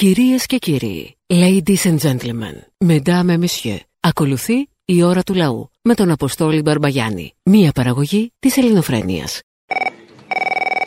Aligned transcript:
Κυρίες 0.00 0.46
και 0.46 0.56
κύριοι, 0.56 1.16
ladies 1.26 1.82
and 1.90 1.98
gentlemen, 2.06 2.56
mesdames 2.90 3.30
et 3.34 3.38
messieurs, 3.44 3.80
ακολουθεί 4.00 4.68
η 4.84 5.02
ώρα 5.02 5.22
του 5.22 5.34
λαού 5.34 5.70
με 5.82 5.94
τον 5.94 6.10
Αποστόλη 6.10 6.60
Μπαρμπαγιάννη, 6.62 7.32
μία 7.44 7.72
παραγωγή 7.74 8.32
της 8.38 8.56
ελληνοφρένειας. 8.56 9.40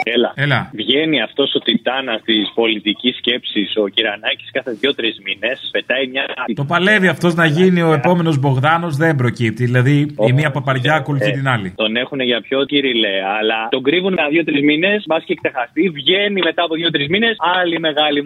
Έλα. 0.02 0.32
Έλα. 0.36 0.70
Βγαίνει 0.74 1.22
αυτός 1.22 1.54
ο 1.54 1.58
τιτάνας 1.58 2.22
της 2.22 2.52
πολιτικής 2.54 3.16
σκέψης, 3.16 3.72
ο 3.76 3.88
Κυρανάκης, 3.88 4.50
κάθε 4.52 4.72
δύο-τρεις 4.72 5.20
μήνες. 5.24 5.68
Πετάει 5.72 6.06
μια. 6.06 6.24
Το 6.54 6.64
παλεύει 6.64 7.08
αυτός 7.08 7.34
να 7.34 7.46
γίνει 7.46 7.82
ο 7.82 7.92
επόμενος 7.92 8.38
Μπογδάνος 8.38 8.96
δεν 8.96 9.16
προκύπτει. 9.16 9.64
Δηλαδή 9.64 10.14
η 10.28 10.32
μία 10.32 10.50
παπαριά 10.50 10.94
ακολουθεί 10.94 11.30
την 11.30 11.48
άλλη. 11.48 11.72
Τον 11.76 11.96
έχουν 11.96 12.20
για 12.20 12.40
πιο 12.40 12.64
κυριλέ, 12.64 13.16
αλλά 13.38 13.68
τον 13.70 13.82
κρύβουν 13.82 14.12
για 14.12 14.28
δύο-τρεις 14.30 14.62
μήνες, 14.62 15.04
μπας 15.06 15.24
και 15.24 15.32
εκτεχαστεί. 15.32 15.88
Βγαίνει 15.88 16.40
μετά 16.42 16.62
από 16.62 16.74
δύο-τρεις 16.74 17.08
μήνες, 17.08 17.36
άλλη 17.38 17.80
μεγάλη 17.80 18.22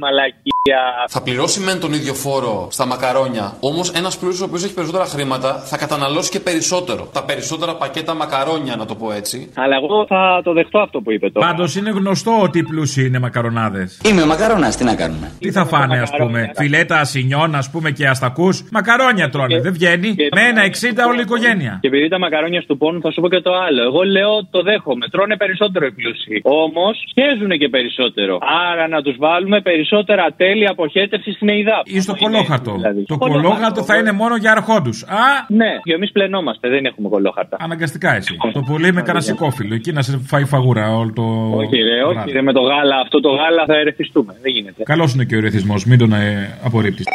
μαλακία. 0.71 1.07
Θα 1.09 1.23
πληρώσει 1.23 1.61
μεν 1.61 1.81
τον 1.81 1.93
ίδιο 1.93 2.15
φόρο 2.15 2.69
στα 2.71 2.87
μακαρόνια, 2.87 3.57
όμως 3.61 3.91
ένας 3.91 4.19
πλούσιος 4.19 4.41
ο 4.41 4.45
οποίος 4.45 4.65
έχει 4.65 4.75
περισσότερα 4.75 5.05
χρήματα 5.05 5.51
θα 5.71 5.77
καταναλώσει 5.77 6.31
και 6.31 6.41
περισσότερο. 6.41 7.09
Τα 7.13 7.25
περισσότερα 7.25 7.75
πακέτα 7.77 8.15
μακαρόνια, 8.15 8.77
να 8.77 8.87
το 8.87 8.95
πω 8.95 9.13
έτσι. 9.13 9.51
Αλλά 9.55 9.77
εγώ 9.77 10.07
θα 10.07 10.41
το 10.45 10.53
δεχτώ 10.53 10.79
αυτό 10.79 11.01
που 11.01 11.13
είπε 11.13 11.31
τώρα. 11.31 11.47
Πάντως 11.47 11.77
είναι 11.77 11.91
γνωστό 11.91 12.33
ότι 12.43 12.59
οι 12.59 12.63
πλούσιοι 12.63 13.07
είναι 13.07 13.19
μακαρονάδες. 13.19 14.01
Είμαι 14.11 14.27
μακαρόνας, 14.27 14.77
τι 14.77 14.85
να 14.85 14.95
κάνουμε; 14.95 15.33
Τι 15.39 15.51
θα 15.51 15.65
φάνε, 15.65 16.01
ας 16.01 16.11
πούμε, 16.19 16.51
φιλέτα 16.55 17.01
ασινιών, 17.01 17.55
ας 17.55 17.71
πούμε 17.71 17.91
και 17.91 18.07
αστακούς. 18.09 18.69
Μακαρόνια 18.73 19.29
τρώνε, 19.29 19.61
δεν 19.61 19.73
βγαίνει. 19.73 20.15
Με 20.37 20.43
ένα 20.51 20.63
60 20.65 21.07
όλη 21.09 21.19
η 21.19 21.27
οικογένεια. 21.29 21.79
Και 21.81 21.89
επειδή 21.89 22.09
τα 22.09 22.19
μακαρόνια 22.19 22.63
του 22.67 22.77
πόνου, 22.77 23.01
θα 23.01 23.11
σου 23.13 23.21
πω 23.21 23.29
και 23.29 23.41
το 23.41 23.53
άλλο. 23.67 23.83
Εγώ 23.83 24.03
λέω 24.03 24.47
το 24.51 24.63
δέχομαι. 24.63 25.09
Τρώνε 25.09 25.37
περισσότερο 25.37 25.87
οι 25.87 25.93
πλούσιοι. 25.93 26.41
Όμως 26.43 26.95
σχέζουν 27.11 27.51
και 27.59 27.69
περισσότερο. 27.69 28.39
Άρα 28.71 28.89
να 28.89 29.03
τους 29.03 29.17
βάλουμε 29.19 29.61
περισσότερα 29.61 30.25
τέλη 30.37 30.54
αποχέτευση 30.67 31.33
στην 31.33 31.49
ΕΙΔΑ. 31.49 31.83
Ή 31.85 32.01
στο 32.01 32.15
κολόχαρτο. 32.17 32.73
Δηλαδή. 32.75 33.05
Το 33.05 33.19
κολόχαρτο 33.19 33.83
θα 33.83 33.97
είναι 33.97 34.13
μόνο 34.13 34.37
για 34.37 34.51
αρχόντους. 34.51 35.03
Α! 35.03 35.27
Ναι, 35.49 35.71
και 35.83 35.93
εμείς 35.93 36.13
πλενόμαστε, 36.13 36.69
δεν 36.69 36.85
έχουμε 36.85 37.09
κολόχαρτα. 37.09 37.57
Αναγκαστικά 37.61 38.15
εσύ. 38.15 38.37
Το 38.53 38.61
πολύ 38.71 38.93
με 38.93 39.03
κανένα 39.03 39.25
σηκώφυλλο. 39.25 39.75
Εκεί 39.75 39.93
να 39.93 40.03
σε 40.03 40.19
φάει 40.27 40.45
φαγούρα 40.45 40.97
όλο 40.97 41.13
το. 41.13 41.23
Όχι, 41.57 41.77
ρε, 41.77 42.03
όχι, 42.03 42.31
ρε, 42.33 42.43
με 42.43 42.53
το 42.53 42.61
γάλα, 42.61 42.97
αυτό 43.05 43.21
το 43.21 43.29
γάλα 43.29 43.65
θα 43.67 43.75
ερεθιστούμε. 43.75 44.33
Δεν 44.43 44.53
γίνεται. 44.53 44.83
Καλός 44.83 45.15
είναι 45.15 45.25
και 45.25 45.35
ο 45.35 45.39
ερεθισμός, 45.39 45.85
μην 45.85 45.99
τον 45.99 46.13
ε, 46.13 46.59
απορρίπτεις. 46.65 47.07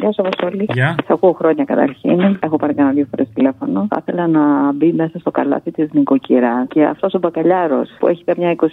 Γεια 0.00 0.12
σα, 0.12 0.22
Αποστολή. 0.22 0.66
Γεια. 0.72 0.94
Σα 1.06 1.14
ακούω 1.14 1.32
χρόνια 1.32 1.64
καταρχήν. 1.64 2.38
Έχω 2.40 2.56
πάρει 2.56 2.74
κανένα 2.74 2.94
δύο 2.94 3.06
φορές 3.10 3.28
τηλέφωνο. 3.34 3.86
Θα 3.90 3.98
ήθελα 4.00 4.26
να 4.26 4.72
μπει 4.72 4.92
μέσα 4.92 5.18
στο 5.18 5.30
καλάθι 5.30 5.70
της 5.70 5.88
νοικοκυρά 5.92 6.66
και 6.68 6.84
αυτός 6.84 7.14
ο 7.14 7.18
μπακαλιάρος 7.18 7.88
που 7.98 8.06
έχει 8.06 8.24
καμιά 8.24 8.54
20 8.56 8.66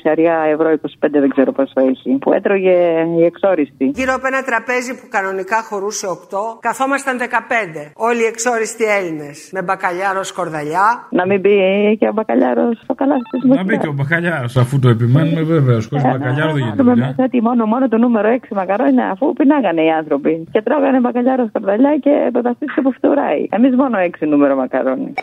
ευρώ, 0.54 0.70
25 0.72 1.20
δεν 1.24 1.30
ξέρω 1.30 1.52
πόσο 1.52 1.80
έχει, 1.90 2.18
που 2.22 2.34
έτρωγε 2.34 2.78
η 3.20 3.24
εξόριστη. 3.24 3.86
Γύρω 3.96 4.14
από 4.18 4.28
ένα 4.32 4.42
τραπέζι 4.50 4.92
που 5.00 5.06
κανονικά 5.10 5.58
χωρούσε 5.70 6.08
8, 6.08 6.14
καθόμασταν 6.60 7.18
15. 7.20 7.24
Όλοι 7.96 8.22
οι 8.26 8.30
εξόριστοι 8.34 8.84
Έλληνες. 8.98 9.50
Με 9.52 9.62
μπακαλιάρος 9.64 10.28
σκορδαλιά. 10.28 10.88
Να 11.10 11.26
μην 11.26 11.40
μπει 11.40 11.56
και 12.00 12.08
ο 12.08 12.14
μπακαλιάρος 12.14 12.80
στο 12.84 12.94
καλάθι 12.94 13.22
της 13.32 13.44
Να 13.44 13.64
μπει 13.64 13.78
και 13.78 13.88
ο 13.88 13.96
μπακαλιάρος, 13.98 14.58
αφού 14.58 14.80
το 14.80 14.90
επιμένουμε 14.90 15.42
βεβαίω. 15.42 15.80
Χωρί 15.90 16.02
μπακαλιάρο 16.12 16.52
δεν 16.52 16.62
γίνεται. 16.64 16.84
Με 16.84 16.92
δουλειά. 16.92 17.06
μέσα 17.08 17.24
ότι 17.24 17.42
μόνο, 17.42 17.66
μόνο 17.66 17.88
το 17.88 17.98
νούμερο 17.98 18.28
6 18.30 18.56
μακαρόνια 18.60 19.10
αφού 19.14 19.34
πεινάγανε 19.34 19.82
οι 19.88 19.92
άνθρωποι. 20.00 20.48
Και 20.52 20.62
τρώγανε 20.62 21.00
μπακαλιάρο 21.00 21.11
σκορδαλιά 21.48 21.98
και 21.98 22.30
πεπαστήθηκε 22.34 22.82
που 22.82 22.92
φτουράει. 22.92 23.48
Εμείς 23.50 23.76
μόνο 23.76 23.98
6 24.22 24.28
νούμερο 24.28 24.56
μακαρόνι. 24.56 25.14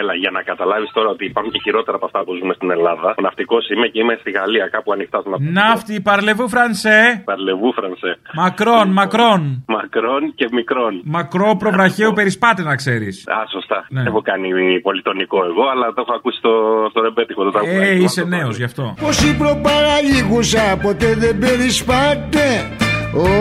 Έλα, 0.00 0.14
για 0.14 0.30
να 0.30 0.42
καταλάβεις 0.42 0.90
τώρα 0.96 1.08
ότι 1.14 1.24
υπάρχουν 1.24 1.52
και 1.52 1.60
χειρότερα 1.64 1.96
από 1.96 2.06
αυτά 2.06 2.20
που 2.24 2.32
ζούμε 2.38 2.54
στην 2.58 2.70
Ελλάδα. 2.70 3.08
Ο 3.18 3.22
ναυτικός 3.26 3.62
είμαι 3.72 3.86
και 3.92 3.98
είμαι 4.02 4.16
στη 4.20 4.30
Γαλλία, 4.30 4.66
κάπου 4.74 4.92
ανοιχτά 4.92 5.18
στον 5.20 5.30
ναυτικό. 5.32 5.52
Ναύτη, 5.60 5.94
parlez-vous 6.10 6.48
français. 6.48 7.22
Parlez-vous, 7.24 7.72
français. 7.78 8.12
Μακρόν, 8.42 8.88
μακρόν. 9.00 9.42
Μακρόν 9.76 10.22
και 10.38 10.46
μικρόν. 10.52 10.94
Μακρό 11.04 11.56
προ 11.62 11.76
βραχέος 11.76 12.12
περισπάται 12.12 12.62
να 12.62 12.74
ξέρεις. 12.74 13.14
Α, 13.28 13.38
σωστά. 13.50 13.86
Ναι. 13.88 14.02
Έχω 14.08 14.20
κάνει 14.30 14.48
πολυτονικό 14.80 15.38
εγώ, 15.50 15.64
αλλά 15.72 15.86
το 15.94 16.00
έχω 16.04 16.14
ακούσει 16.18 16.38
στο, 16.38 16.52
στο 16.90 17.00
ρεμπέτικο 17.02 17.44
το 17.44 17.50
τραγούδι. 17.50 17.88
Ε, 17.88 17.94
είσαι 18.02 18.24
νέος 18.24 18.56
γι' 18.56 18.68
αυτό. 18.70 18.94
Όσο 19.10 19.36
η 19.36 19.45
προπαραλήγουσα 19.45 20.64
ποτέ 20.82 21.14
δεν 21.14 21.38
περισπάται 21.38 22.44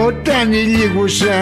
όταν 0.07 0.45
η 0.61 0.63
λήγουσα 0.77 1.37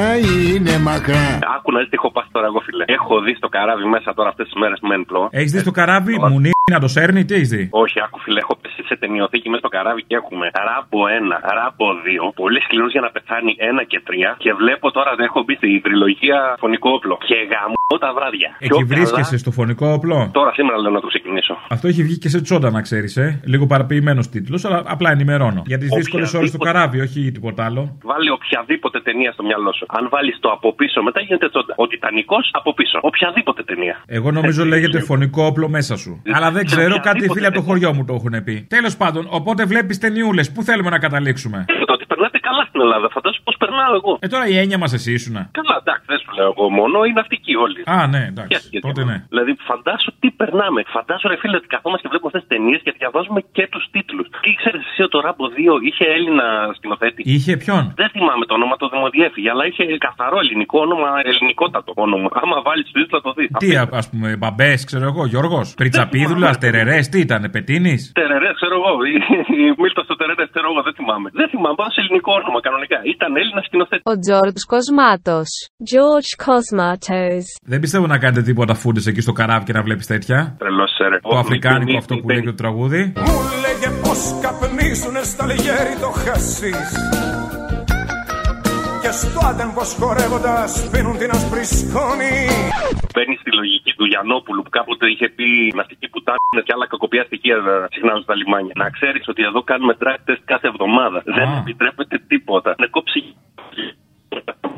είναι 0.54 0.74
μακρά. 0.90 1.28
Άκου 1.56 1.70
να 1.72 1.80
δεις 1.80 1.90
τι 1.92 1.96
έχω 2.00 2.12
πάθει 2.16 2.30
τώρα 2.36 2.48
εγώ, 2.52 2.60
φίλε. 2.68 2.84
Έχω 2.98 3.16
δει 3.26 3.34
στο 3.42 3.48
καράβι 3.56 3.86
μέσα 3.96 4.10
τώρα 4.18 4.30
αυτές 4.34 4.46
τις 4.50 4.56
μέρες 4.62 4.80
με 4.88 4.94
ενπλό. 5.00 5.24
Έχεις 5.40 5.52
δει 5.52 5.64
το 5.64 5.72
καράβι, 5.80 6.14
μου 6.20 6.40
να 6.76 6.80
το 6.80 6.88
σέρνει, 6.96 7.22
τι 7.26 7.34
έχεις 7.40 7.50
δει; 7.56 7.64
Όχι, 7.84 7.98
άκου 8.06 8.20
φίλε, 8.24 8.40
έχω 8.46 8.56
πέσει 8.62 8.82
σε 8.90 8.96
ταινιοθήκη 9.02 9.48
μέσα 9.50 9.62
στο 9.64 9.72
καράβι 9.76 10.02
και 10.10 10.16
έχουμε 10.22 10.46
ράμπο 10.68 11.00
1, 11.20 11.36
ράμπο 11.58 11.86
2, 12.06 12.34
πολύ 12.42 12.60
σκληρούς 12.66 12.92
για 12.96 13.02
να 13.06 13.10
πεθάνει 13.16 13.52
1 13.60 13.84
και 13.92 14.00
3. 14.08 14.12
Και 14.44 14.52
βλέπω 14.62 14.86
τώρα 14.98 15.12
δεν 15.18 15.26
έχω 15.30 15.40
μπει 15.46 15.56
στην 15.62 15.82
τριλογία 15.86 16.38
φωνικό 16.64 16.90
όπλο. 16.98 17.16
Και 17.30 17.38
γαμώ 17.52 17.80
τα 18.06 18.10
βράδια. 18.18 18.50
Πιο 18.58 18.68
Εκεί 18.68 18.84
καλά- 18.84 18.90
βρίσκεσαι 18.94 19.38
στο 19.44 19.52
φωνικό 19.60 19.86
όπλο; 19.98 20.18
Τώρα 20.40 20.52
σήμερα 20.58 20.78
λέω 20.84 20.92
να 20.98 21.02
το 21.06 21.08
ξεκινήσω. 21.14 21.54
Αυτό 21.76 21.86
έχει 21.92 22.02
βγει 22.08 22.18
και 22.24 22.30
σε 22.36 22.40
τσόντα, 22.42 22.70
να 22.78 22.82
ξέρεις, 22.88 23.18
ε. 23.18 23.28
Λίγο 23.52 23.66
παραποιημένος 23.72 24.30
τίτλος, 24.30 24.66
αλλά 24.66 24.80
απλά 24.96 25.10
ενημερώνω. 25.12 25.62
Για 25.66 25.78
τις 25.78 25.90
δύσκολες 26.00 26.34
ώρες 26.34 26.52
του 26.52 26.58
Οποιαδήποτε- 26.60 26.92
καράβι, 26.92 27.00
όχι 27.08 27.32
τίποτα 27.32 27.66
άλλο. 27.66 27.82
Βάλει 28.22 28.34
οποιαδήποτε 28.40 28.98
ταινία 29.08 29.32
στο 29.32 29.44
μυαλό 29.44 29.72
σου. 29.78 29.86
Αν 29.98 30.04
βάλεις 30.14 30.38
το 30.40 30.50
από 30.52 30.68
πίσω, 30.80 31.02
μετά 31.08 31.20
γίνεται 31.22 31.50
τσόντα. 31.50 31.74
Ο 31.78 31.88
Τιτανικό 31.88 32.38
από 32.52 32.74
πίσω. 32.74 32.98
Οποιαδήποτε 33.02 33.64
ταινία. 33.64 33.96
Εγώ 34.18 34.32
νομίζω 34.32 34.66
λέγεται 34.66 35.00
φωνικό 35.00 35.42
όπλο 35.46 35.68
μέσα 35.70 35.96
σου. 35.98 36.22
Αλλά 36.36 36.52
δεν 36.52 36.66
ξέρω, 36.66 37.00
κάτι 37.10 37.30
φίλοι 37.34 37.46
από 37.46 37.56
το 37.56 37.62
χωριό 37.62 37.94
μου 37.94 38.06
το 38.06 38.14
έχουν 38.14 38.44
πει. 38.44 38.56
Τέλος 38.70 38.98
πάντων, 38.98 39.24
οπότε 39.30 39.62
βλέπεις 39.66 39.98
ταινιούλες. 39.98 40.52
Πού 40.52 40.64
θέλουμε 40.64 40.90
να 40.90 41.00
καταλήξουμε; 41.06 41.66
Το 41.90 41.94
ότι 41.94 42.06
περνάτε 42.06 42.40
καλά 42.48 42.64
στην 42.82 42.94
Ελλάδα, 42.94 43.08
φαντάζομαι 43.18 43.46
πώ 43.50 43.54
περνάω 43.64 43.94
εγώ. 44.00 44.12
Ε, 44.26 44.28
τώρα 44.34 44.46
η 44.54 44.56
έννοια 44.64 44.78
μας 44.84 44.92
εσύ 44.98 45.10
ήσουνα. 45.18 45.42
Καλά, 45.60 45.76
εντάξει, 45.84 46.06
δεν 46.12 46.20
σου 46.24 46.30
λέω 46.38 46.50
εγώ 46.56 46.66
μόνο, 46.80 46.96
είναι 47.08 47.18
ναυτικοί 47.22 47.54
όλοι. 47.66 47.80
Α, 47.96 47.98
ναι, 48.14 48.22
εντάξει. 48.32 48.52
Γιατί- 48.74 48.86
Τότε 48.88 49.02
ναι. 49.10 49.18
Δηλαδή, 49.34 49.52
φαντάσου 49.70 50.10
τι 50.22 50.30
περνάμε. 50.42 50.80
Φαντάσου, 50.96 51.26
ρε 51.32 51.38
φίλε, 51.42 51.56
ότι 51.62 51.70
καθόμαστε 51.76 52.02
και 52.04 52.10
βλέπουμε 52.14 52.30
αυτές 52.32 52.44
τις 52.46 52.52
ταινίες 52.54 52.80
και 52.86 52.92
διαβάζουμε 53.00 53.40
και 53.58 53.64
τους 53.74 53.84
τίτλους. 53.94 54.26
Τι 54.44 54.50
ξέρεις 54.60 54.82
εσύ 54.90 55.02
ότι 55.06 55.14
το 55.16 55.20
Ράμπο 55.26 55.46
2 55.58 55.74
είχε 55.88 56.06
Έλληνα 56.18 56.46
σκηνοθέτη; 56.78 57.20
Είχε 57.36 57.54
ποιον; 57.64 57.84
Δεν 58.02 58.10
θυμάμαι 58.16 58.44
το 58.50 58.54
όνομα, 58.60 58.76
το 58.84 58.88
δημοδιέφυγε, 58.96 59.50
αλλά 59.54 59.64
είχε 59.70 59.84
καθαρό 60.08 60.38
ελληνικό 60.44 60.78
όνομα, 60.88 61.10
ελληνικότατο 61.30 61.92
όνομα. 62.06 62.28
Άμα 62.42 62.58
βάλεις 62.68 62.86
του 62.88 62.94
τίτλου 62.96 63.14
θα 63.18 63.22
το 63.26 63.32
δεις. 63.38 63.48
Τι, 63.64 63.70
α 64.02 64.04
πούμε, 64.12 64.28
μπαμπές, 64.42 64.80
ξέρω 64.90 65.06
εγώ, 65.12 65.22
Γιώργος. 65.34 65.68
Πριτσαπίδουλας, 65.82 66.56
τερερές, 66.64 67.04
τι 67.12 67.18
ήταν, 67.26 67.42
πετίνης; 67.56 68.02
Τερερές, 68.22 68.54
ξέρω 68.60 68.76
εγώ. 68.82 68.92
Η, 69.12 69.14
η 69.64 69.66
Μίλτα 69.82 70.02
στο 70.08 70.16
Τερερές, 70.22 70.48
ξέρω 70.54 70.68
εγώ, 70.72 70.82
δεν 70.88 70.94
θυμάμαι. 71.00 71.28
Δεν 71.40 71.48
θυμάμαι, 71.52 71.76
πάω 71.80 71.90
σε 71.96 72.00
ελληνικό 72.04 72.32
όνομα 72.42 72.60
κανονικά. 72.72 72.98
Ήταν 73.16 73.30
Έλληνας 73.42 73.66
σκηνοθέτης. 73.66 74.06
Ο 74.12 74.16
Τζόρτζ 74.24 74.62
Κοσμάτος. 74.74 75.50
George 75.92 76.32
Cosmatos. 76.46 77.46
Δεν 77.72 77.80
πιστεύω 77.84 78.06
να 78.14 78.18
κάνετε 78.24 78.42
τίποτα 78.50 78.74
φούντες 78.74 79.06
εκεί 79.12 79.22
στο 79.22 79.34
καράβι 79.40 79.66
και 79.66 79.74
να 79.78 79.82
βλέπεις 79.88 80.06
τέτοια. 80.14 80.38
Τρελός, 80.60 80.92
ρε. 81.12 81.20
Το 81.20 81.38
αφρικάνικο 81.38 81.98
αυτό 81.98 82.14
που 82.18 82.30
λέει 82.30 82.42
και 82.46 82.52
το 82.54 82.60
τραγούδι. 82.64 83.02
Μου 83.28 83.40
λέγε 83.66 83.90
πως 84.04 84.20
καπνίζουνε 84.44 85.22
στα 85.32 85.46
λιγέρι 85.46 85.96
το 86.04 86.10
χασίς 86.24 86.90
Και 89.12 89.18
στο 89.18 89.42
άντεν 89.50 89.70
πως 89.78 89.90
χορεύοντας 90.00 90.72
πίνουν 90.92 91.16
την 91.22 91.30
άσπρη 91.36 91.64
σκόνη 91.78 92.36
Παίρνει 93.16 93.36
τη 93.46 93.52
λογική 93.60 93.92
του 93.98 94.06
Γιαννόπουλου 94.12 94.62
που 94.64 94.70
κάποτε 94.78 95.06
είχε 95.14 95.28
πει 95.38 95.48
ναυτική 95.80 96.08
πουτάνα 96.12 96.60
και 96.66 96.74
άλλα 96.76 96.88
κακοπιά 96.88 97.24
στοιχεία 97.24 97.56
να 97.56 97.74
συχνάζουν 97.96 98.24
στα 98.28 98.36
λιμάνια. 98.36 98.74
Να 98.84 98.90
ξέρεις 98.90 99.24
ότι 99.32 99.42
εδώ 99.50 99.60
κάνουμε 99.70 99.94
track 100.02 100.22
test 100.28 100.44
κάθε 100.52 100.68
εβδομάδα. 100.68 101.20
Δεν 101.38 101.48
επιτρέπεται 101.62 102.18
τίποτα. 102.32 102.70
Να 102.78 102.88
κόψει. 102.96 103.22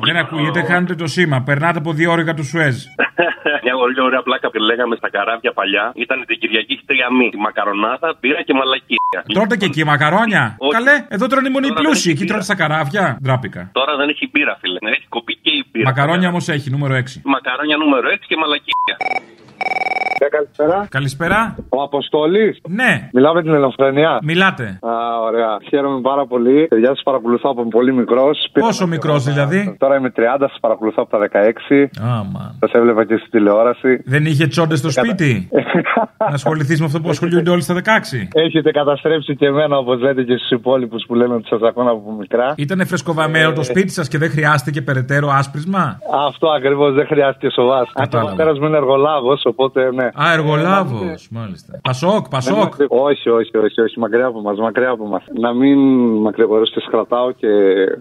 Δεν 0.06 0.16
ακούγεται, 0.16 0.60
χάνετε 0.62 0.94
το 0.94 1.06
σήμα. 1.06 1.42
Περνάτε 1.42 1.78
από 1.78 1.92
δύο 1.92 2.10
όρια 2.12 2.34
του 2.34 2.44
Σουέζ. 2.44 2.76
Μια 3.64 3.74
πολύ 3.82 4.00
ωραία 4.08 4.22
πλάκα 4.22 4.50
που 4.50 4.58
λέγαμε 4.58 4.96
στα 4.96 5.10
καράβια 5.10 5.52
παλιά 5.52 5.92
ήταν 5.94 6.24
την 6.26 6.38
Κυριακή 6.38 6.72
έχει 6.72 6.84
τρία 6.90 7.08
μη. 7.18 7.28
Τη 7.30 7.38
μακαρονάδα, 7.46 8.08
πήρα 8.20 8.42
και 8.42 8.54
μαλακία. 8.60 9.18
Τρώτε 9.34 9.56
και 9.56 9.64
εκεί 9.70 9.84
μακαρόνια. 9.84 10.44
Όχι. 10.58 10.72
Καλέ, 10.76 10.96
εδώ 11.08 11.26
τρώνε 11.26 11.50
μόνο 11.54 11.66
οι 11.66 11.68
Τώρα 11.68 11.80
πλούσιοι. 11.80 12.02
δεν 12.08 12.12
Εκεί 12.12 12.22
έχει 12.22 12.30
τρώτε 12.30 12.44
στα 12.50 12.56
καράβια. 12.62 13.04
Ντράπηκα. 13.22 13.62
Τώρα 13.72 13.92
δεν 13.96 14.08
έχει 14.08 14.26
πείρα, 14.34 14.54
φίλε. 14.60 14.78
Έχει 14.96 15.06
κοπεί 15.08 15.34
και 15.44 15.50
η 15.60 15.64
πείρα. 15.72 15.84
Μακαρόνια 15.90 16.28
όμως 16.28 16.48
έχει, 16.48 16.70
νούμερο 16.70 16.94
6. 16.94 17.00
Μακαρόνια 17.34 17.76
νούμερο 17.76 18.06
6 18.08 18.24
και 18.30 18.36
μαλακία. 18.42 18.94
Καλησπέρα. 20.36 20.86
Καλησπέρα. 20.90 21.56
Ο 21.68 21.82
Αποστόλης. 21.82 22.58
Ναι. 22.68 23.08
Μιλάμε 23.12 23.42
την 23.42 23.54
Ελευθερία. 23.60 24.18
Μιλάτε. 24.22 24.64
Α, 24.64 24.92
ωραία. 25.28 25.52
Χαίρομαι 25.68 26.00
πάρα 26.00 26.26
πολύ. 26.26 26.66
Παιδιά, 26.66 26.88
σας 26.88 27.02
παρακολουθώ 27.04 27.50
από 27.50 27.68
πολύ 27.68 27.92
μικρός. 27.92 28.48
Πόσο 28.52 28.86
μικρός 28.86 29.24
δηλαδή; 29.24 29.76
Τώρα 29.78 29.96
είμαι 29.96 30.10
30, 30.16 30.48
σας 30.48 30.58
παρακολουθώ 30.60 31.02
από 31.02 31.10
τα 31.10 31.18
16. 31.18 31.90
Άμα. 32.18 32.54
Σας 32.60 32.72
έβλεπα 32.72 33.04
και 33.04 33.16
στη 33.16 33.28
τηλεόραση. 33.30 34.02
Δεν 34.04 34.24
είχε 34.24 34.46
τσόντες 34.46 34.78
στο 34.78 34.90
σπίτι; 34.90 35.48
να 36.18 36.34
ασχοληθείς 36.40 36.80
με 36.80 36.86
αυτό 36.86 37.00
που 37.00 37.08
ασχολούνται 37.08 37.50
όλοι 37.50 37.62
στα 37.62 37.74
16. 37.74 38.28
Έχετε 38.32 38.70
καταστρέψει 38.70 39.36
και 39.36 39.46
εμένα, 39.46 39.76
όπως 39.76 40.00
λέτε 40.00 40.22
και 40.22 40.36
στους 40.36 40.50
υπόλοιπους 40.50 41.04
που 41.06 41.14
λένε 41.14 41.34
ότι 41.34 41.46
σας 41.46 41.60
ακούνε 41.62 41.90
από 41.90 42.12
μικρά. 42.18 42.54
Ήταν 42.56 42.86
φρεσκοβαμένο 42.86 43.52
το 43.52 43.62
σπίτι 43.62 43.92
σας 43.92 44.08
και 44.08 44.18
δεν 44.18 44.30
χρειάστηκε 44.30 44.82
περαιτέρω 44.82 45.28
άσπρισμα; 45.38 45.98
Αυτό 46.28 46.48
ακριβώς 46.48 46.94
δεν 46.94 47.06
χρειάστηκε 47.06 47.48
σοβάς. 47.50 47.90
Αν 47.94 48.08
και 48.08 48.16
ο 48.16 48.20
πατέρα 48.20 48.52
μου 48.52 48.66
είναι 48.66 48.76
εργολάβος, 48.76 49.42
οπότε 49.56 49.90
ναι. 49.92 50.04
Α, 50.04 50.32
εργολάβος. 50.32 51.28
Μάλιστα. 51.30 51.80
Πασόκ, 51.82 52.28
Πασόκ. 52.28 52.76
Δεν- 52.76 52.86
Όχι, 52.90 53.28
όχι, 53.30 53.56
όχι, 53.56 53.80
όχι. 53.80 53.98
Μακριά 53.98 54.26
από 54.26 54.40
μας, 54.40 54.58
μακριά 54.58 54.90
από 54.90 55.06
μας. 55.06 55.22
Να 55.38 55.52
μην 55.54 55.78
μακρηγορήσω 56.16 56.72
και 56.80 56.86
κρατάω 56.90 57.30
και 57.30 57.48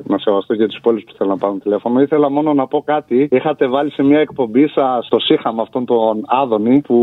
να 0.04 0.18
σεβαστώ 0.18 0.54
για 0.54 0.68
τους 0.68 0.78
υπόλοιπους 0.78 1.12
που 1.12 1.18
θέλουν 1.18 1.32
να 1.34 1.38
πάρουν 1.40 1.60
τηλέφωνο. 1.62 2.02
Ήθελα 2.02 2.30
μόνο 2.30 2.54
να 2.54 2.68
πω 2.68 2.82
κάτι. 2.86 3.28
Είχατε 3.32 3.68
βάλει 3.68 3.92
σε 3.92 4.04
μια 4.04 4.20
εκπομπή 4.20 4.68
σας 4.68 5.06
στο 5.06 5.20
ΣΥΧΑ 5.20 5.54
με 5.54 5.62
αυτόν 5.62 5.86
τον 5.86 6.24
Άδωνη 6.42 6.82
που 6.82 6.98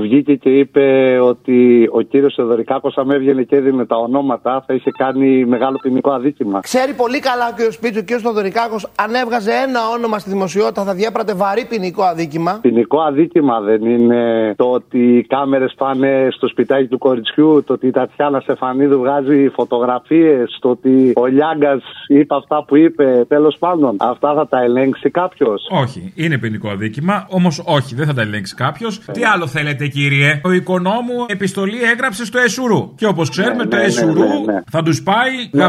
βγήκε 0.00 0.34
και 0.34 0.48
είπε 0.58 1.18
ότι 1.22 1.88
ο 1.92 2.00
κύριος 2.00 2.34
Θεοδωρικάκος, 2.34 2.96
αν 2.98 3.10
έβγαινε 3.10 3.42
και 3.42 3.56
έδινε 3.56 3.86
τα 3.86 3.96
ονόματα, 3.96 4.64
θα 4.66 4.74
είχε 4.74 4.90
κάνει 4.90 5.44
μεγάλο 5.44 5.76
ποινικό 5.82 6.10
αδίκημα. 6.10 6.60
Ξέρει 6.60 6.94
πολύ 6.94 7.20
καλά 7.20 7.48
ο 7.48 7.54
κ. 7.68 7.72
Σπίτσου, 7.72 8.00
ο 8.00 8.04
κ. 8.16 8.20
Θοδωρικάκο, 8.22 8.76
αν 8.96 9.14
έβγαζε 9.14 9.50
ένα 9.66 9.80
όνομα 9.96 10.18
στη 10.18 10.30
δημοσιότητα 10.30 10.82
θα 10.84 10.94
διέπρατε 10.94 11.34
βαρύ 11.34 11.64
ποινικό 11.66 12.02
αδίκημα. 12.02 12.58
Ποινικό 12.62 13.00
αδίκημα 13.00 13.60
δεν 13.60 13.80
είναι 13.90 14.54
το 14.56 14.64
ότι 14.64 14.98
οι 14.98 15.22
κάμερες 15.22 15.74
πάνε 15.76 16.28
στο 16.30 16.48
σπιτάκι 16.48 16.86
του 16.86 16.98
κοριτσιού, 16.98 17.62
το 17.66 17.72
ότι 17.72 17.86
η 17.86 17.90
Τατιάνα 17.90 18.40
Στεφανίδου 18.40 18.98
βγάζει 18.98 19.48
φωτογραφίες, 19.48 20.58
το 20.60 20.68
ότι 20.68 21.12
ο 21.16 21.26
Λιάγκας 21.26 21.82
είπε 22.08 22.34
αυτά 22.34 22.64
που 22.64 22.76
είπε. 22.76 23.24
Τέλος 23.28 23.56
πάντων, 23.58 23.96
αυτά 23.98 24.34
θα 24.34 24.48
τα 24.48 24.62
ελέγξει 24.62 25.10
κάποιος. 25.10 25.66
Όχι, 25.70 26.12
είναι 26.16 26.38
ποινικό 26.38 26.68
αδίκημα, 26.68 27.26
όμως 27.30 27.62
όχι, 27.66 27.94
δεν 27.94 28.06
θα 28.06 28.14
τα 28.14 28.22
ελέγξει 28.22 28.54
κάποιος. 28.54 29.00
Τι 29.12 29.24
άλλο 29.24 29.46
θέλετε, 29.46 29.86
κύριε; 29.86 30.40
Ο 30.44 30.50
οικονόμου 30.50 31.24
επιστολή 31.26 31.82
έγραψε 31.92 32.24
στο 32.24 32.38
Εσουρού. 32.38 32.94
Και 32.94 33.06
όπως 33.06 33.30
ξέρουμε, 33.30 33.66
το 33.66 33.76
ναι, 33.76 33.82
ναι, 33.82 33.88
Εσουρού 33.88 34.22
ναι, 34.22 34.52
ναι. 34.52 34.60
θα 34.70 34.82
τους 34.82 35.02
πάει 35.02 35.30
Ναι, 35.50 35.64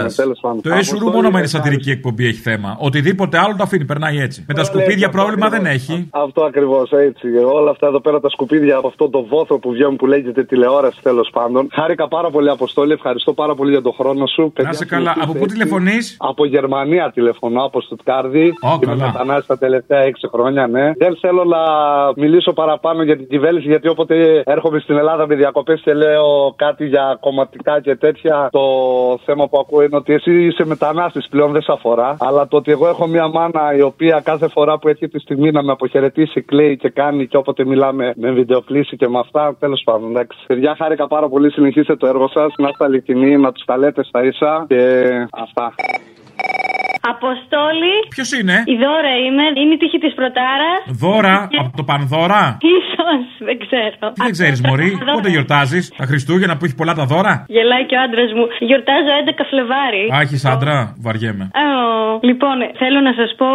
γαμιώντα. 0.00 0.02
ναι, 0.02 0.24
τέλος 0.24 0.38
πάντων. 0.40 0.60
Το 0.62 0.70
Εσουρού 0.70 0.96
Αποστόλη, 0.96 1.14
μόνο 1.14 1.30
με 1.30 1.38
είναι 1.38 1.38
δεν 1.38 1.48
σατυρική 1.48 1.90
εκπομπή 1.90 2.26
έχει 2.26 2.40
θέμα. 2.40 2.76
Οτιδήποτε 2.80 3.38
άλλο 3.38 3.54
το 3.56 3.62
αφήνει, 3.62 3.84
περνάει 3.84 4.18
έτσι. 4.18 4.44
Με 4.48 4.54
τα 4.54 4.64
σκουπίδια 4.64 5.08
πρόβλημα 5.08 5.48
δεν 5.48 5.66
έχει. 5.66 6.08
Αυτό 6.10 6.44
ακριβώς 6.44 6.90
έτσι. 6.92 7.26
Όλα 7.54 7.70
αυτά 7.70 7.86
εδώ 7.86 8.00
πέρα 8.00 8.20
τα 8.20 8.28
σκουπίδια 8.28 8.76
από 8.76 8.86
αυτό 8.88 9.08
το 9.10 9.24
βόθρο 9.24 9.58
που 9.58 9.70
βγαίνουν 9.70 9.96
που 9.96 10.06
λέγεται 10.06 10.44
τηλεόραση 10.44 10.98
τέλος 11.02 11.28
πάντων. 11.32 11.68
Χάρηκα 11.72 12.08
πάρα 12.08 12.30
πολύ, 12.30 12.48
Αποστόλη. 12.50 12.92
Ευχαριστώ 12.92 13.32
πάρα 13.32 13.54
πολύ 13.54 13.70
για 13.70 13.82
τον 13.82 13.92
χρόνο 13.92 14.26
σου. 14.26 14.50
Παιδιά, 14.54 14.70
Να 14.70 14.76
σε 14.76 14.84
καλά. 14.84 15.00
συνεχίστε 15.00 15.24
Από 15.30 15.32
πού 15.38 15.44
έτσι. 15.44 15.56
τηλεφωνείς; 15.56 16.16
Από 16.18 16.44
Γερμανία 16.46 17.10
τηλεφωνώ, 17.14 17.64
από 17.64 17.80
Στουτκάρδη. 17.80 18.46
Ω, 18.62 18.68
Είμαι 18.82 18.86
καλά. 18.86 19.06
μετανάστης 19.06 19.46
τα 19.46 19.58
τελευταία 19.58 20.00
6 20.02 20.28
χρόνια, 20.32 20.66
ναι. 20.66 20.92
Δεν 20.96 21.16
θέλω 21.20 21.44
να 21.44 21.58
μιλήσω 22.16 22.52
παραπάνω 22.52 23.02
για 23.02 23.16
την 23.16 23.28
κυβέρνηση, 23.28 23.66
γιατί 23.68 23.88
όποτε 23.88 24.42
έρχομαι 24.46 24.78
στην 24.78 24.96
Ελλάδα 24.96 25.26
με 25.26 25.34
διακοπές 25.34 25.80
και 25.84 25.94
λέω 25.94 26.54
κάτι 26.56 26.86
για 26.86 27.16
κομματικά 27.20 27.80
και 27.80 27.96
τέτοια, 27.96 28.48
το 28.52 28.60
θέμα 29.24 29.48
που 29.48 29.58
ακούω 29.58 29.81
είναι 29.82 29.96
ότι 29.96 30.12
εσύ 30.12 30.44
είσαι 30.44 30.64
μετανάστης 30.64 31.28
πλέον, 31.28 31.52
δεν 31.52 31.62
σε 31.62 31.72
αφορά. 31.72 32.16
Αλλά 32.18 32.48
το 32.48 32.56
ότι 32.56 32.70
εγώ 32.70 32.88
έχω 32.88 33.06
μια 33.06 33.28
μάνα 33.28 33.74
η 33.76 33.82
οποία 33.82 34.20
κάθε 34.24 34.48
φορά 34.48 34.78
που 34.78 34.88
έρχεται 34.88 35.18
τη 35.18 35.22
στιγμή 35.22 35.50
να 35.50 35.62
με 35.62 35.72
αποχαιρετήσει, 35.72 36.42
κλαίει 36.42 36.76
και 36.76 36.88
κάνει 36.88 37.26
και 37.26 37.36
όποτε 37.36 37.64
μιλάμε 37.64 38.12
με 38.16 38.30
βιντεοκλήση 38.30 38.96
και 38.96 39.08
με 39.08 39.18
αυτά, 39.18 39.56
τέλος 39.58 39.82
πάντων. 39.84 40.10
Εντάξει. 40.10 40.38
Παιδιά, 40.46 40.74
χάρηκα 40.78 41.06
πάρα 41.06 41.28
πολύ. 41.28 41.50
Συνεχίστε 41.50 41.96
το 41.96 42.06
έργο 42.06 42.28
σας, 42.28 42.54
να 42.58 42.68
είστε 42.68 42.84
αληθινοί, 42.84 43.36
να 43.36 43.52
τους 43.52 43.64
τα 43.64 43.76
λέτε 43.76 44.04
στα 44.04 44.24
ίσα 44.24 44.64
και 44.68 45.10
αυτά. 45.30 45.74
Αποστόλη. 47.14 47.94
Ποιος 48.14 48.28
είναι; 48.38 48.56
Η 48.72 48.76
Δώρα 48.82 49.12
είμαι. 49.24 49.44
Είναι 49.60 49.74
η 49.78 49.80
τύχη 49.82 49.98
της 50.04 50.12
Πρωτάρα. 50.18 50.72
Δώρα, 51.02 51.36
από 51.62 51.76
το 51.76 51.84
Πανδώρα; 51.90 52.42
Ίσως, 52.76 53.22
δεν 53.48 53.56
ξέρω. 53.64 54.04
Τι 54.14 54.20
δεν 54.26 54.32
ξέρεις, 54.36 54.60
Μωρή, 54.66 54.90
πότε 55.16 55.28
γιορτάζεις. 55.34 55.84
Τα 56.02 56.06
Χριστούγεννα 56.10 56.54
που 56.56 56.64
έχει 56.64 56.74
πολλά 56.80 56.94
τα 57.00 57.04
δώρα; 57.12 57.34
Γελάει 57.48 57.84
και 57.86 57.96
ο 57.96 58.00
άντρας 58.06 58.30
μου. 58.36 58.44
Γιορτάζω 58.68 59.10
11 59.24 59.44
Φλεβάρι. 59.50 60.04
Α, 60.14 60.16
έχεις 60.24 60.44
άντρα, 60.44 60.76
βαριέμαι. 61.04 61.44
Ω, 61.54 61.92
Λοιπόν, 62.28 62.56
θέλω 62.82 62.98
να 63.08 63.12
σας 63.20 63.30
πω 63.40 63.48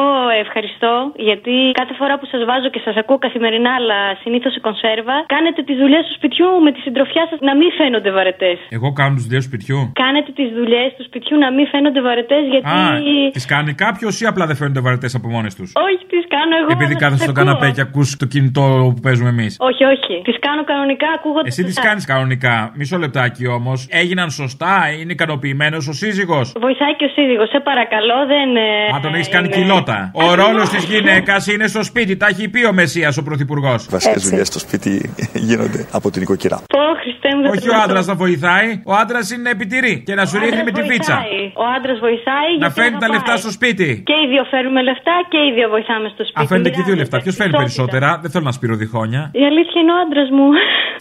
ευχαριστώ 0.46 0.94
γιατί 1.30 1.54
κάθε 1.82 1.94
φορά 2.00 2.14
που 2.20 2.26
σας 2.34 2.42
βάζω 2.50 2.70
και 2.74 2.82
σας 2.88 2.96
ακούω 3.02 3.18
καθημερινά, 3.28 3.72
αλλά 3.80 4.00
συνήθως 4.24 4.52
σε 4.56 4.60
κονσέρβα, 4.68 5.16
κάνετε 5.36 5.60
τις 5.68 5.78
δουλειές 5.82 6.04
του 6.08 6.14
σπιτιού 6.20 6.50
με 6.66 6.70
τη 6.76 6.80
συντροφιά 6.86 7.24
σας 7.32 7.40
να 7.48 7.54
μην 7.60 7.70
φαίνονται 7.78 8.12
βαρετές. 8.18 8.58
Εγώ 8.78 8.88
κάνω 9.00 9.14
τους 9.18 9.26
δουλειές 9.28 9.44
του 9.44 9.50
σπιτιού. 9.52 9.80
Κάνετε 10.04 10.30
τις 10.40 10.50
δουλειές 10.60 10.90
του 10.98 11.04
σπιτιού 11.10 11.36
να 11.44 11.50
μην 11.56 11.66
φαίνονται 11.72 12.02
βαρετές 12.08 12.44
γιατί. 12.54 12.78
Α, 12.80 13.37
τις 13.38 13.46
κάνει 13.54 13.74
κάποιος 13.86 14.14
ή 14.22 14.26
απλά 14.32 14.46
δεν 14.50 14.56
φαίνονται 14.60 14.80
βαρετές 14.88 15.16
από 15.16 15.28
μόνες 15.36 15.54
τους; 15.58 15.70
Όχι, 15.88 16.04
τις 16.14 16.24
κάνω 16.36 16.54
εγώ. 16.62 16.70
Επειδή 16.78 16.94
αλλά 16.94 17.02
κάθεσαι 17.04 17.24
τις 17.24 17.32
στο 17.32 17.34
ακούω. 17.42 17.44
καναπέ 17.54 17.68
και 17.76 17.82
ακούς 17.88 18.08
το 18.22 18.26
κινητό 18.34 18.64
που 18.96 19.02
παίζουμε 19.06 19.30
εμείς. 19.36 19.52
Όχι, 19.70 19.84
όχι. 19.94 20.16
Τις 20.28 20.38
κάνω 20.46 20.64
κανονικά 20.72 21.08
ακούγοντα. 21.18 21.48
Εσύ 21.52 21.64
τις 21.64 21.80
κάνεις 21.88 22.06
κανονικά. 22.06 22.56
Μισό 22.80 22.98
λεπτάκι 22.98 23.48
όμως. 23.48 23.78
Έγιναν 24.02 24.30
σωστά, 24.30 24.74
είναι 25.00 25.12
ικανοποιημένος 25.18 25.88
ο 25.88 25.94
σύζυγος; 25.94 26.46
Βοηθάει 26.66 26.96
και 26.96 27.06
ο 27.06 27.12
σύζυγος, 27.18 27.50
σε 27.50 27.60
παρακαλώ, 27.70 28.18
δεν. 28.34 28.50
ε, 28.56 28.96
Α, 28.96 29.00
τον 29.06 29.14
έχεις 29.14 29.30
κάνει 29.30 29.48
είναι- 29.48 29.56
κοιλότα. 29.58 30.12
Ο 30.14 30.34
ρόλος 30.34 30.70
της 30.70 30.84
γυναίκας 30.84 31.48
είναι 31.48 31.68
στο 31.68 31.84
σπίτι. 31.84 32.18
Τα 32.18 32.28
έχει 32.28 32.50
πει 32.50 32.66
ο 32.66 32.74
Μεσία 32.74 33.14
ο 33.20 33.24
Πρωθυπουργός. 33.24 33.88
Βασικές 33.90 34.24
δουλειές 34.30 34.48
στο 34.48 34.60
σπίτι 34.60 35.14
γίνονται 35.34 35.88
από 35.92 36.12
την 36.12 36.22
οικοκυρά. 36.22 36.58
Πω, 36.76 36.80
Χριστέ 37.02 37.30
μου, 37.36 37.42
δεν 37.42 37.52
Όχι 37.52 37.68
το 37.68 37.74
ο 37.74 37.82
άντρας 37.84 38.04
ξέρω. 38.06 38.18
να 38.18 38.26
βοηθάει, 38.26 38.70
ο 38.86 38.94
άντρας 38.94 39.32
είναι 39.32 39.42
να 39.42 39.50
επιτηρεί 39.50 40.04
και 40.06 40.16
να 40.16 40.26
σου 40.26 40.38
Ο 40.38 40.44
ρίχνει 40.44 40.60
άντρας 40.60 40.74
με 40.76 40.82
τη 40.82 40.88
βίτσα. 40.92 41.16
βοηθάει. 41.16 41.42
Ο 41.64 41.66
άντρας 41.78 41.98
βοηθάει. 42.06 42.52
Να 42.60 42.66
γιατί 42.68 42.80
φέρνει 42.80 42.98
τα 43.04 43.06
αγαπάει. 43.06 43.20
Λεφτά 43.28 43.42
στο 43.44 43.52
σπίτι. 43.58 43.88
Και 44.10 44.16
οι 44.22 44.26
δύο 44.34 44.44
φέρνουμε 44.52 44.82
λεφτά 44.90 45.16
και 45.32 45.40
οι 45.46 45.50
δύο 45.58 45.68
βοηθάμε 45.76 46.08
στο 46.16 46.24
σπίτι. 46.30 46.42
Α, 46.42 46.50
φέρνετε 46.52 46.70
και 46.74 46.80
οι 46.82 46.86
δύο 46.88 46.96
Μοιράζεται. 46.96 47.16
λεφτά. 47.16 47.18
Ποιος 47.26 47.36
φέρνει 47.40 47.54
Ισότητα. 47.54 47.64
περισσότερα, 47.64 48.10
δεν 48.24 48.30
θέλω 48.34 48.46
να 48.52 48.56
σπείρω 48.58 48.76
διχόνια. 48.84 49.22
Η 49.42 49.44
αλήθεια 49.52 49.78
είναι 49.82 49.94
ο 49.96 49.98
άντρας 50.04 50.30
μου. 50.36 50.46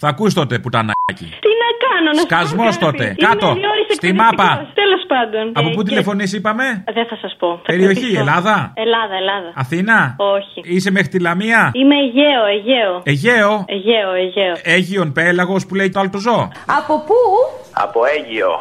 Θα 0.03 0.07
ακού 0.13 0.25
τότε 0.39 0.53
πουτανάκι. 0.63 1.27
Τι 1.45 1.51
να 1.63 1.69
κάνω, 1.85 2.09
να 2.09 2.13
σου 2.19 2.25
πω 2.25 2.35
Σκασμός 2.35 2.73
κάτι. 2.77 2.85
τότε. 2.85 3.05
Είμαι 3.05 3.27
Κάτω. 3.27 3.47
διόρισε 3.61 3.93
Στη 3.99 4.07
εκπαιδευτικός. 4.07 4.47
μάπα. 4.47 4.49
Τέλος 4.81 5.03
πάντων. 5.13 5.45
Από 5.59 5.69
Ε, 5.69 5.73
πού 5.75 5.81
και- 5.81 5.87
τηλεφωνείς, 5.89 6.29
είπαμε; 6.37 6.65
Δεν 6.97 7.05
θα 7.11 7.17
σας 7.23 7.33
πω. 7.41 7.49
Θα 7.63 7.67
Περιοχή, 7.71 7.93
κρατήσω. 7.99 8.19
Ελλάδα; 8.23 8.55
Ελλάδα, 8.85 9.15
Ελλάδα. 9.21 9.49
Αθήνα; 9.63 9.97
Όχι. 10.37 10.57
Είσαι 10.73 10.91
μέχρι 10.97 11.09
τη 11.13 11.19
Λαμία; 11.27 11.61
Είμαι 11.79 11.95
Αιγαίο, 12.03 12.43
Αιγαίο. 12.53 12.91
Αιγαίο; 13.11 13.51
Αιγαίο, 13.75 14.09
Αιγαίο. 14.23 14.53
Αίγιον 14.75 15.07
πέλαγος 15.17 15.61
που 15.67 15.73
λέει 15.79 15.89
το 15.93 15.99
άλλο 15.99 16.09
το 16.17 16.19
ζώο. 16.27 16.43
Από 16.79 16.93
πού; 17.07 17.17
Από 17.83 17.99
Αίγυο. 18.05 18.51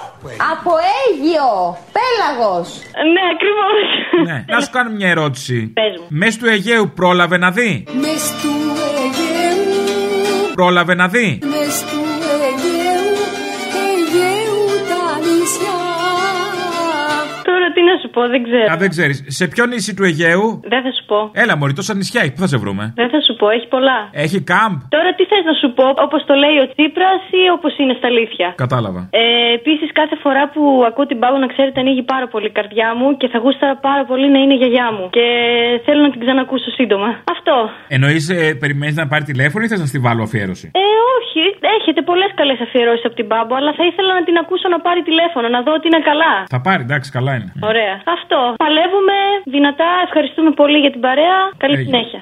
Από 0.52 0.70
Αίγυο. 0.94 1.78
Πέλαγος. 1.96 2.68
Ναι, 3.12 3.22
ακριβώς. 3.34 3.78
ναι. 4.26 4.44
Να 4.54 4.60
σου 4.60 4.70
κάνω 4.70 4.90
μια 4.90 5.08
ερώτηση. 5.08 5.72
Πες 5.74 5.98
μου. 6.00 6.06
Μες 6.08 6.36
του 6.36 6.46
Αιγαίου 6.46 6.92
πρόλαβε 6.94 7.36
να 7.36 7.50
δει; 7.50 7.86
Μες 8.00 8.22
του 8.42 8.52
Αιγαίου, 8.98 10.52
Πρόλαβε 10.54 10.94
να 10.94 11.08
δει; 11.08 11.38
μες 11.42 11.84
του 11.90 12.05
να 17.90 17.94
σου 18.00 18.08
πω, 18.14 18.20
δεν 18.34 18.40
ξέρω. 18.46 18.68
Α, 18.72 18.76
δεν 18.82 18.90
ξέρεις. 18.94 19.16
Σε 19.38 19.44
ποιο 19.52 19.62
νησί 19.70 19.92
του 19.96 20.04
Αιγαίου; 20.08 20.46
Δεν 20.72 20.80
θα 20.86 20.90
σου 20.96 21.04
πω. 21.10 21.18
Έλα, 21.42 21.54
Μωρή, 21.58 21.72
τόσα 21.80 21.94
νησιά 22.00 22.20
έχει. 22.24 22.32
Πού 22.34 22.40
θα 22.44 22.50
σε 22.52 22.56
βρούμε; 22.62 22.84
Δεν 23.00 23.08
θα 23.14 23.20
σου 23.26 23.32
πω, 23.40 23.46
έχει 23.56 23.66
πολλά. 23.74 23.98
Έχει 24.24 24.38
κάμπ; 24.52 24.74
Τώρα 24.96 25.10
τι 25.16 25.24
θες 25.30 25.44
να 25.50 25.54
σου 25.60 25.68
πω, 25.78 25.86
όπως 26.06 26.20
το 26.28 26.34
λέει 26.42 26.56
ο 26.64 26.66
Τσίπρας 26.72 27.20
ή 27.40 27.42
όπως 27.56 27.72
είναι 27.80 27.94
στα 27.98 28.06
αλήθεια; 28.12 28.46
Κατάλαβα. 28.64 29.00
Ε, 29.10 29.24
Επίσης, 29.58 29.88
κάθε 30.00 30.16
φορά 30.24 30.42
που 30.52 30.62
ακούω 30.88 31.06
την 31.12 31.18
πάγου, 31.22 31.38
να 31.44 31.48
ξέρετε, 31.54 31.78
ανοίγει 31.82 32.02
πάρα 32.14 32.26
πολύ 32.32 32.46
η 32.52 32.54
καρδιά 32.58 32.88
μου 32.98 33.06
και 33.20 33.28
θα 33.32 33.38
γούσταρα 33.44 33.76
πάρα 33.88 34.04
πολύ 34.10 34.26
να 34.34 34.38
είναι 34.42 34.54
η 34.58 34.60
γιαγιά 34.62 34.88
μου. 34.96 35.04
Και 35.16 35.26
θέλω 35.86 36.00
να 36.06 36.10
την 36.14 36.20
ξανακούσω 36.24 36.70
σύντομα. 36.78 37.08
Αυτό. 37.34 37.56
Εννοείς, 37.96 38.24
ε, 38.30 38.54
περιμένεις 38.62 38.96
να 39.02 39.06
πάρει 39.12 39.24
τηλέφωνο 39.32 39.62
ή 39.64 39.68
θες 39.70 39.80
να 39.84 39.88
στη 39.92 39.98
βάλω 40.06 40.22
αφιέρωση; 40.28 40.66
Ε, 40.84 40.86
όχι. 41.18 41.44
Έχετε 41.78 42.00
πολλές 42.10 42.30
καλές 42.40 42.58
αφιερώσεις 42.66 43.04
από 43.08 43.14
την 43.20 43.26
Μπάμπο, 43.30 43.54
αλλά 43.60 43.72
θα 43.78 43.84
ήθελα 43.90 44.10
να 44.18 44.22
την 44.28 44.36
ακούσω 44.42 44.66
να 44.74 44.78
πάρει 44.86 45.00
τηλέφωνο, 45.10 45.46
να 45.56 45.60
δω 45.66 45.72
ότι 45.78 45.86
είναι 45.90 46.02
καλά. 46.10 46.32
Θα 46.54 46.60
πάρει, 46.66 46.82
εντάξει, 46.88 47.08
καλά 47.16 47.32
είναι. 47.36 47.50
Ωραία. 47.70 47.75
Αυτό. 48.16 48.54
Παλεύουμε 48.56 49.16
δυνατά. 49.44 49.90
Ευχαριστούμε 50.04 50.50
πολύ 50.50 50.78
για 50.78 50.90
την 50.90 51.00
παρέα. 51.00 51.36
Καλή 51.56 51.74
Έγινε. 51.74 51.96
συνέχεια. 51.96 52.20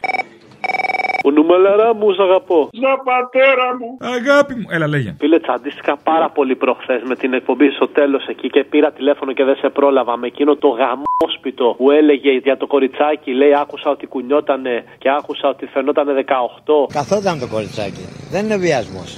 Ο 1.26 1.30
νουμελαρά 1.30 1.94
μου, 1.94 2.12
σ' 2.12 2.18
αγαπώ. 2.18 2.68
Ζω 2.72 2.92
πατέρα 3.04 3.76
μου. 3.78 3.88
Αγάπη 4.00 4.54
μου. 4.54 4.66
Έλα, 4.70 4.86
λέγε. 4.88 5.16
Φίλε, 5.18 5.38
τσαντίστηκα 5.38 5.96
πάρα 5.96 6.28
πολύ 6.30 6.56
προχθές 6.56 7.02
με 7.02 7.14
την 7.16 7.32
εκπομπή 7.32 7.70
στο 7.70 7.88
τέλος 7.88 8.26
εκεί 8.26 8.48
και 8.48 8.64
πήρα 8.64 8.92
τηλέφωνο 8.92 9.32
και 9.32 9.44
δεν 9.44 9.56
σε 9.56 9.68
πρόλαβα. 9.68 10.16
Με 10.16 10.26
εκείνο 10.26 10.56
το 10.56 10.68
γαμόσπιτο 11.24 11.74
που 11.78 11.90
έλεγε 11.90 12.30
για 12.42 12.56
το 12.56 12.66
κοριτσάκι. 12.66 13.30
Λέει, 13.30 13.54
άκουσα 13.62 13.90
ότι 13.90 14.06
κουνιότανε 14.06 14.84
και 14.98 15.08
άκουσα 15.18 15.48
ότι 15.48 15.66
φαινότανε 15.66 16.12
18. 16.12 16.92
Καθόταν 16.92 17.38
το 17.38 17.48
κοριτσάκι. 17.48 18.04
Δεν 18.30 18.44
είναι 18.44 18.56
βιασμός. 18.56 19.10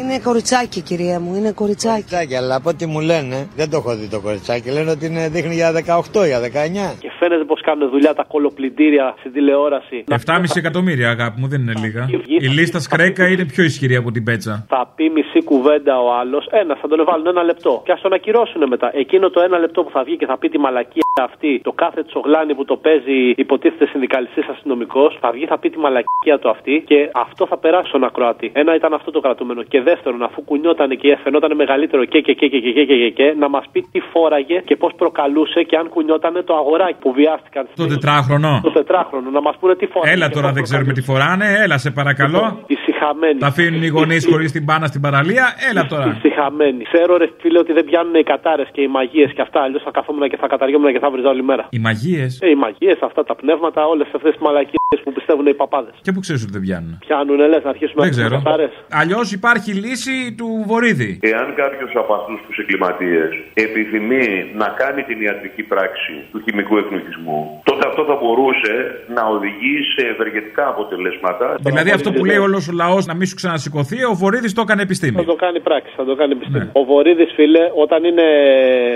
Είναι 0.00 0.18
κοριτσάκι, 0.18 0.80
κυρία 0.80 1.20
μου, 1.20 1.34
είναι 1.34 1.52
κοριτσάκι. 1.52 2.02
Κοριτσάκι, 2.02 2.34
αλλά 2.34 2.54
από 2.54 2.68
ό,τι 2.68 2.86
μου 2.86 3.00
λένε, 3.00 3.48
δεν 3.56 3.70
το 3.70 3.76
έχω 3.76 3.96
δει 3.96 4.08
το 4.08 4.20
κοριτσάκι. 4.20 4.68
Λένε 4.70 4.90
ότι 4.90 5.06
είναι, 5.06 5.28
δείχνει 5.28 5.54
για 5.54 5.72
18, 5.72 6.26
για 6.26 6.40
19. 6.40 6.94
Και 7.04 7.10
φαίνεται 7.18 7.44
πως 7.44 7.60
κάνουν 7.60 7.90
δουλειά 7.90 8.14
τα 8.14 8.24
κολοπλυντήρια 8.32 9.14
στην 9.18 9.32
τηλεόραση. 9.32 10.04
7,5 10.08 10.56
εκατομμύρια, 10.56 11.08
αγάπη 11.10 11.40
μου, 11.40 11.48
δεν 11.48 11.60
είναι 11.60 11.74
λίγα. 11.84 12.02
Η 12.46 12.48
λίστα 12.58 12.80
σκρέκα 12.80 13.28
είναι 13.28 13.44
πιο 13.44 13.62
ισχυρή 13.64 13.96
από 13.96 14.10
την 14.10 14.24
πέτσα. 14.24 14.64
Θα 14.68 14.92
πει 14.94 15.10
μισή 15.10 15.40
κουβέντα 15.44 15.94
ο 16.06 16.08
άλλος. 16.20 16.46
Ένα, 16.50 16.76
θα 16.80 16.88
τον 16.88 17.04
βάλουν 17.04 17.26
ένα 17.26 17.42
λεπτό. 17.42 17.82
Και 17.84 17.92
ας 17.92 18.00
τον 18.00 18.12
ακυρώσουν 18.12 18.68
μετά. 18.68 18.90
Εκείνο 18.94 19.30
το 19.30 19.40
ένα 19.40 19.58
λεπτό 19.58 19.82
που 19.84 19.90
θα 19.90 20.02
βγει 20.04 20.16
και 20.16 20.26
θα 20.26 20.38
πει 20.38 20.48
τη 20.48 20.58
μαλακία 20.58 21.04
αυτή, 21.28 21.35
το 21.62 21.72
κάθε 21.72 22.02
τσογλάνι 22.02 22.54
που 22.54 22.64
το 22.64 22.76
παίζει 22.76 23.18
υποτίθεται 23.36 23.86
συνδικαλιστής 23.86 24.46
αστυνομικός, 24.54 25.18
θα 25.20 25.30
βγει, 25.34 25.46
θα 25.46 25.58
πει 25.58 25.68
τη 25.70 25.78
μαλακία 25.78 26.38
του 26.40 26.48
αυτή 26.50 26.82
και 26.86 27.10
αυτό 27.14 27.46
θα 27.46 27.56
περάσει 27.58 27.88
στον 27.88 28.04
ακροατή. 28.04 28.50
Ένα 28.54 28.74
ήταν 28.74 28.92
αυτό 28.94 29.10
το 29.10 29.20
κρατούμενο. 29.20 29.62
Και 29.62 29.80
δεύτερον, 29.80 30.22
αφού 30.22 30.42
κουνιόταν 30.44 30.90
και 31.02 31.18
φαινόταν 31.22 31.56
μεγαλύτερο 31.56 32.04
και 32.04 32.20
και 32.20 32.32
και 32.32 32.46
και 32.48 32.60
και 32.60 32.72
και 32.72 32.84
και, 32.84 32.96
και, 32.96 33.10
και 33.10 33.34
να 33.38 33.48
μας 33.48 33.64
πει 33.72 33.80
τι 33.92 34.00
φόραγε 34.00 34.58
και 34.68 34.76
πώς 34.76 34.92
προκαλούσε 34.96 35.62
και 35.62 35.76
αν 35.76 35.88
κουνιόταν 35.88 36.44
το 36.44 36.54
αγοράκι 36.56 36.98
που 37.00 37.12
βιάστηκαν. 37.12 37.68
Το 37.76 37.86
τετράχρονο. 37.86 38.60
Το 38.62 38.70
τετράχρονο, 38.70 39.30
να 39.30 39.40
μας 39.40 39.56
πούνε 39.60 39.74
τι 39.74 39.86
φοράγε. 39.86 40.14
Έλα 40.14 40.26
και 40.28 40.34
τώρα, 40.34 40.46
πώς 40.46 40.54
δεν 40.54 40.62
ξέρουμε 40.62 40.92
τι 40.92 41.02
φοράνε. 41.02 41.46
Έλα, 41.64 41.78
σε 41.78 41.90
παρακαλώ. 41.90 42.64
Η 42.66 42.76
Συχαμένη. 42.96 43.38
Τα 43.38 43.46
αφήνουν 43.46 43.82
οι 43.82 43.86
γονείς 43.86 44.26
χωρίς 44.30 44.52
την 44.52 44.64
πάνα 44.64 44.86
στην 44.86 45.00
παραλία. 45.00 45.44
Έλα 45.70 45.86
τώρα. 45.86 46.18
Συχαμένη. 46.22 46.82
Ξέρω 46.92 47.16
ρε 47.16 47.28
φίλε 47.40 47.58
ότι 47.58 47.72
δεν 47.72 47.84
πιάνουν 47.84 48.14
οι 48.14 48.22
κατάρες 48.22 48.68
και 48.72 48.80
οι 48.80 48.86
μαγείες 48.96 49.30
και 49.36 49.42
αυτά. 49.46 49.60
Αλλιώς 49.62 49.82
θα 49.82 49.90
καθόμουν 49.90 50.28
και 50.28 50.36
θα 50.36 50.46
καταργόμουν 50.46 50.92
και 50.92 50.98
θα 50.98 51.10
βρίζα 51.10 51.28
όλη 51.28 51.42
μέρα. 51.42 51.64
Οι 51.70 51.78
μαγείες; 51.78 52.38
Ε, 52.42 52.48
οι 52.50 52.54
μαγείες, 52.64 52.98
αυτά 53.08 53.24
τα 53.24 53.34
πνεύματα, 53.34 53.80
όλες 53.92 54.06
αυτές 54.16 54.32
τις 54.34 54.40
μαλακίες 54.46 54.98
που 55.04 55.12
πιστεύουν 55.12 55.46
οι 55.46 55.54
παπάδες. 55.54 55.94
Και 56.02 56.12
που 56.12 56.20
ξέρεις 56.24 56.42
ότι 56.42 56.52
δεν 56.56 56.62
πιάνουν. 56.66 56.92
Πιάνουν, 57.06 57.38
λες, 57.52 57.62
να 57.66 57.70
αρχίσουμε 57.74 58.00
Δεν 58.02 58.10
να 58.10 58.16
ξέρω. 58.16 58.36
κατάρες. 58.42 58.72
Αλλιώς 59.00 59.26
υπάρχει 59.38 59.70
λύση 59.84 60.16
του 60.38 60.48
βορίδι. 60.70 61.10
Εάν 61.32 61.46
κάποιος 61.62 61.90
από 62.02 62.12
αυτούς 62.18 62.38
τους 62.46 62.56
εγκληματίες 62.62 63.30
επιθυμεί 63.66 64.26
να 64.62 64.68
κάνει 64.80 65.00
την 65.08 65.18
ιατρική 65.26 65.62
πράξη 65.72 66.12
του 66.30 66.38
χημικού 66.44 66.74
εκνοχισμού, 66.82 67.40
τότε 67.68 67.82
αυτό 67.90 68.02
θα 68.10 68.16
μπορούσε 68.20 68.74
να 69.16 69.22
οδηγεί 69.34 69.76
σε 69.94 70.02
ευεργετικά 70.14 70.64
αποτελέσματα. 70.74 71.46
Δηλαδή 71.68 71.90
αυτό 71.98 72.08
που 72.12 72.24
λέει 72.24 72.40
όλο 72.48 72.58
ο 72.70 72.72
λαό 72.82 72.85
να 73.06 73.14
μην 73.14 73.26
σου 73.26 73.34
ξανασηκωθεί, 73.34 74.04
ο 74.04 74.14
βορίδι 74.14 74.52
το 74.52 74.60
έκανε 74.60 74.82
επιστήμη. 74.82 75.16
Θα 75.16 75.24
το 75.24 75.34
κάνει 75.34 75.60
πράξη, 75.60 75.92
θα 75.96 76.04
το 76.04 76.14
κάνει 76.14 76.32
επιστήμη. 76.32 76.58
Ναι. 76.64 76.70
Ο 76.72 76.84
Βορύδη, 76.84 77.24
φίλε, 77.36 77.64
όταν 77.84 78.04
είναι 78.04 78.26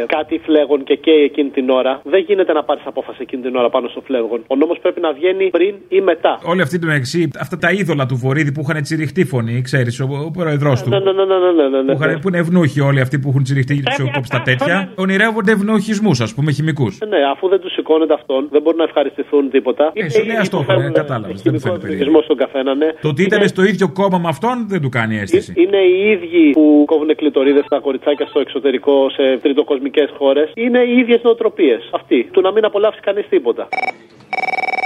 κάτι 0.06 0.40
φλέγον 0.44 0.85
και 0.85 0.94
καίει 0.97 1.23
εκείνη 1.30 1.50
την 1.50 1.70
ώρα, 1.70 2.00
δεν 2.04 2.20
γίνεται 2.26 2.52
να 2.52 2.62
πάρει 2.62 2.80
απόφαση 2.85 3.18
εκείνη 3.20 3.42
την 3.42 3.56
ώρα 3.56 3.68
πάνω 3.70 3.88
στο 3.88 4.00
φλέγον. 4.00 4.40
Ο 4.47 4.56
νόμο 4.56 4.75
πρέπει 4.82 5.00
να 5.00 5.12
βγαίνει 5.12 5.50
πριν 5.50 5.75
ή 5.88 6.00
μετά. 6.00 6.38
Όλοι 6.44 6.62
αυτοί 6.62 6.78
του 6.78 6.87
μεταξύ, 6.87 7.30
αυτά 7.40 7.56
τα 7.59 7.70
είδωλα 7.70 8.06
του 8.06 8.16
Βορύδη 8.16 8.52
που 8.52 8.61
είχαν 8.68 8.82
τσιριχτή 8.82 9.25
φωνή, 9.25 9.61
ξέρει, 9.62 9.90
ο, 10.02 10.06
ο 10.28 10.30
πρόεδρό 10.30 10.73
του. 10.82 10.88
Ναι, 10.88 10.99
ναι, 10.99 11.12
ναι, 11.12 11.25
ναι, 11.25 11.38
ναι, 11.59 11.68
ναι, 11.68 11.82
ναι. 11.82 11.92
Που, 11.94 12.02
είχαν- 12.02 12.20
που 12.20 12.28
είναι 12.28 12.38
ευνούχοι 12.38 12.80
όλοι 12.80 13.00
αυτοί 13.00 13.18
που 13.18 13.28
έχουν 13.28 13.42
τσιριχτεί 13.42 13.75
και 13.75 13.82
του 13.82 14.02
έχουν 14.02 14.12
κόψει 14.12 14.30
τα 14.30 14.42
τέτοια. 14.42 14.92
Ονειρεύονται 14.94 15.52
ευνοχισμού, 15.52 16.11
α 16.11 16.28
πούμε, 16.35 16.52
χημικού. 16.52 16.85
Ναι, 17.09 17.18
αφού 17.32 17.49
δεν 17.49 17.61
του 17.61 17.70
σηκώνεται 17.70 18.14
αυτόν, 18.14 18.49
δεν 18.50 18.62
μπορούν 18.62 18.78
να 18.78 18.85
ευχαριστηθούν 18.85 19.50
τίποτα. 19.50 19.90
Ε, 19.94 20.09
σου 20.09 20.25
λέει 20.25 20.37
αστόχο, 20.37 20.73
ε, 20.73 20.90
κατάλαβε. 20.92 21.35
Δεν 21.42 21.52
του 21.52 21.61
φαίνεται 21.61 21.80
περίεργο. 21.80 22.02
Εθνισμό 22.04 22.20
στον 22.23 22.37
καθένα, 22.37 22.75
ναι. 22.75 22.88
Το 23.00 23.09
ότι 23.09 23.23
ήταν 23.23 23.49
στο 23.49 23.62
ίδιο 23.64 23.79
κόμμα 23.88 24.18
με 24.18 24.28
αυτόν 24.28 24.64
δεν 24.68 24.80
του 24.80 24.88
κάνει 24.88 25.16
αίσθηση. 25.16 25.52
Είναι 25.56 25.76
οι 25.76 26.10
ίδιοι 26.10 26.50
που 26.50 26.82
κόβουν 26.87 27.14
κλειτορίδε 27.16 27.62
στα 27.62 27.80
κοριτσάκια 27.80 28.26
στο 28.26 28.40
εξωτερικό 28.40 29.10
σε 29.10 29.38
τριτοκοσμικές 29.42 30.10
χώρες. 30.18 30.50
Είναι 30.54 30.78
οι 30.78 30.96
ίδιες 30.99 31.20
νοοτροπίες. 31.22 31.90
Αυτή. 31.92 32.28
Του 32.32 32.40
να 32.40 32.52
μην 32.52 32.64
απολαύσει 32.64 33.00
κανείς 33.00 33.28
τίποτα. 33.28 33.68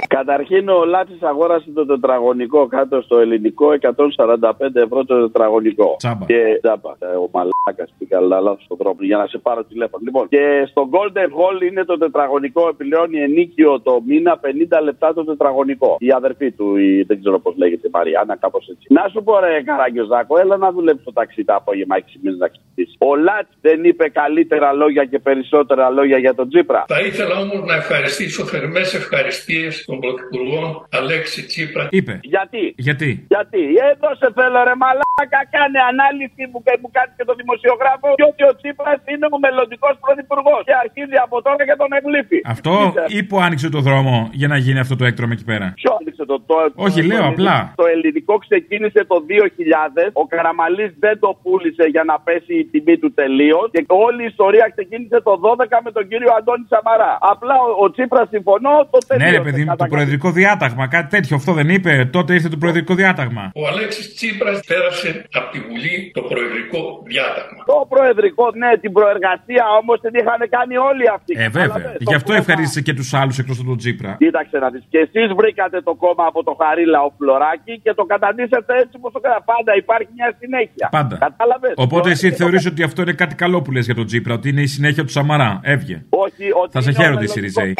Καταρχήν 0.07 0.69
ο 0.69 0.85
Λάτσης 0.85 1.21
αγόρασε 1.21 1.71
το 1.73 1.85
τετραγωνικό 1.85 2.67
κάτω 2.67 3.01
στο 3.01 3.19
ελληνικό 3.19 3.67
145 3.81 4.51
ευρώ 4.73 5.05
το 5.05 5.21
τετραγωνικό. 5.21 5.95
Τσάμπα. 5.97 6.25
Και 6.25 6.59
τσάμπα. 6.61 6.89
Ε, 6.99 7.15
Ο 7.15 7.27
μαλάκα 7.65 7.87
πήγα 7.97 8.19
λάθος 8.19 8.63
στον 8.63 8.77
τρόπο 8.77 9.03
για 9.03 9.17
να 9.17 9.27
σε 9.27 9.37
πάρω 9.37 9.63
τηλέφωνο. 9.63 10.01
Λοιπόν, 10.05 10.27
και 10.27 10.67
στο 10.69 10.89
Golden 10.93 11.29
Hall 11.37 11.61
είναι 11.69 11.83
το 11.83 11.97
τετραγωνικό 11.97 12.67
επιλέγει 12.67 13.21
ενίκιο 13.21 13.81
το 13.81 14.01
μήνα 14.07 14.39
50 14.79 14.83
λεπτά 14.83 15.13
το 15.13 15.23
τετραγωνικό. 15.23 15.97
Η 15.99 16.11
αδερφή 16.11 16.51
του, 16.51 16.77
η, 16.77 17.03
δεν 17.03 17.19
ξέρω 17.19 17.39
πώς 17.39 17.53
λέγεται, 17.57 17.87
η 17.87 17.89
Μαριάννα, 17.93 18.35
κάπως 18.35 18.67
έτσι. 18.67 18.85
Να 18.89 19.07
σου 19.11 19.23
πω 19.23 19.39
ρε 19.39 19.61
Καραγκιόζάκο, 19.61 20.39
έλα 20.39 20.57
να 20.57 20.71
δουλέψεις 20.71 21.05
το 21.05 21.13
ταξί 21.13 21.43
τα 21.43 21.55
απόγευμα 21.55 21.95
6 21.99 22.01
μήνε 22.21 22.35
να 22.37 22.47
ξυπνήσεις. 22.47 22.95
Ο 22.97 23.15
Λάτ 23.15 23.47
δεν 23.61 23.83
είπε 23.83 24.09
καλύτερα 24.09 24.73
λόγια 24.73 25.05
και 25.05 25.19
περισσότερα 25.19 25.89
λόγια 25.89 26.17
για 26.17 26.35
τον 26.35 26.49
Τζίπρα. 26.49 26.85
Θα 26.87 26.99
ήθελα 26.99 27.35
όμως 27.39 27.61
να 27.65 27.75
ευχαριστήσω 27.75 28.45
θερμές 28.45 28.93
ευχαριστίες 28.93 29.85
τον 29.85 29.99
Πρωθυπουργό 29.99 30.87
Αλέξη 30.91 31.45
Τσίπρα. 31.45 31.87
Είπε. 31.91 32.19
Γιατί; 32.21 32.73
Γιατί; 32.77 33.25
Γιατί; 33.27 33.63
Εδώ 33.91 34.15
σε 34.15 34.31
θέλω 34.35 34.63
ρε 34.63 34.75
μαλάκα, 35.17 35.41
κάνε 35.55 35.79
ανάλυση 35.91 36.43
που, 36.51 36.59
που 36.81 36.89
κάνει 36.97 37.11
και 37.17 37.25
το 37.29 37.33
δημοσιογράφο 37.41 38.07
και 38.19 38.25
ότι 38.31 38.43
ο 38.51 38.53
Τσίπρας 38.59 38.99
είναι 39.11 39.25
ο 39.35 39.37
μελλοντικός 39.45 39.93
πρωθυπουργός 40.03 40.61
και 40.67 40.75
αρχίζει 40.85 41.17
από 41.25 41.35
τώρα 41.45 41.61
και 41.69 41.75
τον 41.81 41.89
ευλήφει. 41.99 42.39
Αυτό 42.55 42.73
ή 43.17 43.19
που 43.29 43.35
άνοιξε 43.45 43.67
το 43.75 43.79
δρόμο 43.87 44.13
για 44.41 44.47
να 44.53 44.57
γίνει 44.65 44.79
αυτό 44.85 44.95
το 44.99 45.03
έκτρωμα 45.09 45.33
εκεί 45.37 45.45
πέρα; 45.51 45.65
Ποιο 45.81 45.91
άνοιξε 45.99 46.23
το, 46.31 46.35
το, 46.49 46.55
Όχι, 46.87 47.01
το- 47.01 47.07
λέω 47.11 47.21
το- 47.25 47.31
απλά. 47.33 47.57
Το 47.81 47.85
ελληνικό 47.93 48.33
ξεκίνησε 48.45 49.01
το 49.11 49.17
2000. 49.29 50.09
Ο 50.21 50.23
Καραμαλής 50.33 50.91
δεν 51.05 51.15
το 51.23 51.29
πούλησε 51.43 51.85
για 51.95 52.03
να 52.09 52.15
πέσει 52.27 52.53
η 52.61 52.65
τιμή 52.71 52.95
του 53.01 53.09
τελείως. 53.19 53.67
Και 53.73 53.81
όλη 54.05 54.19
η 54.25 54.29
ιστορία 54.33 54.65
ξεκίνησε 54.75 55.17
το 55.27 55.33
12 55.45 55.77
με 55.85 55.91
τον 55.97 56.03
κύριο 56.11 56.29
Αντώνη 56.37 56.65
Σαμαρά. 56.73 57.11
Απλά 57.33 57.55
ο, 57.65 57.67
ο 57.83 57.87
Τσίπρας 57.93 58.27
συμφωνώ, 58.35 58.73
το 58.93 58.97
τελείωσε. 59.07 59.31
Ναι, 59.31 59.37
ρε 59.37 59.43
παιδί 59.47 59.61
μου, 59.65 59.75
το 59.81 59.85
προεδρικό 59.93 60.29
διάταγμα, 60.39 60.83
κάτι 60.95 61.09
τέτοιο. 61.15 61.35
Αυτό 61.39 61.51
δεν 61.59 61.67
είπε. 61.75 61.91
Τότε 62.17 62.29
ήρθε 62.37 62.49
το 62.55 62.57
προεδρικό 62.63 62.93
διάταγμα. 63.01 63.43
Ο 63.61 63.67
Αλέξης 63.71 64.05
Τσίπρας 64.15 64.59
πέρασε 64.67 65.04
από 65.39 65.47
τη 65.53 65.59
Βουλή 65.67 65.95
το 66.17 66.21
προεδρικό 66.31 66.79
διάταγμα. 67.09 67.61
Το 67.73 67.77
προεδρικό, 67.93 68.45
ναι, 68.61 68.71
την 68.83 68.91
προεργασία 68.97 69.63
όμως 69.81 69.95
την 70.03 70.13
είχαν 70.19 70.41
κάνει 70.55 70.75
όλοι 70.89 71.05
αυτοί. 71.15 71.31
Ε, 71.43 71.47
βέβαια. 71.59 71.95
Γι' 72.09 72.17
αυτό 72.19 72.31
ευχαρίστησε 72.41 72.81
και 72.87 72.93
τους 72.99 73.09
άλλους 73.19 73.37
εκτός 73.41 73.57
από 73.59 73.67
τον 73.73 73.77
Τζίπρα. 73.81 74.11
Κοίταξε 74.23 74.57
να 74.63 74.69
δεις. 74.73 74.83
Και 74.89 74.99
εσείς 75.05 75.27
βρήκατε 75.39 75.77
το 75.81 75.93
κόμμα 76.03 76.25
από 76.31 76.39
το 76.47 76.53
Χαρίλα 76.61 76.99
ο 77.07 77.09
Φλωράκη 77.17 77.73
και 77.83 77.93
το 77.93 78.03
καταντήσατε 78.13 78.71
έτσι 78.81 78.93
όπω 78.99 79.07
το 79.11 79.19
έκανα. 79.23 79.39
Πάντα 79.51 79.71
υπάρχει 79.83 80.09
μια 80.17 80.29
συνέχεια. 80.39 80.87
Πάντα. 80.91 81.15
Κατάλαβες; 81.17 81.73
Οπότε 81.75 82.09
εσύ 82.15 82.31
θεωρείς 82.31 82.65
ότι 82.65 82.83
αυτό 82.83 83.01
είναι 83.01 83.13
κάτι 83.13 83.35
καλό 83.35 83.61
που 83.61 83.71
λες 83.71 83.85
για 83.85 83.95
τον 83.95 84.05
Τζίπρα, 84.05 84.33
ότι 84.33 84.49
είναι 84.49 84.61
η 84.61 84.67
συνέχεια 84.67 85.03
του 85.05 85.11
Σαμαρά. 85.11 85.59
Έβγε. 85.63 86.05
Όχι, 86.09 86.45
ότι 86.61 86.71
Θα 86.71 86.81
σε 86.81 86.89
είναι 86.89 86.99
ο 86.99 87.01
χαίρονται 87.01 87.25
οι 87.25 87.27
μελλοντικός- 87.27 87.31
Σιριζέοι. 87.31 87.73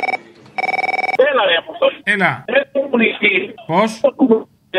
Έλα 1.30 1.46
ρε 1.50 1.56
Αποστόλη. 1.64 1.98
Έλα. 2.04 2.44
Δεν 2.48 2.64
κομμουνιστή. 2.72 3.54
Πώς; 3.68 4.02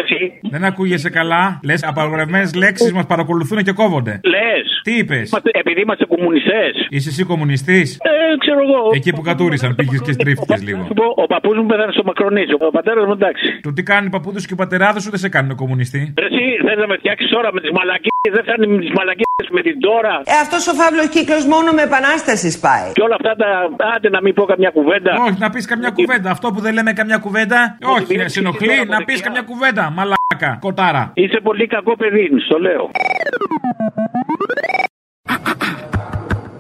Εσύ. 0.05 0.33
Δεν 0.51 0.65
ακούγεσαι 0.65 1.11
καλά. 1.11 1.61
Λες, 1.65 1.83
απαγορευμένε 1.85 2.51
λέξεις 2.57 2.93
μας 2.93 3.07
παρακολουθούν 3.07 3.59
και 3.63 3.73
κόβονται. 3.73 4.21
Λες. 4.35 4.67
Τι 4.83 4.93
είπες; 4.99 5.33
Επειδή 5.63 5.81
είμαστε 5.81 6.05
κομμουνιστές. 6.05 6.73
Είσαι 6.89 7.09
εσύ 7.09 7.23
κομμουνιστής; 7.25 7.89
Ε, 8.11 8.37
ξέρω 8.39 8.61
εγώ. 8.67 8.81
Εκεί 8.99 9.11
που 9.13 9.23
κατούρισαν, 9.23 9.75
πήγες 9.75 10.01
και 10.07 10.13
στρίφτηκες 10.13 10.63
λίγο. 10.63 10.85
Σου 10.87 10.95
πω, 10.95 11.07
Ο 11.23 11.27
παππούς 11.27 11.57
μου 11.59 11.67
πέθανε 11.67 11.93
στο 11.93 12.03
Μακρονίζο. 12.05 12.57
Ο 12.61 12.71
πατέρας 12.71 13.05
μου 13.07 13.13
εντάξει. 13.13 13.47
Το 13.63 13.73
τι 13.73 13.83
κάνει 13.83 14.07
οι 14.07 14.11
παππούδες 14.11 14.47
και 14.47 14.55
οι 14.57 14.57
πατεράδες 14.57 15.03
σου 15.03 15.11
δεν 15.11 15.19
σε 15.19 15.29
κάνουν 15.29 15.55
κομμουνιστή. 15.57 16.15
Ρε, 16.19 16.27
Εσύ 16.27 16.45
θες 16.67 16.77
να 16.83 16.87
με 16.87 16.97
φτιάξεις 17.01 17.29
τώρα 17.31 17.49
με 17.53 17.61
τις 17.61 17.71
μαλακίες. 17.79 18.31
Δεν 18.37 18.43
φτάνει 18.47 18.67
με 18.67 18.79
τις 18.85 18.93
μαλακίες 18.99 19.47
με 19.57 19.61
την 19.67 19.81
τώρα. 19.89 20.15
Ε, 20.33 20.35
αυτός 20.45 20.63
ο 20.71 20.73
φαύλος 20.81 21.09
κύκλος 21.15 21.45
μόνο 21.55 21.69
με 21.77 21.83
επανάστασης 21.89 22.55
πάει. 22.67 22.89
Και 22.97 23.03
όλα 23.07 23.17
αυτά 23.21 23.33
τα. 23.43 23.49
Άντε 23.95 24.09
να 24.17 24.21
μην 24.25 24.33
πω 24.35 24.43
καμιά 24.53 24.71
κουβέντα. 24.79 25.11
Όχι, 25.27 25.39
να 25.45 25.51
πεις 25.51 25.65
καμιά 25.73 25.91
κουβέντα. 25.99 26.29
Αυτό 26.31 26.47
που 26.53 26.61
δεν 26.61 26.73
λέμε 26.75 26.93
καμιά 26.93 27.19
κουβέντα. 27.25 27.79
Όχι, 27.97 28.29
σε 28.33 28.39
ενοχλεί 28.41 28.77
να 28.95 28.99
πεις 29.07 29.21
καμιά 29.27 29.43
κουβέντα. 29.51 29.85
Μαλάκα, 29.91 30.59
κοτάρα. 30.61 31.13
Είσαι 31.15 31.41
πολύ 31.43 31.67
κακό 31.67 31.97
παιδί, 31.97 32.29
στο 32.47 32.59
λέω. 32.59 32.91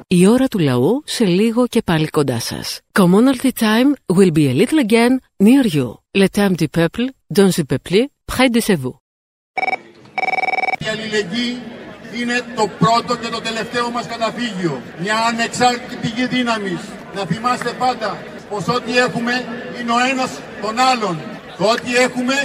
Η 0.08 0.26
ώρα 0.26 0.46
του 0.46 0.58
λαού 0.58 1.02
σε 1.04 1.24
λίγο 1.24 1.66
και 1.66 1.82
πάλι 1.84 2.08
κοντά 2.08 2.40
σας. 2.40 2.80
Commonalty 2.98 3.50
time 3.58 4.16
will 4.16 4.32
be 4.32 4.44
a 4.52 4.54
little 4.60 4.80
again 4.88 5.12
near 5.46 5.64
you. 5.76 5.88
Le 6.20 6.28
temps 6.36 6.56
du 6.60 6.68
peuple, 6.78 7.06
dans 7.38 7.50
le 7.56 7.64
peuple, 7.72 7.98
près 8.32 8.48
de 8.54 8.60
chez 8.66 8.76
vous. 8.82 8.94
Η 10.78 10.86
αλληλεγγύη 10.92 11.58
είναι 12.20 12.36
το 12.58 12.64
πρώτο 12.82 13.12
και 13.20 13.28
το 13.28 13.40
τελευταίο 13.40 13.90
μας 13.90 14.06
καταφύγιο. 14.06 14.80
Μια 15.02 15.16
ανεξάρτητη 15.30 15.96
πηγή 16.02 16.26
δύναμης. 16.26 16.82
Να 17.14 17.22
θυμάστε 17.30 17.70
πάντα 17.78 18.10
πως 18.50 18.68
ό,τι 18.76 18.92
έχουμε 19.06 19.34
είναι 19.78 19.92
ο 19.98 20.00
ένας 20.12 20.30
τον 20.62 20.74
άλλον. 20.90 21.16
Το 21.58 21.64
ό,τι 21.74 21.90
έχουμε 22.06 22.36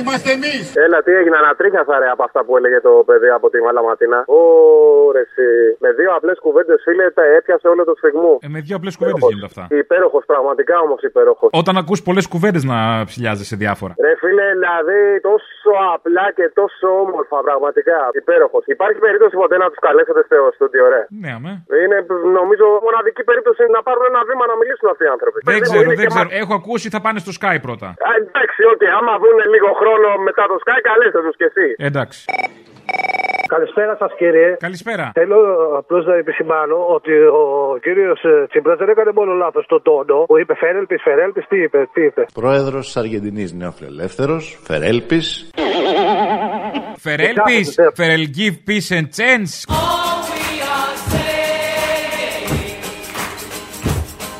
είμαστε 0.00 0.28
εμείς. 0.38 0.64
Έλα, 0.84 0.98
τι 1.04 1.12
έγινε, 1.20 1.36
ανατρίχιασα 1.42 1.94
ρε 2.02 2.08
από 2.14 2.22
αυτά 2.28 2.40
που 2.44 2.52
έλεγε 2.58 2.78
το 2.88 2.92
παιδί 3.08 3.28
από 3.38 3.46
τη 3.52 3.58
Μαλαματίνα. 3.66 4.18
Ω, 4.38 4.40
ρε, 5.14 5.22
εσύ. 5.26 5.46
Με 5.84 5.88
δύο 5.98 6.10
απλές 6.18 6.38
κουβέντες, 6.44 6.78
φίλε, 6.86 7.06
τα 7.18 7.24
έπιασε 7.38 7.66
όλο 7.72 7.82
το 7.88 7.94
σφιγμού. 8.00 8.32
Ε, 8.46 8.48
με 8.54 8.60
δύο 8.66 8.76
απλές 8.80 8.94
κουβέντες 8.98 9.22
γίνονται 9.28 9.50
αυτά. 9.52 9.64
Υπέροχος, 9.84 10.22
πραγματικά 10.32 10.76
όμως 10.86 11.00
υπέροχος. 11.10 11.48
Όταν 11.60 11.74
ακούς 11.82 11.98
πολλές 12.08 12.26
κουβέντες 12.32 12.62
να 12.72 12.78
ψηλιάζεσαι 13.08 13.56
διάφορα. 13.64 13.92
Ρε 14.06 14.12
φίλε, 14.22 14.46
δηλαδή 14.58 14.98
τόσο 15.30 15.70
απλά 15.96 16.26
και 16.38 16.46
τόσο 16.60 16.86
όμορφα, 17.04 17.36
πραγματικά. 17.48 17.98
Υπέροχος. 18.22 18.62
Υπάρχει 18.76 18.98
περίπτωση 19.06 19.34
ποτέ 19.42 19.56
να 19.62 19.66
τους 19.70 19.80
καλέσετε 19.86 20.20
στο 20.28 20.36
στούντιο, 20.56 20.84
ρε; 20.94 21.02
Ναι, 21.22 21.30
αμέ. 21.38 21.52
Είναι 21.82 21.98
νομίζω 22.40 22.66
μοναδική 22.86 23.22
περίπτωση 23.30 23.62
να 23.76 23.80
πάρουν 23.86 24.04
ένα 24.12 24.20
βήμα 24.28 24.44
να 24.52 24.56
μιλήσουν 24.60 24.86
αυτοί 24.92 25.02
οι 25.06 25.10
άνθρωποι. 25.16 25.38
Δεν 25.40 25.46
Παιδί 25.48 25.60
μου, 25.60 25.66
ξέρω, 25.68 25.82
είναι 25.84 25.94
δεν 26.00 26.04
και 26.06 26.10
ξέρω. 26.14 26.28
μα- 26.30 26.36
Έχω 26.42 26.52
ακούσει 26.60 26.86
θα 26.94 27.00
πάνε 27.04 27.18
στο 27.24 27.32
Sky 27.38 27.56
πρώτα. 27.66 27.88
Α, 28.08 28.10
εντάξει, 28.22 28.60
οκ, 28.72 28.82
άμα 28.98 29.12
δουν 29.22 29.36
λίγο 29.54 29.68
χρόνο 29.80 29.83
μετά 30.28 30.42
το 30.50 30.56
Sky, 30.62 30.78
καλέστε 30.88 31.20
τους 31.26 31.36
κι 31.40 31.46
εσύ. 31.50 31.66
Εντάξει. 31.88 32.20
Καλησπέρα 33.46 33.96
σας, 34.00 34.12
κύριε. 34.18 34.56
Καλησπέρα. 34.58 35.10
Θέλω 35.14 35.38
απλώς 35.80 36.06
να 36.06 36.14
επισημάνω 36.14 36.76
ότι 36.96 37.12
ο 37.12 37.44
κύριος 37.82 38.20
Τσίπρας 38.48 38.78
δεν 38.78 38.88
έκανε 38.88 39.10
μόνο 39.14 39.32
λάθος 39.32 39.64
στον 39.64 39.82
τόνο 39.82 40.24
που 40.28 40.38
είπε 40.38 40.54
Φερέλπης, 40.54 41.02
Φερέλπης, 41.02 41.46
τι 41.48 41.56
είπε, 41.62 41.88
τι 41.92 42.02
είπε. 42.04 42.26
Πρόεδρος 42.34 42.84
της 42.84 42.96
Αργεντινής 42.96 43.52
Νεοφιλελεύθερος, 43.52 44.58
Φερέλπης. 44.66 45.50
Φερέλπης, 46.98 47.74
Φερελγίv 47.94 48.54
Peace 48.68 48.90
and 48.98 49.08
Chance. 49.18 49.54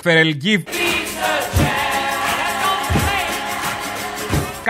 Φερελγίv. 0.02 0.60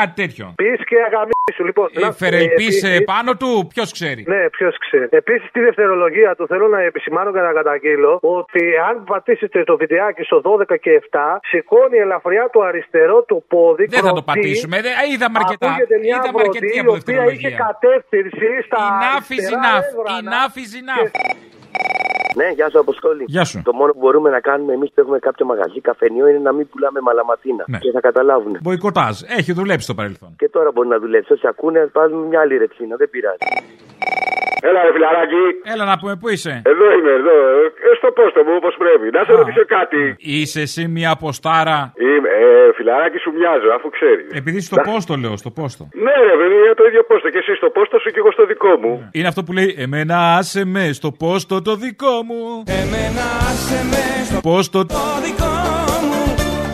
Κάτι 0.01 0.13
τέτοιο. 0.23 0.45
Πεις 0.57 0.81
και 0.91 0.97
αγαμί 1.09 1.31
σου. 1.57 1.65
Λοιπόν, 1.65 1.89
Η 1.93 2.01
να- 2.01 2.07
ε, 2.07 2.13
Φερελπή 2.13 2.53
επίσης- 2.53 3.05
πάνω 3.05 3.31
του, 3.37 3.51
ποιος 3.75 3.93
ξέρει. 3.93 4.25
Ναι, 4.27 4.43
ποιος 4.51 4.75
ξέρει. 4.79 5.07
Επίσης, 5.11 5.49
στη 5.49 5.61
δευτερολογία 5.61 6.35
του 6.37 6.47
θέλω 6.47 6.67
να 6.69 6.81
επισημάνω 6.81 7.33
και 7.33 7.41
να 7.41 7.53
καταγγείλω 7.53 8.19
ότι 8.23 8.63
αν 8.89 9.05
πατήσετε 9.05 9.65
το 9.65 9.77
βιντεάκι 9.77 10.23
στο 10.23 10.41
12 10.41 10.77
και 10.77 10.91
7, 10.91 11.41
σηκώνει 11.51 11.97
ελαφριά 11.99 12.51
το 12.53 12.61
αριστερό 12.61 13.23
του 13.23 13.45
πόδι. 13.49 13.85
Δεν 13.87 14.01
θα 14.01 14.07
το 14.07 14.13
κροτή. 14.13 14.25
πατήσουμε. 14.41 14.81
Δεν- 14.81 14.93
είδαμε 15.13 15.39
αρκετά. 15.43 15.67
Ακούγεται 15.69 15.99
μια 15.99 16.17
Είδαμε 16.17 16.31
βροντή 16.43 16.49
αρκετή 16.49 16.77
η 16.77 16.79
από 16.79 16.93
οποία 16.93 17.15
είχε 17.15 17.23
δευτερολογία. 17.23 17.57
κατεύθυνση 17.67 18.49
στα. 18.67 18.81
Enough 19.01 19.29
is 19.37 19.39
αριστερά 19.39 19.61
enough. 19.61 19.87
έδρανα. 19.91 20.31
Enough 20.31 20.55
is 20.65 20.73
enough. 20.83 21.11
Ναι, 22.37 22.49
γεια 22.55 22.69
σου 22.71 22.79
Αποστόλη. 22.79 23.25
Γεια 23.27 23.45
σου. 23.45 23.63
Το 23.65 23.73
μόνο 23.73 23.93
που 23.93 23.99
μπορούμε 23.99 24.31
να 24.31 24.41
κάνουμε 24.41 24.73
εμείς 24.73 24.89
που 24.93 25.01
έχουμε 25.01 25.19
κάποιο 25.19 25.47
μαγαζί 25.47 25.81
καφενείο 25.81 26.29
είναι 26.29 26.39
να 26.39 26.53
μην 26.53 26.69
πουλάμε 26.69 27.01
μαλαματίνα. 27.01 27.65
Ναι. 27.67 27.79
Και 27.79 27.91
θα 27.91 28.01
καταλάβουν. 28.01 28.59
Μποϊκοτάζ. 28.63 29.21
Έχει 29.39 29.53
δουλέψει 29.53 29.85
στο 29.85 29.95
παρελθόν. 29.95 30.35
Και 30.37 30.49
τώρα 30.49 30.71
μπορεί 30.75 30.89
να 30.89 30.99
δουλέψει. 30.99 31.33
Όσοι 31.33 31.47
ακούνε, 31.47 31.87
πάρουν 31.93 32.27
μια 32.27 32.41
άλλη 32.41 32.57
ρετσίνα. 32.57 32.97
Δεν 32.97 33.11
πειράζει. 33.11 33.39
Έλα, 34.69 34.81
ρε 34.87 34.93
φιλαράκι. 34.97 35.45
Έλα 35.73 35.85
να 35.93 35.97
πούμε, 36.01 36.15
πού 36.21 36.27
είσαι; 36.35 36.53
Εδώ 36.73 36.87
είμαι, 36.97 37.13
εδώ. 37.21 37.35
Ε, 37.89 37.95
στο 38.01 38.09
πόστο 38.19 38.41
μου, 38.47 38.53
όπως 38.61 38.75
πρέπει. 38.83 39.07
Να 39.17 39.21
σε 39.27 39.33
ρωτήσω 39.41 39.65
κάτι. 39.77 40.01
Είσαι 40.19 40.61
εσύ 40.67 40.83
μια 40.97 41.11
αποστάρα; 41.17 41.79
Είμαι, 42.07 42.29
ε, 42.43 42.73
φιλαράκι 42.77 43.19
σου 43.25 43.31
μοιάζω, 43.39 43.69
αφού 43.77 43.89
ξέρεις. 43.97 44.27
Επειδή 44.41 44.61
στο 44.69 44.77
πόστο 44.89 45.13
λέω, 45.23 45.37
στο 45.43 45.51
πόστο. 45.59 45.83
Ναι, 46.07 46.15
ρε 46.31 46.37
παιδί, 46.39 46.57
είναι 46.65 46.77
το 46.81 46.85
ίδιο 46.91 47.03
πόστο. 47.11 47.27
Και 47.35 47.39
εσύ 47.39 47.53
στο 47.61 47.69
πόστο 47.77 47.99
σου 48.03 48.11
και 48.15 48.21
εγώ 48.23 48.31
στο 48.37 48.45
δικό 48.47 48.73
μου. 48.83 48.93
Είναι 49.13 49.29
αυτό 49.33 49.43
που 49.45 49.53
λέει 49.53 49.71
Εμένα 49.85 50.17
άσε 50.39 50.65
με 50.65 50.85
στο 50.93 51.11
πόστο 51.23 51.63
το 51.63 51.75
δικό 51.85 52.15
μου. 52.29 52.41
Εμένα 52.81 53.25
άσε 53.49 53.79
με 53.91 54.03
στο 54.29 54.41
Πόστο 54.41 54.87
το 54.87 55.05
δικό 55.25 55.55
μου 56.09 56.21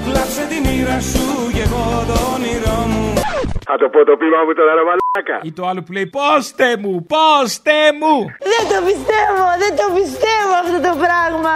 Κλάψε 0.04 0.42
τη 0.50 0.58
μοίρα 0.68 1.00
σου 1.00 1.26
και 1.54 1.62
εγώ 1.66 1.84
το 2.08 2.16
όνειρό 2.34 2.78
μου 2.92 3.09
Θα 3.72 3.78
το 3.82 3.88
πω 3.94 4.00
το 4.10 4.14
πείμα 4.20 4.40
μου 4.46 4.52
τώρα, 4.58 4.72
ρε 4.78 4.84
μαλάκα. 4.88 5.36
Ή 5.48 5.52
το 5.58 5.62
άλλο 5.70 5.80
που 5.84 5.92
λέει 5.96 6.06
Πόστε 6.18 6.68
μου, 6.82 6.92
πόστε 7.14 7.78
μου. 8.00 8.14
Δεν 8.52 8.62
το 8.72 8.78
πιστεύω, 8.88 9.46
δεν 9.62 9.72
το 9.80 9.86
πιστεύω 9.98 10.52
αυτό 10.62 10.78
το 10.88 10.92
πράγμα. 11.04 11.54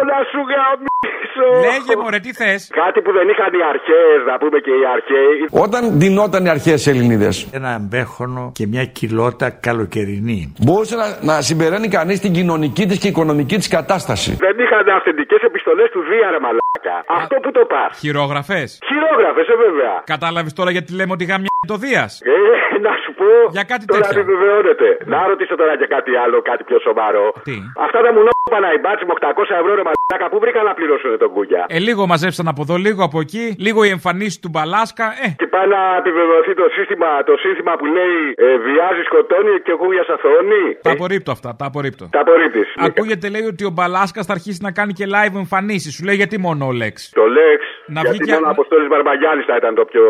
Όλα 0.00 0.18
σου 0.30 0.40
γαμίσω. 0.50 1.48
Λέγε 1.66 1.94
μωρέ, 2.02 2.18
τι 2.26 2.32
θες; 2.40 2.60
Κάτι 2.82 2.98
που 3.04 3.10
δεν 3.18 3.26
είχαν 3.32 3.52
οι 3.58 3.62
αρχαίε, 3.72 4.12
να 4.30 4.34
πούμε 4.42 4.58
και 4.66 4.72
οι 4.80 4.84
αρχαίοι. 4.96 5.38
Όταν 5.64 5.82
ντυνόταν 5.96 6.40
οι 6.44 6.50
αρχαίες 6.56 6.86
Ελληνίδες. 6.90 7.36
Ένα 7.58 7.72
μπέχονο 7.88 8.42
και 8.58 8.64
μια 8.72 8.84
κοιλότα 8.96 9.48
καλοκαιρινή. 9.66 10.40
Μπορούσε 10.64 10.96
να, 11.02 11.06
να 11.30 11.34
συμπεραίνει 11.48 11.88
κανείς 11.98 12.18
την 12.24 12.32
κοινωνική 12.38 12.84
της 12.86 12.98
και 13.02 13.08
οικονομική 13.08 13.56
της 13.60 13.68
κατάσταση. 13.68 14.30
Δεν 14.46 14.56
είχαν 14.64 14.84
αυθεντικές 14.98 15.40
επιστολές 15.50 15.88
του 15.94 16.00
Δία, 16.08 16.28
ρε 16.34 16.40
μαλάκα. 16.44 16.96
Αυτό 17.20 17.36
που 17.42 17.50
το 17.56 17.62
πας. 17.72 17.98
Χειρόγραφες. 18.02 18.78
Χειρόγραφες, 18.88 19.46
ε, 19.54 19.56
βέβαια. 19.64 19.94
Κατάλαβες 20.14 20.52
τώρα 20.52 20.70
γιατί 20.70 20.90
λέμε 20.98 21.12
ότι 21.12 21.24
γαμιά 21.24 21.49
το 21.72 21.76
Δίας. 21.84 22.12
Ε, 22.24 22.78
να 22.86 22.92
σου 23.04 23.10
πω. 23.20 23.28
Για 23.56 23.64
κάτι 23.72 23.84
τώρα 23.84 24.00
τέτοιο. 24.02 24.20
επιβεβαιώνεται. 24.20 24.88
Να 25.12 25.18
ρωτήσω 25.30 25.54
τώρα 25.60 25.74
και 25.80 25.86
κάτι 25.96 26.12
άλλο, 26.24 26.36
κάτι 26.50 26.62
πιο 26.68 26.78
σοβαρό. 26.86 27.26
Τι; 27.48 27.54
Αυτά 27.86 27.98
τα 28.04 28.10
μου 28.14 28.22
νόμιζα 28.28 28.58
να 28.66 28.70
υπάρξει 28.78 29.04
με 29.08 29.12
800 29.20 29.60
ευρώ 29.60 29.72
ρε 29.78 29.84
μαλάκα. 29.88 30.26
Πού 30.32 30.38
βρήκα 30.44 30.60
να 30.68 30.72
πληρώσουν 30.78 31.18
τον 31.22 31.30
κούγια; 31.34 31.62
Ε, 31.68 31.78
λίγο 31.88 32.02
μαζέψαν 32.12 32.46
από 32.52 32.60
εδώ, 32.66 32.76
λίγο 32.86 33.00
από 33.08 33.18
εκεί, 33.24 33.44
λίγο 33.66 33.80
η 33.88 33.90
εμφανίση 33.96 34.36
του 34.42 34.48
Μπαλάσκα. 34.52 35.06
Ε, 35.24 35.28
Και 35.42 35.46
πάει 35.54 35.66
να 35.76 35.80
επιβεβαιωθεί 36.00 36.52
το 36.62 36.66
σύστημα, 36.76 37.08
το 37.30 37.34
σύνθημα 37.44 37.72
που 37.80 37.86
λέει 37.96 38.16
ε, 38.44 38.46
Βιάζει, 38.66 39.02
σκοτώνει 39.10 39.54
και 39.66 39.72
κούγιας 39.80 40.08
αθώνει. 40.14 40.64
τα 40.82 40.90
απορρίπτω 40.96 41.30
αυτά, 41.36 41.50
τα 41.58 41.64
απορρίπτω. 41.70 42.04
Τα 42.16 42.20
απορρίπτεις. 42.24 42.68
Ακούγεται 42.88 43.26
λέει 43.34 43.44
ότι 43.52 43.64
ο 43.70 43.72
Μπαλάσκας 43.76 44.24
θα 44.26 44.32
αρχίσει 44.38 44.60
να 44.66 44.70
κάνει 44.78 44.92
και 44.98 45.06
live 45.14 45.36
εμφανίσεις. 45.44 45.92
Σου 45.94 46.04
λέει 46.04 46.16
γιατί 46.22 46.36
μόνο 46.46 46.62
ο 46.66 46.72
Λέξ; 46.72 47.10
Το 47.20 47.22
Lex. 47.38 47.60
Να 47.96 48.00
γιατί 48.00 48.16
βγει 48.16 48.24
και- 48.26 48.32
μόνο 48.36 48.46
ο 48.46 48.52
Αποστόλης 48.56 48.88
Μπαρμπαγιάννης 48.90 49.44
θα 49.50 49.56
ήταν 49.60 49.72
το 49.80 49.84
πιο 49.92 50.04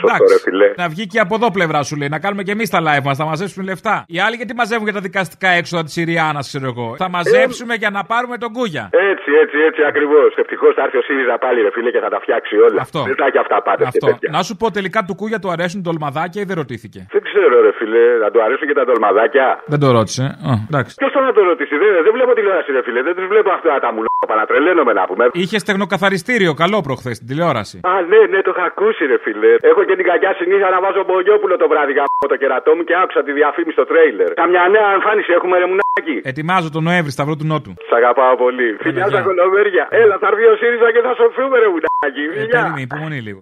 σωστό, 0.00 0.24
ρε 0.32 0.38
φιλέ. 0.46 0.68
Να 0.82 0.86
βγει 0.94 1.04
και 1.12 1.20
από 1.24 1.34
εδώ 1.38 1.48
πλευρά 1.56 1.80
σου 1.88 1.96
λέει. 2.00 2.08
Να 2.16 2.18
κάνουμε 2.24 2.42
και 2.46 2.52
εμείς 2.56 2.68
τα 2.74 2.80
live 2.88 3.04
μας. 3.08 3.16
Θα 3.20 3.26
μαζέψουμε 3.30 3.62
λεφτά. 3.70 3.94
Οι 4.14 4.18
άλλοι 4.24 4.36
γιατί 4.40 4.54
μαζεύουν 4.60 4.84
για 4.88 4.96
τα 4.98 5.02
δικαστικά 5.08 5.48
έξοδα 5.60 5.82
της 5.86 5.92
Συριάνας, 5.96 6.44
ξέρω 6.50 6.66
εγώ. 6.74 6.88
Θα 7.02 7.08
μαζέψουμε 7.16 7.74
για 7.82 7.90
να 7.96 8.02
πάρουμε 8.12 8.36
τον 8.42 8.50
Κούγια. 8.56 8.84
Έτσι, 9.12 9.30
έτσι, 9.42 9.56
έτσι 9.68 9.80
ακριβώς. 9.90 10.28
Ευτυχώς 10.42 10.72
θα 10.76 10.82
έρθει 10.86 10.96
ο 11.02 11.04
ΣΥΡΙΖΑ 11.08 11.36
πάλι, 11.44 11.58
ρε 11.66 11.70
φίλε, 11.76 11.90
και 11.94 12.00
θα 12.06 12.08
τα 12.14 12.18
φτιάξει 12.24 12.54
όλα. 12.66 12.80
Αυτό. 12.86 13.00
Δεν 13.10 13.16
θα 13.20 13.26
έχει 13.30 13.38
αυτά 13.44 13.56
πάντα 13.68 13.82
και 13.82 13.90
Αυτό. 13.94 14.06
τέτοια. 14.10 14.28
Να 14.36 14.40
σου 14.46 14.54
πω 14.60 14.66
τελικά 14.78 15.00
του 15.08 15.14
Κούγια 15.20 15.38
του 15.42 15.50
αρέσουν 15.54 15.80
τολμαδάκια 15.88 16.40
ή 16.44 16.46
δεν 16.50 16.56
ρωτήθηκε; 16.62 17.00
Δεν 17.16 17.22
ξέρω, 17.28 17.54
ρε 17.66 17.72
φίλε, 17.78 18.02
να 18.24 18.28
του 18.32 18.38
αρέσουν 18.44 18.66
και 18.70 18.76
τα 18.80 18.84
τολμαδάκια. 18.90 19.46
Δεν 19.72 19.80
το 19.84 19.88
ρώτησε. 19.98 20.24
Α, 20.50 20.52
εντάξει. 20.70 20.92
Ποιος 21.00 21.12
θα 21.14 21.20
να 21.28 21.32
το 21.36 21.42
ρωτήσει, 21.50 21.74
δεν, 21.82 21.90
δεν 22.06 22.12
βλέπω 22.16 22.30
τηλεόραση, 22.38 22.70
ρε 22.76 22.82
φίλε, 22.86 23.00
δεν 23.08 23.14
τους 23.18 23.26
βλέπω 23.32 23.50
αυτά 23.58 23.72
τα 23.84 23.90
μουλόπα 23.94 24.34
να 24.40 24.44
τρελαίνομαι 24.50 24.92
να 24.92 25.04
πούμε. 25.08 25.24
Είχες 25.32 25.60
στεγνοκαθαριστήριο, 25.60 26.52
καλό 26.62 26.78
προχθές 26.86 27.11
στην 27.18 27.26
τηλεόραση. 27.30 27.76
Α, 27.90 27.92
ναι, 28.12 28.20
ναι, 28.32 28.38
το 28.46 28.50
είχα 28.54 28.64
ακούσει, 28.72 29.02
ρε 29.12 29.18
φίλε. 29.24 29.52
Έχω 29.70 29.80
και 29.88 29.94
την 29.98 30.06
κακιά 30.10 30.32
συνήθεια 30.40 30.68
να 30.74 30.78
βάζω 30.84 31.00
μπογιόπουλο 31.08 31.54
το 31.62 31.66
βράδυ 31.72 31.92
από 32.06 32.26
το 32.32 32.36
κερατό 32.42 32.70
μου 32.76 32.84
και 32.88 32.94
άκουσα 33.02 33.20
τη 33.26 33.32
διαφήμιση 33.40 33.76
στο 33.78 33.84
τρέιλερ. 33.90 34.28
Καμιά 34.42 34.62
νέα 34.74 34.88
εμφάνιση 34.98 35.30
έχουμε, 35.38 35.54
ρε 35.62 35.66
μουνάκι. 35.70 36.16
Ετοιμάζω 36.30 36.68
τον 36.76 36.82
Νοέμβρη, 36.88 37.10
Σταυρό 37.16 37.34
του 37.40 37.46
Νότου. 37.52 37.72
Σ' 37.90 37.94
αγαπάω 38.00 38.34
πολύ. 38.44 38.68
Φιλιά 38.84 39.06
στα 39.12 39.20
κολομέρια. 39.28 39.84
Έλα, 40.02 40.14
θα 40.22 40.26
έρθει 40.30 40.44
ο 40.52 40.56
ΣΥΡΙΖΑ 40.60 40.88
και 40.94 41.00
θα 41.06 41.12
σωθούμε, 41.18 41.56
ρε 41.62 41.68
μουνάκι. 41.74 42.24
Ε, 42.28 42.32
Φιλιά. 42.40 42.56
περίμενε, 42.56 42.80
υπομονή 42.88 43.18
λίγο. 43.28 43.38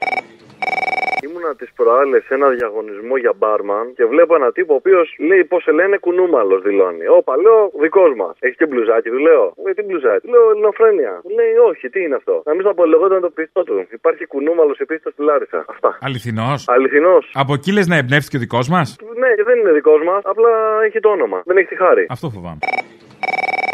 Ήμουνα 1.26 1.50
τις 1.61 1.70
προάλλες 1.78 2.22
σε 2.26 2.35
ένα 2.38 2.48
διαγωνισμό 2.56 3.14
για 3.24 3.33
μπάρμαν 3.38 3.85
και 3.96 4.04
βλέπω 4.12 4.33
ένα 4.40 4.52
τύπο 4.56 4.72
ο 4.72 4.78
οποίος 4.83 5.06
λέει 5.28 5.44
πώς 5.44 5.62
σε 5.62 5.72
λένε 5.78 5.96
κουνούμαλος 6.04 6.61
δηλώνει. 6.62 7.06
Όπα, 7.18 7.33
λέω 7.44 7.59
δικός 7.85 8.12
μας. 8.20 8.35
Έχεις 8.44 8.56
και 8.61 8.66
μπλουζάκι, 8.66 9.09
του 9.14 9.20
λέω. 9.28 9.44
Ε, 9.68 9.72
τι 9.76 9.83
μπλουζάκι, 9.87 10.20
του 10.24 10.30
λέω 10.35 10.44
ελληνοφρένεια. 10.52 11.12
Μου 11.24 11.30
λέει 11.38 11.54
όχι, 11.70 11.85
τι 11.92 12.00
είναι 12.04 12.16
αυτό. 12.20 12.35
Να 12.46 12.52
μην 12.54 12.62
θα 12.66 12.70
απολογόταν 12.70 13.20
το 13.20 13.30
πιστό 13.38 13.62
του. 13.68 13.76
Υπάρχει 13.98 14.24
κουνούμαλος 14.33 14.78
επίσης 14.85 15.12
στη 15.12 15.22
Λάρισα. 15.28 15.64
Αυτά. 15.68 15.90
Αληθινός. 16.00 16.61
Αληθινός. 16.68 17.24
Από 17.42 17.52
εκεί 17.54 17.70
λες 17.72 17.87
να 17.92 17.96
εμπνεύστηκε 17.96 18.37
ο 18.37 18.40
δικός 18.40 18.66
μας; 18.68 18.87
Ναι, 19.22 19.30
και 19.37 19.44
δεν 19.48 19.59
είναι 19.59 19.72
δικός 19.72 20.00
μας, 20.09 20.20
απλά 20.24 20.50
έχει 20.87 21.00
το 21.00 21.09
όνομα. 21.09 21.38
Δεν 21.44 21.56
έχει 21.56 21.68
τη 21.68 21.76
χάρη. 21.76 22.06
Αυτό 22.09 22.26
φοβάμαι. 22.30 22.59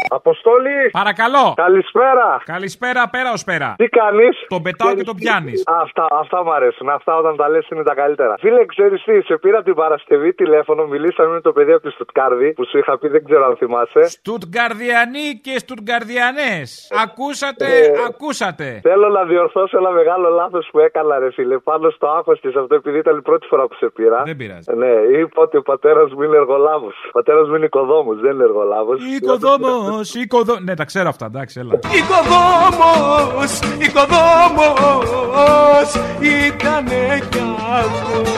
Αποστόλη! 0.09 0.77
Παρακαλώ! 0.91 1.45
Καλησπέρα! 1.55 2.41
Καλησπέρα, 2.45 3.01
πέρα 3.09 3.31
ως 3.31 3.43
πέρα. 3.43 3.69
Τι 3.77 3.87
κάνεις; 3.99 4.35
Τον 4.47 4.61
πετάω 4.61 4.93
και 4.93 5.03
τον 5.03 5.15
πιάνεις. 5.15 5.63
Αυτά, 5.83 6.05
αυτά 6.21 6.43
μου 6.43 6.51
αρέσουν. 6.53 6.89
Αυτά 6.89 7.15
όταν 7.15 7.35
τα 7.35 7.49
λες 7.49 7.67
είναι 7.71 7.83
τα 7.83 7.93
καλύτερα. 7.93 8.33
Φίλε, 8.39 8.65
ξέρεις 8.65 9.03
τι, 9.03 9.21
σε 9.21 9.37
πήρα 9.37 9.63
την 9.63 9.73
Παρασκευή 9.81 10.33
τηλέφωνο, 10.33 10.85
μιλήσαμε 10.87 11.29
με 11.33 11.41
το 11.41 11.51
παιδί 11.51 11.71
από 11.71 11.81
τη 11.87 11.91
Στουτκάρδη 11.93 12.53
που 12.53 12.65
σου 12.69 12.77
είχα 12.77 12.97
πει, 12.99 13.07
δεν 13.07 13.23
ξέρω 13.25 13.45
αν 13.45 13.55
θυμάσαι. 13.57 14.03
Στουτγκαρδιανοί 14.03 15.27
και 15.45 15.53
Στουτγκαρδιανές. 15.63 16.91
Ακούσατε, 17.03 17.65
Ε, 17.65 17.91
ακούσατε. 18.07 18.79
Θέλω 18.83 19.07
να 19.09 19.23
διορθώσω 19.23 19.77
ένα 19.77 19.89
μεγάλο 19.99 20.29
λάθος 20.29 20.67
που 20.71 20.79
έκανα, 20.79 21.19
ρε 21.19 21.31
φίλε. 21.31 21.57
Πάνω 21.57 21.89
στο 21.89 22.07
άγχος 22.07 22.39
της 22.39 22.55
αυτό, 22.55 22.75
επειδή 22.75 22.97
ήταν 22.97 23.17
η 23.17 23.21
πρώτη 23.21 23.47
φορά 23.47 23.67
που 23.67 23.75
σε 23.81 23.87
πήρα. 23.95 24.21
Δεν 24.25 24.35
πειράζει. 24.37 24.73
Ναι, 24.75 24.91
είπα 25.19 25.41
ότι 25.41 25.57
ο 25.57 25.61
πατέρας 25.61 26.11
μου 26.13 26.21
είναι 26.23 26.35
εργολάβος. 26.35 26.95
Ο 27.07 27.11
πατέρας 27.11 27.47
μου 27.47 27.55
είναι 27.55 27.65
οικοδόμος, 27.65 28.17
δεν 28.19 28.31
είναι 28.33 28.43
εργολάβος. 28.43 28.97
Οικοδόμος, 29.15 29.96
οικοδόμος. 30.03 30.61
Ναι, 30.61 30.73
τα 30.75 30.85
ξέρω 30.85 31.09
αυτά, 31.09 31.25
εντάξει, 31.25 31.59
έλα. 31.59 31.79
Οικοδόμος, 31.99 33.51
οικοδόμος 33.85 35.89
Ήτανε 36.47 37.01
κι 37.29 37.39
αυτός 37.83 38.29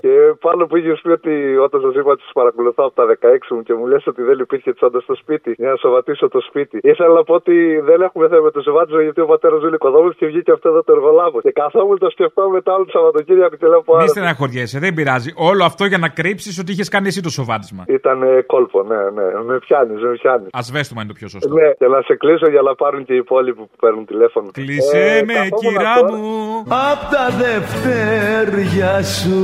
Και 0.00 0.14
πάνω 0.40 0.66
που 0.66 0.76
είχε 0.76 0.92
πει 1.02 1.10
ότι 1.18 1.56
όταν 1.56 1.80
σας 1.80 1.94
είπα 1.94 2.10
ότι 2.10 2.22
σας 2.22 2.32
παρακολουθώ 2.40 2.82
από 2.88 2.94
τα 3.00 3.04
16 3.06 3.54
μου 3.54 3.62
και 3.62 3.74
μου 3.74 3.86
λες 3.86 4.06
ότι 4.06 4.22
δεν 4.22 4.38
υπήρχε 4.38 4.72
τσάντα 4.72 5.00
στο 5.00 5.14
σπίτι 5.14 5.54
για 5.56 5.70
να 5.70 5.76
σοβατήσω 5.76 6.28
το 6.28 6.40
σπίτι. 6.48 6.78
Ήθελα 6.82 7.12
να 7.14 7.22
πω 7.24 7.34
ότι 7.34 7.80
δεν 7.88 8.02
έχουμε 8.02 8.28
θέμα 8.28 8.42
με 8.42 8.50
το 8.50 8.60
σοβάτισμα 8.62 9.02
γιατί 9.02 9.20
ο 9.20 9.26
πατέρας 9.26 9.60
μου 9.60 9.66
είναι 9.66 9.74
οικοδόμος 9.80 10.14
και 10.16 10.26
βγήκε 10.26 10.50
αυτό 10.52 10.68
εδώ 10.68 10.82
το 10.82 10.92
εργολάβο. 10.92 11.40
Και 11.40 11.52
καθόμουν 11.52 11.98
το 11.98 12.10
σκεφτόμουν 12.10 12.52
μετά 12.52 12.74
όλο 12.74 12.84
το 12.84 12.90
Σαββατοκύριακο 12.96 13.56
και 13.56 13.66
λέω 13.66 13.82
πω 13.82 13.92
Μη 13.94 13.98
άρα. 14.02 14.08
στεναχωριέσαι, 14.08 14.78
δεν 14.78 14.94
πειράζει. 14.94 15.30
Όλο 15.36 15.64
αυτό 15.64 15.84
για 15.84 15.98
να 15.98 16.08
κρύψεις 16.08 16.58
ότι 16.58 16.72
είχες 16.72 16.88
κάνει 16.88 17.06
εσύ 17.08 17.20
το 17.22 17.30
σοβάτισμα. 17.30 17.82
Ήταν 17.88 18.18
κόλπο, 18.46 18.82
ναι, 18.82 18.96
ναι. 19.16 19.24
Με 19.48 19.58
πιάνεις, 19.58 20.00
με 20.02 20.12
πιάνεις. 20.20 20.48
Ασβέστομα 20.82 21.00
είναι 21.02 21.12
το 21.12 21.18
πιο 21.18 21.28
σωστό. 21.28 21.54
Ναι, 21.54 21.68
και 21.78 21.86
να 21.94 22.00
σε 22.08 22.14
κλείσω 22.16 22.46
για 22.50 22.62
να 22.62 22.74
πάρουν 22.74 23.04
και 23.04 23.12
οι 23.12 23.16
υπόλοιποι 23.26 23.58
που 23.60 23.76
παίρνουν 23.80 24.04
τηλέφωνο. 24.06 24.48
Κλείσε 24.52 24.98
Ε, 24.98 25.22
με, 25.24 25.32
καθόμουν 25.32 25.60
κυρά 25.60 25.94
τώρα- 26.00 26.16
μου. 26.16 26.58
Απ' 26.92 27.04
τα 27.14 27.24
δευτέρια 27.42 29.02
σου 29.02 29.36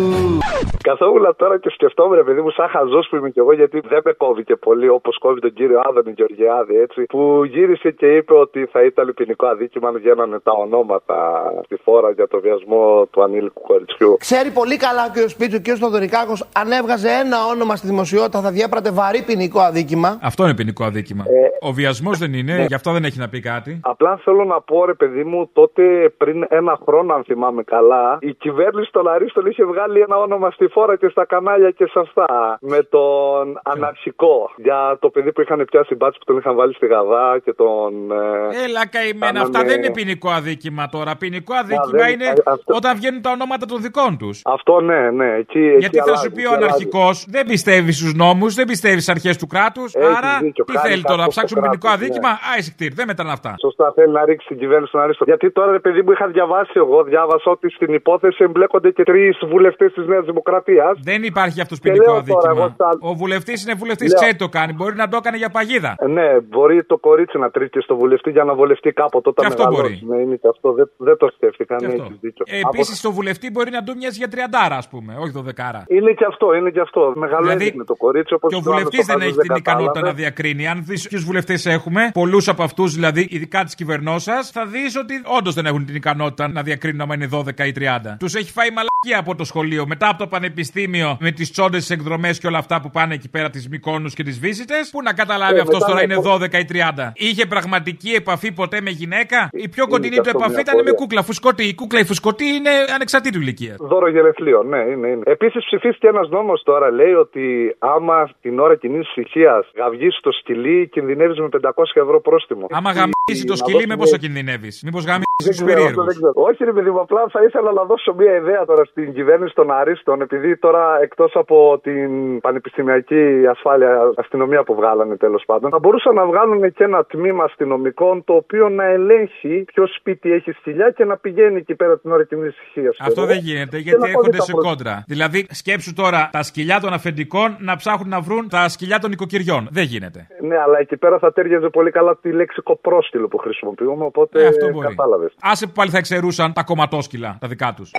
Καθόμουν 0.83 1.35
τώρα 1.37 1.59
και 1.59 1.71
σκεφτόμουν, 1.71 2.15
ρε 2.15 2.23
παιδί 2.25 2.41
μου, 2.41 2.51
σαν 2.51 2.69
χαζός 2.69 3.07
που 3.11 3.17
είμαι 3.17 3.31
κι 3.31 3.39
εγώ, 3.39 3.53
γιατί 3.53 3.81
δεν 3.89 4.01
με 4.05 4.13
κόβει 4.13 4.45
και 4.45 4.57
πολύ 4.57 4.89
όπως 4.89 5.19
κόβει 5.19 5.41
τον 5.41 5.53
κύριο 5.53 5.81
Άδωνη 5.89 6.13
Γεωργιάδη, 6.17 6.77
έτσι. 6.77 7.03
Που 7.03 7.45
γύρισε 7.45 7.91
και 7.91 8.07
είπε 8.17 8.35
ότι 8.35 8.69
θα 8.73 8.85
ήταν 8.85 9.13
ποινικό 9.17 9.47
αδίκημα 9.47 9.89
αν 9.89 9.95
βγαίνανε 9.99 10.39
τα 10.39 10.53
ονόματα 10.53 11.17
στη 11.65 11.77
φόρα 11.85 12.11
για 12.11 12.29
το 12.29 12.41
βιασμό 12.41 13.07
του 13.11 13.23
ανήλικου 13.23 13.61
κοριτσιού. 13.61 14.17
Ξέρει 14.19 14.51
πολύ 14.51 14.77
καλά 14.77 15.03
ο 15.09 15.11
κ. 15.15 15.29
Σπίτσου 15.29 15.61
και 15.61 15.73
ο 15.73 15.77
Θοδωρικάκο, 15.77 16.33
αν 16.61 16.71
έβγαζε 16.73 17.09
ένα 17.25 17.37
όνομα 17.53 17.77
στη 17.77 17.87
δημοσιότητα 17.87 18.41
θα 18.41 18.51
διέπρατε 18.51 18.91
βαρύ 18.91 19.23
ποινικό 19.23 19.61
αδίκημα. 19.61 20.19
Αυτό 20.23 20.45
είναι 20.45 20.55
ποινικό 20.55 20.85
αδίκημα. 20.85 21.25
Ο 21.61 21.73
βιασμός 21.73 22.19
δεν 22.19 22.33
είναι, 22.35 22.55
ναι. 22.55 22.65
γι' 22.65 22.75
αυτό 22.75 22.93
δεν 22.93 23.05
έχει 23.05 23.19
να 23.19 23.29
πει 23.29 23.41
κάτι. 23.41 23.81
Απλά 23.83 24.21
θέλω 24.25 24.45
να 24.45 24.61
πω, 24.61 24.85
ρε 24.85 24.95
παιδί 24.95 25.25
μου, 25.25 25.51
τότε 25.53 25.83
πριν 26.17 26.47
ένα 26.49 26.79
χρόνο, 26.87 27.15
αν 27.15 27.25
θυμάμαι 27.25 27.63
καλά, 27.63 28.19
η 28.21 28.35
κυβέρνηση 28.35 28.91
των 28.93 29.09
Αρίστων 29.09 29.47
είχε 29.47 29.65
βγάλει 29.65 30.01
ένα 30.01 30.17
όνομα 30.17 30.51
στη 30.51 30.67
φόρα 30.67 30.97
και 30.97 31.09
στα 31.09 31.25
κανάλια 31.27 31.71
και 31.71 31.85
σε 31.87 31.99
αυτά. 31.99 32.59
Με 32.61 32.83
τον 32.83 33.61
αναρχικό. 33.63 34.51
Για 34.57 34.97
το 35.01 35.11
παιδί 35.11 35.33
που 35.33 35.41
είχαν 35.41 35.65
πιάσει 35.71 35.95
μπάτσι 35.95 36.19
που 36.19 36.25
τον 36.25 36.37
είχαν 36.37 36.55
βάλει 36.57 36.75
στη 36.75 36.87
γαδά 36.87 37.39
και 37.45 37.53
τον. 37.53 38.11
ε, 38.11 38.65
Έλα 38.65 38.87
καημένα, 38.87 39.19
κάνανε- 39.27 39.43
αυτά 39.43 39.65
δεν 39.65 39.77
είναι 39.83 39.91
ποινικό 39.91 40.31
αδίκημα 40.31 40.89
τώρα. 40.89 41.17
Ποινικό 41.17 41.55
αδίκημα 41.55 41.87
δεν- 42.05 42.13
είναι 42.13 42.27
α- 42.29 42.33
αυτό- 42.45 42.75
όταν 42.75 42.97
βγαίνουν 42.97 43.23
τα 43.23 43.31
ονόματα 43.31 43.67
των 43.67 43.83
δικών 43.83 44.19
τους. 44.19 44.41
Αυτό 44.45 44.81
ναι, 44.81 45.11
ναι. 45.11 45.35
Εκεί, 45.39 45.59
Γιατί 45.61 45.85
εκεί 45.85 45.97
θα 45.97 46.03
αλλάζει, 46.07 46.23
σου 46.25 46.33
πει 46.33 46.41
εκεί 46.41 46.47
ο 46.51 46.53
αλλάζει. 46.53 46.65
αναρχικός, 46.67 47.25
δεν 47.29 47.47
πιστεύεις 47.47 47.97
στους 47.97 48.15
νόμους, 48.15 48.55
δεν 48.55 48.67
πιστεύεις 48.67 49.03
στις 49.03 49.15
αρχές 49.15 49.37
του 49.39 49.47
κράτους. 49.47 49.95
Έχεις 49.95 50.17
Άρα 50.17 50.39
δίκιο, 50.41 50.65
τι 50.65 50.73
κάνει 50.73 50.89
θέλει 50.89 51.03
τώρα, 51.19 51.29
να 51.29 51.33
κάπως 51.33 51.35
το 51.35 51.41
ψάξουμε 51.41 51.61
ποινικό 51.65 51.87
κράτος, 51.87 52.01
αδίκημα. 52.01 52.31
ναι. 52.35 52.51
Άισι 52.53 52.71
κτήρ, 52.75 52.91
δεν 52.99 53.07
μετράνε 53.11 53.33
αυτά. 53.39 53.53
Σωστά, 53.67 53.87
θέλει 53.97 54.13
να 54.19 54.23
ρίξει 54.29 54.47
την 54.53 54.59
κυβέρνηση 54.63 54.91
στον 54.93 55.01
Αρίστο. 55.05 55.25
Γιατί 55.31 55.47
τώρα, 55.59 55.71
ρε 55.79 55.83
παιδί 55.85 56.01
μου, 56.05 56.11
είχα 56.15 56.27
διαβάσει 56.37 56.73
εγώ, 56.85 56.99
διάβασα 57.13 57.49
ότι 57.57 57.67
στην 57.79 57.91
υπόθεση 58.01 58.41
εμπλέκονται 58.49 58.91
και 58.97 59.03
τρεις 59.11 59.35
βουλευτές 59.53 59.91
της 59.97 60.05
Νέας 60.13 60.25
Δημοκρατίας. 60.31 60.93
Δεν 61.11 61.21
υπάρχει 61.33 61.59
αυτός 61.65 61.79
Και 61.79 61.85
ποινικό 61.91 62.05
λέω 62.05 62.13
τώρα, 62.15 62.21
αδίκημα. 62.25 62.51
εγώ 62.55 62.65
στα- 62.75 62.97
Ο 63.11 63.13
βουλευτής 63.23 63.59
είναι 63.65 63.75
βουλευτής, 63.83 64.09
Λέω. 64.11 64.19
ξέρει 64.21 64.33
τι 64.33 64.39
το 64.45 64.49
κάνει. 64.49 64.73
Μπορεί 64.79 64.95
να 65.03 65.09
το 65.09 65.17
έκανε 65.21 65.37
για 65.37 65.51
παγίδα. 65.57 65.93
Ε, 65.99 66.07
Ναι, 66.07 66.29
μπορεί 66.41 66.85
το 66.85 66.97
κορίτσι 66.99 67.39
να 67.39 67.51
τρίξει 67.51 67.81
στο 67.81 67.95
βουλευτή 67.97 68.31
για 68.31 68.45
να 68.45 68.55
βολευτεί 68.55 68.91
κάποτε 68.93 69.29
όταν 69.29 69.43
Και 69.47 69.53
αυτό 69.53 69.63
μεγαλώσει. 69.69 70.05
μπορεί. 70.07 70.17
Ναι, 70.17 70.23
είναι 70.25 70.37
και 70.37 70.49
αυτό. 70.49 70.73
Δεν, 70.73 70.91
δεν 70.97 71.17
το 71.17 71.27
σκέφτηκα. 71.37 71.77
Και 71.77 71.87
Ναι, 71.87 71.93
αυτό. 71.93 72.03
έχεις 72.05 72.19
δίκιο. 72.21 72.45
Ε, 72.49 72.61
Επίσης, 72.69 72.99
στο 72.99 73.11
βουλευτή 73.13 73.51
μπορεί 73.51 73.71
να 73.71 73.83
του 73.85 73.95
μοιάζει 73.97 74.19
για 74.19 74.29
τριαντάρα, 74.29 74.77
ας 74.77 74.89
πούμε, 74.89 75.17
όχι 75.23 75.31
δωδεκάρα. 75.31 75.79
Από- 75.79 75.95
Είναι 75.95 76.13
και 76.13 76.25
αυτό, 76.29 76.55
είναι 76.55 76.71
και 76.71 76.81
αυτό. 76.81 77.13
Μεγαλώνει 77.17 77.73
το 77.87 77.97
κορίτσι 77.97 78.35
όπως 78.35 78.49
Δηλαδή, 78.49 78.49
Και 78.49 78.57
ο 78.57 78.61
το 78.63 78.71
άλλος 78.71 78.83
βουλευτής 78.83 79.01
το 79.01 79.07
δεν 79.07 79.17
πάντως 79.19 79.29
έχει 79.39 79.39
την 79.49 79.57
ικανότητα 79.57 79.93
κατάλαβε. 79.93 80.11
να 80.11 80.17
διακρίνει. 80.23 80.69
Αν 80.69 80.79
δεις 80.89 81.08
ποιους 81.09 81.25
βουλευτές 81.25 81.67
έχουμε, 81.67 82.11
πολλούς 82.15 82.49
από 82.49 82.63
αυτούς 82.63 82.95
δηλαδή, 82.95 83.27
ειδικά 83.31 83.65
της 83.65 83.75
κυβερνόσα, 83.75 84.43
θα 84.43 84.67
δεις 84.67 84.97
ότι 84.97 85.15
όντως 85.39 85.55
δεν 85.55 85.67
έχουν 85.67 85.85
την 85.87 85.95
ικανότητα 85.95 86.49
να 86.49 86.63
διακρίνουν 86.63 87.01
άμα 87.01 87.15
είναι 87.15 87.29
12 87.33 87.67
ή 87.67 87.73
30. 87.79 88.17
Τους 88.19 88.35
έχει 88.35 88.53
φάει 88.53 88.69
μαλακία 88.71 89.19
από 89.19 89.35
το 89.35 89.45
σχολείο, 89.45 89.87
μετά 89.87 90.09
από 90.09 90.19
το 90.19 90.27
πανεπιστήμιο, 90.27 91.17
με 91.21 91.31
τις 91.31 91.51
τσόντες 91.53 91.91
εκδρομές 91.91 92.39
και 92.39 92.47
όλα 92.47 92.59
αυτά 92.59 92.81
που 92.81 92.91
πάνε 92.91 93.15
εκεί 93.15 93.31
πέρα, 93.31 93.51
τις 93.51 93.69
Μικόνους 93.69 94.15
και 94.15 94.23
τις 94.23 94.39
Βίζιτε. 94.39 94.75
Πού 94.91 95.03
να 95.03 95.13
καταλάβει 95.15 95.57
Ε, 95.57 95.61
αυτός 95.61 95.75
μετά 95.75 95.87
τώρα 95.87 95.99
να 95.99 96.03
είναι 96.03 96.15
πω- 96.15 96.23
12 96.23 96.59
ή 96.59 96.65
30. 96.65 97.13
Είχε 97.15 97.47
πραγματική 97.47 98.11
επαφή 98.11 98.53
ποτέ 98.53 98.81
με 98.81 98.91
γυναίκα; 98.91 99.49
Η 99.53 99.69
πιο 99.69 99.83
Είναι 99.83 99.93
κοντινή 99.93 100.15
και 100.15 100.21
του 100.21 100.27
αυτό 100.29 100.39
επαφή 100.39 100.53
μια 100.53 100.61
ήταν 100.61 100.75
με 100.75 100.81
απορία. 100.81 100.99
κούκλα 101.01 101.23
φουσκωτή. 101.23 101.65
Η 101.65 101.75
κούκλα 101.75 102.01
η 102.01 102.05
φουσκωτή 102.05 102.45
είναι 102.45 102.71
ανεξαρτήτου 102.95 103.41
ηλικίας. 103.41 103.77
Δώρο 103.81 104.09
γερεθλίων, 104.11 104.69
ναι, 104.69 104.79
είναι. 104.79 105.09
είναι. 105.09 105.23
Επίσης 105.25 105.65
ψηφίστηκε 105.65 106.07
ένας 106.07 106.29
νόμος 106.29 106.63
τώρα, 106.65 106.91
λέει 106.91 107.13
ότι 107.13 107.75
άμα 107.79 108.31
την 108.43 108.59
ώρα 108.61 108.77
κοινής 108.77 109.09
ησυχίας 109.09 109.71
γαυγεί 109.77 110.09
το 110.21 110.31
σκυλί, 110.33 110.89
κινδυνεύεις 110.99 111.39
με 111.45 111.49
500 111.49 112.01
ευρώ 112.05 112.19
πρόστιμο. 112.27 112.67
Άμα 112.79 112.91
γαμίσει 112.99 113.45
το 113.51 113.55
να 113.55 113.61
σκυλί, 113.63 113.75
δώσουμε- 113.75 113.93
με 113.93 114.03
πόσο 114.03 114.17
κινδυνεύεις; 114.25 114.75
Μήπως 114.87 115.03
γαμίσει 115.09 115.27
Δεν 115.45 115.53
του 115.57 115.65
ξέρω, 115.65 115.69
αυτό 115.69 115.73
περίεργους; 115.73 116.05
δεν 116.11 116.17
ξέρω. 116.19 116.33
Όχι, 116.49 116.61
ρε 116.71 116.75
παιδί 116.77 116.91
μου, 116.95 117.01
απλά 117.07 117.23
θα 117.35 117.41
ήθελα 117.49 117.71
να 117.79 117.85
δώσω 117.91 118.11
μια 118.21 118.35
ιδέα 118.43 118.63
τώρα 118.71 118.85
στην 118.93 119.07
κυβέρνηση 119.19 119.55
των 119.61 119.67
Αρίστων, 119.81 120.17
επειδή 120.27 120.51
τώρα 120.65 120.85
εκτός 121.07 121.31
από 121.43 121.57
την 121.87 122.11
πανεπιστημιακή 122.47 123.23
ασφάλεια 123.55 123.93
αστυνομία 124.23 124.63
που 124.67 124.75
βγάλανε 124.81 125.17
τέλος 125.17 125.43
πάντων, 125.51 125.71
θα 125.71 125.79
μπορούσαν 125.83 126.15
να 126.15 126.25
βγάλουν 126.31 126.73
και 126.77 126.85
ένα 126.85 127.01
τμήμα 127.05 127.45
αστυνομικών 127.45 128.25
το 128.25 128.33
οποίο 128.43 128.69
να 128.69 128.85
ελέγχει 128.85 129.65
ποιο 129.73 129.85
σπίτι 129.99 130.33
έχει 130.33 130.51
σκυλιά 130.59 130.91
και 130.97 131.05
να 131.05 131.17
πηγαίνει 131.17 131.57
εκεί 131.57 131.75
πέρα 131.75 131.99
την 131.99 132.11
ώρα 132.13 132.25
κοινής 132.25 132.55
ησυχίας. 132.61 132.97
Αυτό 133.01 133.25
δεν 133.27 133.39
γίνεται 133.39 133.79
γιατί 133.79 134.09
έρχονται 134.09 134.41
σε 134.41 134.53
κόντρα. 134.53 135.05
Δηλαδή, 135.07 135.47
σκέψου 135.51 135.93
τώρα 135.95 136.29
τα 136.33 136.43
σκυλιά 136.43 136.81
των 136.81 136.93
αφεντικών 136.93 137.57
να 137.59 137.77
ψάχνουν 137.77 138.09
να 138.09 138.21
βρουν 138.21 138.49
τα 138.49 138.69
σκυλιά 138.69 138.99
των 138.99 139.13
οικοκυριών. 139.13 139.69
Δεν 139.71 139.85
γίνεται. 139.85 140.27
Ναι, 140.41 140.57
αλλά 140.59 140.81
εκεί 140.91 140.97
πέρα 140.97 141.19
θα 141.19 141.33
τέριαζε 141.33 141.69
πολύ 141.69 141.91
καλά 141.91 142.17
τη 142.17 142.33
λέξη 142.33 142.63
κοπρόσκυλο 142.63 143.29
που 143.29 143.39
χρησιμοποιούμε, 143.39 144.05
οπότε 144.05 144.43
Ε, 144.43 144.47
αυτό 144.47 144.71
μπορεί. 144.71 144.87
κατάλαβες. 144.87 145.33
Άσε 145.41 145.67
που 145.67 145.73
πάλι 145.73 145.91
θα 145.91 145.99
εξαιρούσαν 145.99 146.53
τα 146.53 146.63
κομματόσκυλα, 146.63 147.37
τα 147.41 147.49
δικά 147.49 147.73
τους. 147.77 147.91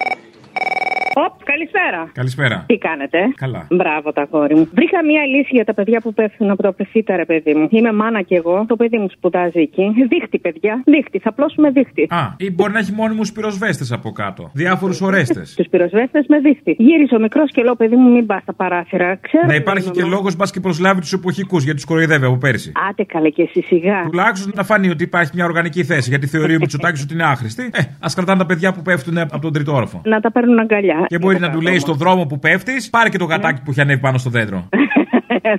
Οπ, 1.26 1.44
καλησπέρα. 1.44 2.10
Καλησπέρα. 2.14 2.64
Τι 2.68 2.78
κάνετε; 2.78 3.18
Καλά. 3.36 3.68
Μπράβο 3.70 4.12
τα 4.12 4.26
κόρη 4.26 4.56
μου. 4.56 4.70
Βρήκα 4.74 5.04
μία 5.04 5.24
λύση 5.26 5.50
για 5.52 5.66
τα 5.66 5.74
παιδιά 5.74 6.00
που 6.02 6.14
πέφτουν 6.14 6.50
από 6.50 6.62
το 6.64 6.72
πεφύτα, 6.72 7.16
ρε 7.16 7.26
παιδί 7.26 7.54
μου. 7.54 7.68
Είμαι 7.72 7.92
μάνα 7.94 8.22
κι 8.22 8.34
εγώ. 8.34 8.66
Το 8.68 8.76
παιδί 8.76 8.98
μου 8.98 9.10
σπουδάζει 9.10 9.60
εκεί. 9.60 9.86
Δίχτυ, 10.10 10.40
παιδιά. 10.40 10.82
Δίχτυ. 10.86 11.20
Θα 11.20 11.34
πλώσουμε 11.34 11.70
δίχτυ. 11.70 12.08
Α, 12.10 12.22
ή 12.38 12.52
μπορεί 12.52 12.72
να 12.72 12.80
έχει 12.80 12.92
μόνιμους 12.92 13.32
πυροσβέστες 13.32 13.92
από 13.92 14.12
κάτω. 14.12 14.50
Διάφορους 14.54 15.02
ορέστες. 15.02 15.54
Τους 15.56 15.68
πυροσβέστες 15.68 16.26
με 16.28 16.40
δίχτυ. 16.40 16.76
Γύρισε 16.78 17.16
ο 17.16 17.20
μικρός 17.20 17.52
και 17.52 17.62
λέω, 17.64 17.76
παιδί 17.76 17.96
μου, 17.96 18.10
μην 18.10 18.26
πας 18.26 18.42
στα 18.42 18.54
παράθυρα. 18.54 19.16
Ξέρω. 19.22 19.46
να 19.46 19.52
ρε, 19.52 19.58
υπάρχει 19.58 19.90
και 19.90 20.02
μαμά. 20.02 20.16
λόγος 20.16 20.36
μπας 20.36 20.52
και 20.52 20.60
προσλάβει 20.60 21.00
τους 21.00 21.14
εποχικούς 21.14 21.64
γιατί 21.64 21.78
τους 21.80 21.86
κοροϊδεύει 21.86 22.26
από 22.26 22.38
πέρσι. 22.38 22.72
Άντε 22.90 23.04
καλέ 23.04 23.30
και 23.30 23.42
εσύ 23.42 23.62
σιγά. 23.62 24.04
Τουλάχιστον 24.10 24.52
να 24.56 24.64
φανεί 24.64 24.90
ότι 24.90 25.04
υπάρχει 25.04 25.32
μια 25.34 25.46
οργανική 25.46 25.84
θέση. 25.84 26.10
Γιατί 26.10 26.28
θεωρεί 26.28 26.56
ο 26.56 26.60
Μητσοτάκης 26.60 27.02
ότι 27.04 27.14
είναι 27.14 27.24
άχρηστη. 27.24 27.70
Ε, 27.74 27.82
ας 28.00 28.14
κρατάνε 28.16 28.40
τα 28.40 28.46
παιδιά 28.46 28.74
που 28.74 28.82
πέφτουν 28.82 29.18
από 29.18 29.40
τον 29.40 29.54
τρίτο 29.54 29.74
όροφο. 29.76 30.02
Να 30.06 30.20
τα 30.20 30.32
παίρνουν 30.32 30.60
αγκαλιά. 30.60 31.06
Και 31.10 31.18
μπορεί 31.18 31.40
να 31.40 31.50
του 31.50 31.62
λέει 31.62 31.80
στον 31.80 31.98
δρόμο 31.98 32.26
που 32.26 32.40
πέφτεις, 32.40 32.90
πάρε 32.90 33.10
και 33.10 33.18
το 33.18 33.26
γατάκι 33.26 33.62
που 33.64 33.72
έχει 33.72 33.82
ανέβει 33.82 34.00
πάνω 34.00 34.18
στο 34.18 34.30
δέντρο. 34.30 34.70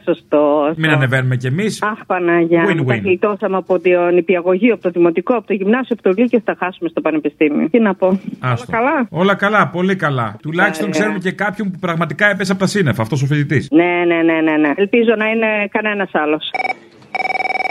Σωστό. 0.04 0.72
Μην 0.76 0.90
ανεβαίνουμε 0.90 1.36
κι 1.36 1.46
εμείς. 1.46 1.82
Αχ, 1.82 1.98
Παναγιά. 2.06 2.60
μου, 2.60 2.84
Τα 2.84 2.94
Win-win. 2.94 3.00
γλιτώσαμε 3.02 3.56
από 3.56 3.78
την 3.78 3.92
νηπιαγωγείο, 4.14 4.74
από 4.74 4.82
το 4.82 4.90
δημοτικό, 4.90 5.34
από 5.34 5.46
το 5.46 5.52
γυμνάσιο, 5.52 5.96
από 5.98 6.02
το 6.02 6.22
λύκειο, 6.22 6.40
θα 6.44 6.56
χάσουμε 6.58 6.88
στο 6.88 7.00
πανεπιστήμιο. 7.00 7.68
Τι 7.70 7.78
να 7.80 7.94
πω. 7.94 8.20
Άστο. 8.40 8.72
καλά; 8.72 9.06
Όλα 9.10 9.34
καλά, 9.34 9.68
πολύ 9.68 9.96
καλά. 9.96 10.36
Τουλάχιστον 10.42 10.88
Ωραία. 10.88 10.98
ξέρουμε 11.00 11.18
και 11.18 11.32
κάποιον 11.32 11.70
που 11.70 11.78
πραγματικά 11.78 12.30
έπεσε 12.30 12.52
από 12.52 12.60
τα 12.60 12.66
σύννεφα, 12.66 13.02
αυτός 13.02 13.22
ο 13.22 13.26
φοιτητής. 13.26 13.68
Ναι, 13.70 13.84
ναι, 14.06 14.22
ναι, 14.22 14.40
ναι, 14.40 14.56
ναι. 14.56 14.72
Ελπίζω 14.76 15.14
να 15.16 15.26
είναι 15.28 15.46
κανένας 15.70 16.10
άλλος. 16.12 16.50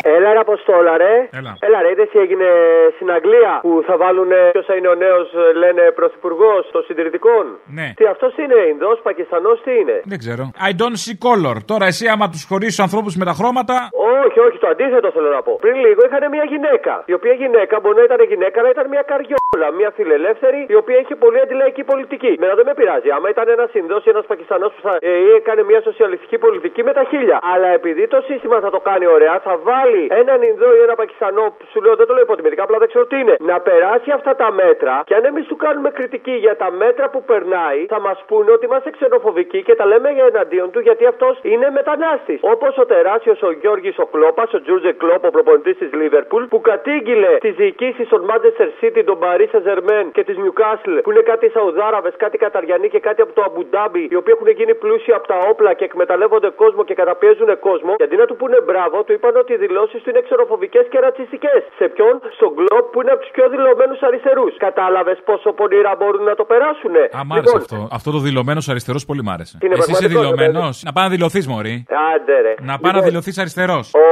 Έλα, 0.04 0.34
ρε 0.34 0.40
Αποστόλα, 0.40 0.98
ρε. 0.98 1.14
Έλα. 1.40 1.54
Έλα, 1.60 1.82
ρε, 1.82 1.90
είδες 1.92 2.10
τι 2.12 2.20
έγινε 2.20 2.48
στην 2.96 3.12
Αγγλία 3.12 3.60
που 3.62 3.84
θα 3.88 3.98
βάλουν 3.98 4.32
ποιος 4.52 4.66
θα 4.66 4.76
είναι 4.76 4.88
ο 4.88 4.96
νέος, 4.96 5.28
λένε, 5.56 5.84
πρωθυπουργός 6.00 6.70
των 6.72 6.82
συντηρητικών; 6.88 7.46
Ναι. 7.78 7.88
Τι 7.96 8.06
αυτός 8.06 8.32
είναι, 8.38 8.58
Ινδός, 8.74 8.98
Πακιστανός, 9.08 9.62
τι 9.66 9.72
είναι; 9.82 9.96
Δεν 10.12 10.18
ξέρω. 10.24 10.44
I 10.70 10.72
don't 10.82 10.98
see 11.06 11.18
color. 11.28 11.56
Τώρα 11.72 11.86
εσύ, 11.92 12.06
άμα 12.14 12.26
τους 12.34 12.44
χωρίσει 12.50 12.76
του 12.78 12.84
ανθρώπους 12.88 13.14
με 13.20 13.26
τα 13.30 13.34
χρώματα. 13.40 13.76
Όχι, 14.24 14.40
όχι, 14.48 14.58
το 14.64 14.68
αντίθετο 14.74 15.08
θέλω 15.16 15.30
να 15.38 15.42
πω. 15.48 15.54
Πριν 15.66 15.76
λίγο 15.86 16.02
είχαν 16.08 16.24
μια 16.36 16.46
γυναίκα. 16.54 16.94
Η 17.12 17.14
οποία 17.20 17.34
γυναίκα 17.44 17.76
μπορεί 17.82 17.98
να 18.02 18.06
ήταν 18.10 18.22
γυναίκα, 18.32 18.56
αλλά 18.60 18.70
ήταν 18.76 18.86
μια 18.94 19.04
καριόλα, 19.12 19.68
μια 19.80 19.90
φιλελεύθερη, 19.98 20.60
η 20.74 20.76
οποία 20.82 20.98
είχε 21.02 21.16
πολύ 21.24 21.40
αντιλαϊκή 21.46 21.84
πολιτική. 21.92 22.32
Μένα 22.42 22.54
δεν 22.60 22.66
με 22.70 22.74
πειράζει. 22.80 23.10
Άμα 23.18 23.28
ήταν 23.36 23.48
ένας 23.56 23.70
Ινδός 23.82 24.02
ή 24.06 24.10
ένας 24.16 24.26
Πακιστανός 24.32 24.70
που 24.76 24.82
θα 24.88 24.94
ε, 25.00 25.12
έκανε 25.40 25.62
μια 25.70 25.82
σοσιαλιστική 25.88 26.38
πολιτική 26.46 26.82
με 26.88 26.94
τα 26.98 27.04
χίλια. 27.10 27.38
Αλλά 27.54 27.68
επειδή 27.80 28.04
το 28.08 28.20
σύστημα 28.30 28.58
θα 28.66 28.70
το 28.76 28.80
κάνει 28.90 29.06
ωραία, 29.16 29.36
θα 29.48 29.54
βάλει 29.68 29.89
έναν 30.22 30.42
Ινδό 30.42 30.70
ή 30.78 30.82
ένα 30.88 30.96
Πακιστανό, 30.96 31.46
που 31.58 31.66
σου 31.72 31.82
λέω 31.82 31.96
δεν 31.96 32.08
το 32.08 32.14
λέω 32.14 32.24
υποτιμητικά, 32.24 32.64
απλά 32.64 32.78
δεν 32.78 32.88
ξέρω 32.88 33.06
τι 33.06 33.18
είναι, 33.22 33.36
να 33.40 33.60
περάσει 33.60 34.10
αυτά 34.12 34.36
τα 34.36 34.52
μέτρα 34.52 34.94
και 35.06 35.16
αν 35.16 35.24
εμείς 35.26 35.46
του 35.50 35.56
κάνουμε 35.56 35.90
κριτική 35.90 36.36
για 36.46 36.56
τα 36.56 36.72
μέτρα 36.72 37.10
που 37.10 37.24
περνάει, 37.24 37.86
θα 37.94 38.00
μας 38.00 38.24
πούνε 38.28 38.52
ότι 38.52 38.66
είμαστε 38.66 38.90
ξενοφοβικοί 38.90 39.64
και 39.64 39.76
τα 39.76 39.86
λέμε 39.86 40.10
για 40.10 40.26
εναντίον 40.26 40.72
του 40.72 40.80
γιατί 40.80 41.06
αυτός 41.06 41.40
είναι 41.42 41.68
μετανάστης. 41.70 42.40
Όπως 42.42 42.78
ο 42.78 42.86
τεράστιο 42.86 43.36
ο 43.42 43.52
Γιώργης 43.52 44.00
ο 44.00 44.06
Κλόπας, 44.06 44.54
ο 44.54 44.62
Τζούρτζε 44.62 44.92
Κλόπ, 44.92 45.26
ο 45.26 45.30
προπονητής 45.30 45.78
της 45.78 45.94
Λίβερπουλ, 45.94 46.44
που 46.44 46.62
κατήγγειλε 46.62 47.38
τις 47.40 47.56
διοικήσεις 47.56 48.08
των 48.08 48.22
Manchester 48.30 48.70
City, 48.80 49.02
των 49.06 49.18
Paris 49.24 49.50
Saint-Germain 49.54 50.06
και 50.12 50.24
της 50.24 50.36
Newcastle, 50.44 51.00
που 51.04 51.12
είναι 51.12 51.22
κάτι 51.22 51.50
Σαουδάραβες, 51.50 52.14
κάτι 52.18 52.38
Καταριανοί 52.38 52.90
και 52.90 53.00
κάτι 53.00 53.22
από 53.22 53.34
το 53.34 53.42
Αμπουντάμπι, 53.48 54.08
οι 54.12 54.16
οποίοι 54.16 54.34
έχουν 54.38 54.50
γίνει 54.50 54.74
πλούσιοι 54.76 55.12
από 55.14 55.28
τα 55.28 55.38
όπλα 55.50 55.74
και 55.74 55.84
εκμεταλλεύονται 55.84 56.50
κόσμο 56.50 56.84
και 56.84 56.94
καταπιέζουν 56.94 57.60
κόσμο, 57.60 57.96
και 57.96 58.04
αντί 58.04 58.16
να 58.16 58.26
του 58.26 58.36
πούνε 58.36 58.58
μπράβο, 58.62 59.04
του 59.04 59.14
είπαν 59.14 59.36
ότι 59.36 59.54
οι 59.54 59.58
δηλώσεις 59.80 60.02
του 60.04 60.10
είναι 60.12 60.22
ξενοφοβικέ 60.28 60.82
και 60.92 61.00
ρατσιστικές. 61.06 61.62
Σε 61.80 61.86
ποιον; 61.94 62.14
Στον 62.38 62.50
Κλόπ 62.58 62.86
που 62.92 63.02
είναι 63.02 63.12
από 63.16 63.22
τους 63.24 63.32
πιο 63.36 63.46
δηλωμένους 63.54 64.00
αριστερούς. 64.08 64.52
Κατάλαβες 64.68 65.18
πόσο 65.30 65.50
πονηρά 65.60 65.92
μπορούν 66.00 66.24
να 66.32 66.36
το 66.40 66.44
περάσουν. 66.52 66.94
Α, 67.18 67.20
μ' 67.28 67.34
άρεσε 67.34 67.58
αυτό. 67.62 67.78
Αυτό 67.98 68.10
το 68.16 68.20
δηλωμένος 68.28 68.66
αριστερός 68.74 69.04
πολύ 69.10 69.24
μ' 69.28 69.32
άρεσε. 69.36 69.56
Είναι 69.64 69.76
Εσύ 69.80 69.92
είσαι 69.92 70.08
πραγματικό, 70.08 70.22
δηλωμένος. 70.22 70.74
ρε, 70.82 70.86
Να 70.88 70.92
πάει 70.96 71.06
να 71.08 71.12
δηλωθείς, 71.16 71.46
Μωρή. 71.52 71.76
Άντε 72.14 72.36
ρε. 72.46 72.54
Να 72.70 72.76
πάει 72.82 72.92
να 72.92 72.98
Λοιπόν, 72.98 73.10
δηλωθείς 73.10 73.36
αριστερός. 73.44 73.86
Ο 74.06 74.08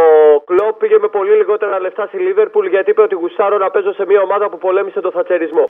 Κλόπ 0.50 0.74
πήγε 0.82 0.98
με 1.06 1.10
πολύ 1.18 1.34
λιγότερα 1.42 1.76
λεφτά 1.86 2.04
στη 2.10 2.18
Λίβερπουλ 2.26 2.66
γιατί 2.76 2.90
είπε 2.92 3.02
ότι 3.08 3.16
γουστάρω 3.22 3.58
να 3.64 3.70
παίζω 3.74 3.92
σε 4.00 4.04
μια 4.10 4.22
ομάδα 4.28 4.46
που 4.52 4.58
πολέμησε 4.66 5.00
τον 5.06 5.12
θατσερισμό. 5.12 5.66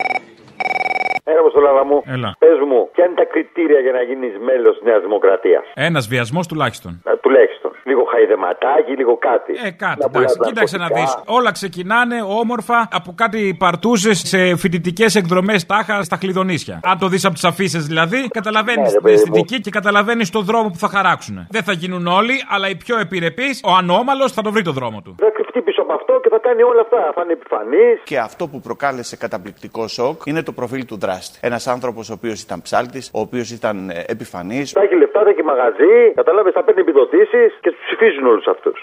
Έλα, 1.31 1.39
Αποστολάδα 1.39 1.83
μου. 1.89 1.97
Έλα. 2.15 2.29
Πες 2.43 2.59
μου, 2.69 2.79
ποια 2.93 3.03
είναι 3.05 3.15
τα 3.21 3.25
κριτήρια 3.33 3.79
για 3.85 3.91
να 3.97 4.01
γίνεις 4.01 4.33
μέλος 4.47 4.73
της 4.77 4.83
Νέας 4.87 5.01
Δημοκρατίας; 5.01 5.63
Ένας 5.73 6.07
βιασμός 6.07 6.47
τουλάχιστον. 6.47 6.91
Τουλάχιστον. 7.21 7.56
Λίγο 8.19 8.37
χαϊδεματάκι, 8.37 8.91
λίγο 8.97 9.17
κάτι. 9.17 9.53
Ε, 9.67 9.71
κάτι. 9.71 9.99
Να 10.01 10.09
πουλάς 10.09 10.31
Εντάξει, 10.33 10.49
κοίταξε 10.49 10.77
να 10.77 10.87
δεις. 10.87 10.95
ναρκωτικά. 10.95 11.33
Όλα 11.37 11.51
ξεκινάνε 11.51 12.21
όμορφα 12.41 12.87
από 12.91 13.11
κάτι 13.15 13.55
παρτούζε 13.59 14.13
σε 14.13 14.55
φοιτητικές 14.55 15.15
εκδρομές 15.15 15.65
τάχα 15.65 16.03
στα 16.03 16.15
χλιδονίσια. 16.17 16.79
Αν 16.83 16.97
το 16.97 17.07
δεις 17.07 17.25
από 17.25 17.33
τις 17.33 17.43
αφήσει 17.43 17.77
δηλαδή, 17.79 18.27
καταλαβαίνεις 18.27 18.77
Ναι, 18.81 18.83
ρε, 18.87 18.91
την 18.93 19.01
παιδί 19.01 19.15
μου. 19.15 19.21
αισθητική 19.35 19.61
και 19.61 19.69
καταλαβαίνεις 19.69 20.29
τον 20.29 20.43
δρόμο 20.45 20.69
που 20.69 20.77
θα 20.77 20.87
χαράξουν. 20.87 21.47
Δεν 21.49 21.63
θα 21.63 21.71
γίνουν 21.71 22.07
όλοι, 22.07 22.33
αλλά 22.49 22.69
οι 22.69 22.75
πιο 22.75 22.99
επιρρεπείς, 22.99 23.61
ο 23.63 23.71
ανώμαλος 23.75 24.31
θα 24.31 24.41
το 24.41 24.51
βρει 24.51 24.61
το 24.61 24.71
δρόμο 24.71 25.01
του. 25.01 25.15
Θα 25.19 25.25
κρυφτεί 25.57 25.61
πίσω 25.61 25.81
από 25.81 25.93
αυτό 25.93 26.19
και 26.23 26.29
θα 26.29 26.39
κάνει 26.39 26.63
όλα 26.63 26.81
αυτά. 26.81 27.11
Θα 27.15 27.21
είναι 27.23 27.33
επιφανής. 27.33 28.01
Και 28.03 28.17
αυτό 28.19 28.47
που 28.47 28.59
προκάλεσε 28.59 29.17
καταπληκτικό 29.17 29.87
σοκ 29.87 30.21
είναι 30.25 30.43
το 30.43 30.51
προφίλ 30.51 30.85
του 30.85 30.97
δράστη. 30.97 31.39
Ένας 31.41 31.67
άνθρωπος 31.67 32.09
ο 32.09 32.13
οποίος 32.13 32.41
ήταν 32.41 32.61
ψάλτης, 32.61 33.11
ο 33.13 33.19
οποίος 33.19 33.51
ήταν 33.51 33.91
επιφανής. 34.07 34.71
Θα 34.71 34.81
έχει 34.81 34.95
λεφτά, 34.95 35.23
θα 35.23 35.29
έχει 35.29 35.43
μαγαζί. 35.43 36.11
Κατάλαβε, 36.15 36.51
θα 36.51 36.63
παίρνει 36.63 36.81
επιδοτήσεις 36.81 37.49
και 37.61 37.69
τους 37.71 37.79
ψηφίζουν 37.85 38.25
όλους 38.25 38.47
αυτούς. 38.47 38.77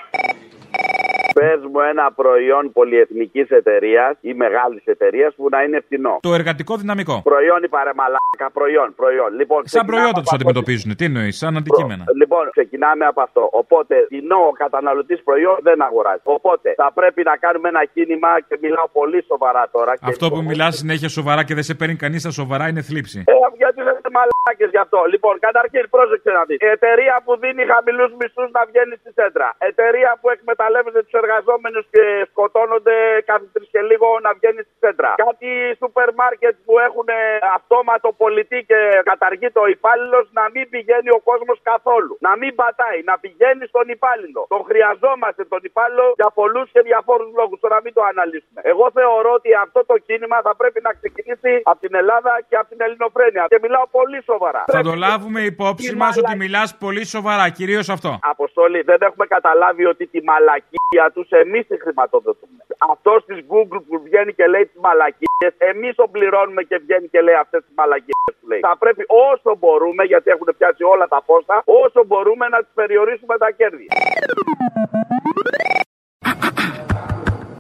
Πες 1.39 1.61
μου 1.71 1.81
ένα 1.93 2.13
προϊόν 2.21 2.73
πολυεθνικής 2.73 3.49
εταιρείας 3.51 4.13
ή 4.21 4.35
μεγάλης 4.35 4.85
εταιρείας 4.85 5.35
που 5.37 5.45
να 5.55 5.59
είναι 5.63 5.79
φθηνό. 5.87 6.15
Το 6.23 6.35
εργατικό 6.35 6.77
δυναμικό. 6.77 7.17
Προϊόν 7.33 7.61
ή 7.63 7.69
παρεμαλάκα, 7.69 8.47
προϊόν, 8.59 8.89
προϊόν. 9.01 9.31
Λοιπόν, 9.41 9.61
Σαν 9.61 9.67
ξεκινάμε 9.67 9.91
προϊόντα 9.93 10.11
από 10.11 10.21
τους 10.21 10.33
αυτό. 10.33 10.37
αντιμετωπίζουν. 10.37 10.89
Τι 10.99 11.05
εννοείς, 11.11 11.37
σαν 11.43 11.57
αντικείμενα. 11.61 12.05
Λοιπόν, 12.21 12.45
ξεκινάμε 12.57 13.05
από 13.13 13.21
αυτό. 13.27 13.43
Οπότε, 13.53 13.95
κοινό 14.09 14.41
ο 14.51 14.53
καταναλωτής 14.63 15.21
προϊόν 15.29 15.57
δεν 15.67 15.83
αγοράζει. 15.89 16.21
Οπότε, 16.37 16.69
θα 16.83 16.89
πρέπει 16.99 17.21
να 17.31 17.35
κάνουμε 17.45 17.69
ένα 17.69 17.83
κίνημα 17.95 18.31
και 18.49 18.59
μιλάω 18.65 18.89
πολύ 18.99 19.21
σοβαρά 19.31 19.65
τώρα. 19.77 19.93
και 19.97 20.05
Αυτό 20.13 20.25
που 20.33 20.43
μιλάς 20.51 20.73
συνέχεια 20.77 21.09
σοβαρά 21.09 21.43
και 21.45 21.55
δεν 21.59 21.63
σε 21.63 21.75
παίρνει 21.75 21.97
κανείς 22.05 22.21
στα 22.21 22.31
σοβαρά 22.31 22.65
είναι 22.69 22.83
θλίψη. 22.89 23.19
Ε, 23.27 23.33
γιατί 23.63 23.79
δεν 23.87 23.95
είστε 23.97 24.04
μαλάκες 24.17 24.71
γι' 24.75 24.83
αυτό. 24.85 24.99
Λοιπόν, 25.13 25.35
καταρχήν, 25.47 25.85
πρόσεξε 25.95 26.31
να 26.39 26.43
δεις. 26.49 26.59
Εταιρεία 26.77 27.17
που 27.25 27.33
δίνει 27.43 27.63
χαμηλούς 27.73 28.11
μισθούς 28.19 28.51
να 28.57 28.63
βγαίνει 28.71 28.95
στη 29.01 29.11
σέντρα. 29.19 29.49
Εταιρεία 29.71 30.11
που 30.21 30.27
εκμεταλλεύεται 30.35 31.01
τους 31.05 31.17
εργαζόμενους 31.23 31.85
και 31.95 32.05
σκοτώνονται 32.31 32.97
κάθε 33.31 33.47
τρεις 33.53 33.69
και 33.75 33.83
λίγο 33.91 34.09
να 34.27 34.31
βγαίνει 34.39 34.63
στη 34.67 34.75
σέντρα. 34.83 35.13
Κάτι 35.27 35.51
σούπερ 35.81 36.09
μάρκετ 36.21 36.55
που 36.67 36.75
έχουν 36.87 37.07
ε, 37.09 37.21
αυτόματο 37.59 38.09
πολιτή 38.23 38.59
και 38.71 38.79
καταργείται 39.11 39.59
ο 39.65 39.67
υπάλληλο 39.77 40.19
να 40.39 40.45
μην 40.55 40.65
πηγαίνει 40.75 41.11
ο 41.19 41.21
κόσμος 41.31 41.59
καθόλου. 41.71 42.13
Να 42.27 42.33
μην 42.41 42.53
πατάει, 42.61 43.01
να 43.11 43.15
πηγαίνει 43.23 43.65
στον 43.73 43.87
υπάλληλο. 43.97 44.41
Τον 44.55 44.63
χρειαζόμαστε 44.69 45.43
τον 45.53 45.61
υπάλληλο 45.71 46.07
για 46.21 46.31
πολλούς 46.41 46.67
και 46.75 46.81
διαφόρους 46.89 47.31
λόγους. 47.39 47.59
Τώρα 47.65 47.79
μην 47.85 47.93
το 47.97 48.03
αναλύσουμε. 48.11 48.61
Εγώ 48.73 48.87
θεωρώ 48.99 49.31
ότι 49.39 49.51
αυτό 49.65 49.81
το 49.91 49.97
κίνημα 50.07 50.39
θα 50.47 50.53
πρέπει 50.61 50.81
να 50.87 50.93
ξεκινήσει 50.99 51.53
από 51.71 51.81
την 51.85 51.95
Ελλάδα 52.01 52.33
και 52.49 52.57
από 52.61 52.69
την 52.73 52.81
Ελληνοφρένεια. 52.87 53.45
Και 53.53 53.59
μιλάω 53.65 53.87
πολύ 53.99 54.04
σοβαρά. 54.25 54.65
Θα 54.67 54.83
το 54.83 54.95
λάβουμε 54.95 55.41
υπόψη 55.41 55.97
μας 55.97 56.17
ότι 56.17 56.37
μιλάς 56.37 56.77
πολύ 56.77 57.05
σοβαρά, 57.07 57.49
κυρίως 57.49 57.89
αυτό. 57.89 58.19
Αποστολή, 58.23 58.81
δεν 58.83 58.99
έχουμε 59.01 59.27
καταλάβει 59.27 59.85
ότι 59.85 60.07
τη 60.07 60.23
μαλακία 60.23 61.07
τους 61.15 61.29
εμείς 61.31 61.67
τη 61.67 61.77
χρηματοδοτούμε. 61.81 62.59
Αυτός 62.93 63.25
της 63.25 63.39
Google 63.51 63.81
που 63.89 64.03
βγαίνει 64.05 64.33
και 64.35 64.47
λέει 64.47 64.65
τις 64.67 64.81
μαλακίες, 64.81 65.53
εμείς 65.59 65.95
τον 65.95 66.11
πληρώνουμε 66.11 66.63
και 66.63 66.77
βγαίνει 66.85 67.09
και 67.09 67.21
λέει 67.21 67.35
αυτές 67.35 67.61
τις 67.65 67.73
μαλακίες 67.77 68.33
που 68.41 68.47
λέει. 68.51 68.61
Θα 68.61 68.77
πρέπει 68.79 69.05
όσο 69.31 69.57
μπορούμε, 69.61 70.03
γιατί 70.05 70.31
έχουν 70.31 70.49
πιάσει 70.59 70.83
όλα 70.85 71.07
τα 71.09 71.23
πόστα, 71.27 71.63
όσο 71.65 72.05
μπορούμε 72.07 72.49
να 72.49 72.59
τους 72.59 72.73
περιορίσουμε 72.75 73.39
τα 73.39 73.51
κέρδη. 73.51 73.87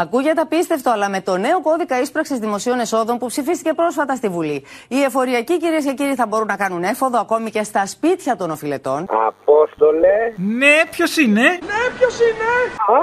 Ακούγεται 0.00 0.40
απίστευτο, 0.40 0.90
αλλά 0.90 1.08
με 1.08 1.20
το 1.20 1.36
νέο 1.36 1.60
κώδικα 1.62 2.00
ίσπραξης 2.00 2.38
δημοσίων 2.38 2.78
εσόδων 2.78 3.18
που 3.18 3.26
ψηφίστηκε 3.26 3.72
πρόσφατα 3.74 4.14
στη 4.16 4.28
Βουλή, 4.28 4.64
οι 4.88 5.02
εφοριακοί 5.02 5.58
κυρίες 5.58 5.84
και 5.84 5.92
κύριοι 5.92 6.14
θα 6.14 6.26
μπορούν 6.26 6.46
να 6.46 6.56
κάνουν 6.56 6.82
έφοδο 6.82 7.18
ακόμη 7.20 7.50
και 7.50 7.62
στα 7.62 7.86
σπίτια 7.86 8.36
των 8.36 8.50
οφειλετών. 8.50 9.06
Απόστολε. 9.26 10.16
Ναι, 10.36 10.74
ποιος 10.90 11.16
είναι; 11.16 11.42
Ναι, 11.42 11.82
ποιος 11.98 12.14
είναι; 12.26 12.50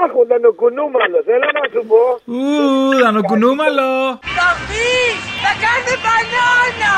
Αχ, 0.02 0.10
ο 0.20 0.24
Δανοκουνούμαλος. 0.28 1.24
Έλα 1.34 1.48
να 1.58 1.64
σου 1.72 1.86
πω. 1.90 2.02
Ου, 2.32 2.40
δανοκουνούμαλο. 3.02 3.90
Θα 4.38 4.48
πει, 4.68 4.88
θα 5.44 5.52
κάνει 5.64 5.92
μπανάνα. 6.02 6.94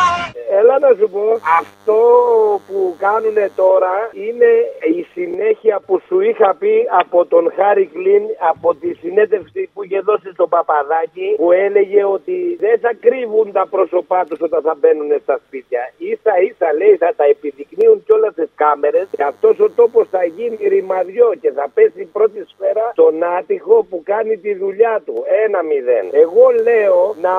Έλα 0.59 0.77
να 0.79 0.91
σου 0.99 1.09
πω. 1.15 1.25
Αυτό 1.61 1.99
που 2.67 2.79
κάνουν 3.05 3.39
τώρα 3.63 3.95
είναι 4.27 4.51
η 4.99 5.01
συνέχεια 5.15 5.77
που 5.87 5.95
σου 6.07 6.21
είχα 6.21 6.51
πει 6.61 6.75
από 7.03 7.19
τον 7.33 7.45
Χάρη 7.57 7.87
Κλίν 7.95 8.25
από 8.51 8.69
τη 8.75 8.91
συνέντευξη 9.03 9.71
που 9.75 9.83
είχε 9.89 10.01
δώσει 10.01 10.31
στον 10.33 10.49
Παπαδάκη 10.49 11.29
που 11.37 11.53
έλεγε 11.53 12.05
ότι 12.05 12.57
δεν 12.61 12.79
θα 12.79 12.93
κρύβουν 13.05 13.53
τα 13.53 13.65
πρόσωπά 13.75 14.25
τους 14.29 14.41
όταν 14.41 14.61
θα 14.63 14.75
μπαίνουν 14.79 15.11
στα 15.23 15.41
σπίτια. 15.47 15.83
Ίσα 15.99 16.33
ίσα 16.49 16.69
λέει 16.81 16.97
θα 16.97 17.11
τα 17.17 17.25
επιδεικνύουν 17.25 18.03
κιόλα 18.05 18.33
τις 18.33 18.51
κάμερες 18.55 19.07
και 19.17 19.25
αυτός 19.33 19.55
ο 19.61 19.69
τόπος 19.71 20.09
θα 20.15 20.25
γίνει 20.25 20.57
ρημαδιό 20.75 21.29
και 21.41 21.51
θα 21.59 21.67
πέσει 21.75 22.01
η 22.01 22.11
πρώτη 22.17 22.41
σφαίρα 22.51 22.87
στον 22.93 23.23
άτυχο 23.39 23.77
που 23.91 24.03
κάνει 24.05 24.37
τη 24.37 24.55
δουλειά 24.55 24.95
του. 25.07 25.15
Ένα 25.45 25.63
μηδέν. 25.63 26.07
Εγώ 26.25 26.45
λέω 26.67 27.15
να 27.27 27.35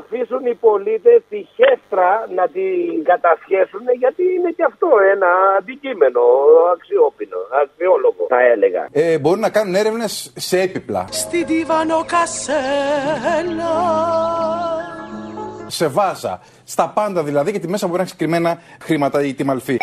αφήσουν 0.00 0.46
οι 0.46 0.54
πολίτες 0.54 1.20
τη 1.28 1.40
χέστρα 1.56 2.10
να 2.38 2.44
την 2.48 3.04
κατασχέσουν 3.10 3.84
γιατί 4.02 4.22
είναι 4.34 4.50
και 4.56 4.64
αυτό 4.70 4.88
ένα 5.14 5.30
αντικείμενο 5.58 6.22
αξιόπινο, 6.74 7.38
αξιόλογο 7.62 8.15
θα 8.28 8.40
έλεγα. 8.52 8.88
Ε, 8.92 9.18
μπορούν 9.18 9.40
να 9.40 9.50
κάνουν 9.50 9.74
έρευνες 9.74 10.32
σε 10.36 10.60
έπιπλα. 10.60 11.04
Στην 11.10 11.46
Τίβανο 11.46 12.04
Κασέλα. 12.06 13.74
Σε 15.66 15.86
βάζα. 15.86 16.40
Στα 16.64 16.88
πάντα 16.94 17.22
δηλαδή, 17.22 17.50
γιατί 17.50 17.68
μέσα 17.68 17.86
μπορεί 17.86 17.98
να 17.98 18.04
έχει 18.04 18.12
συγκεκριμένα 18.12 18.58
χρήματα 18.82 19.22
ή 19.22 19.34
τη 19.34 19.44
μαλφή. 19.44 19.76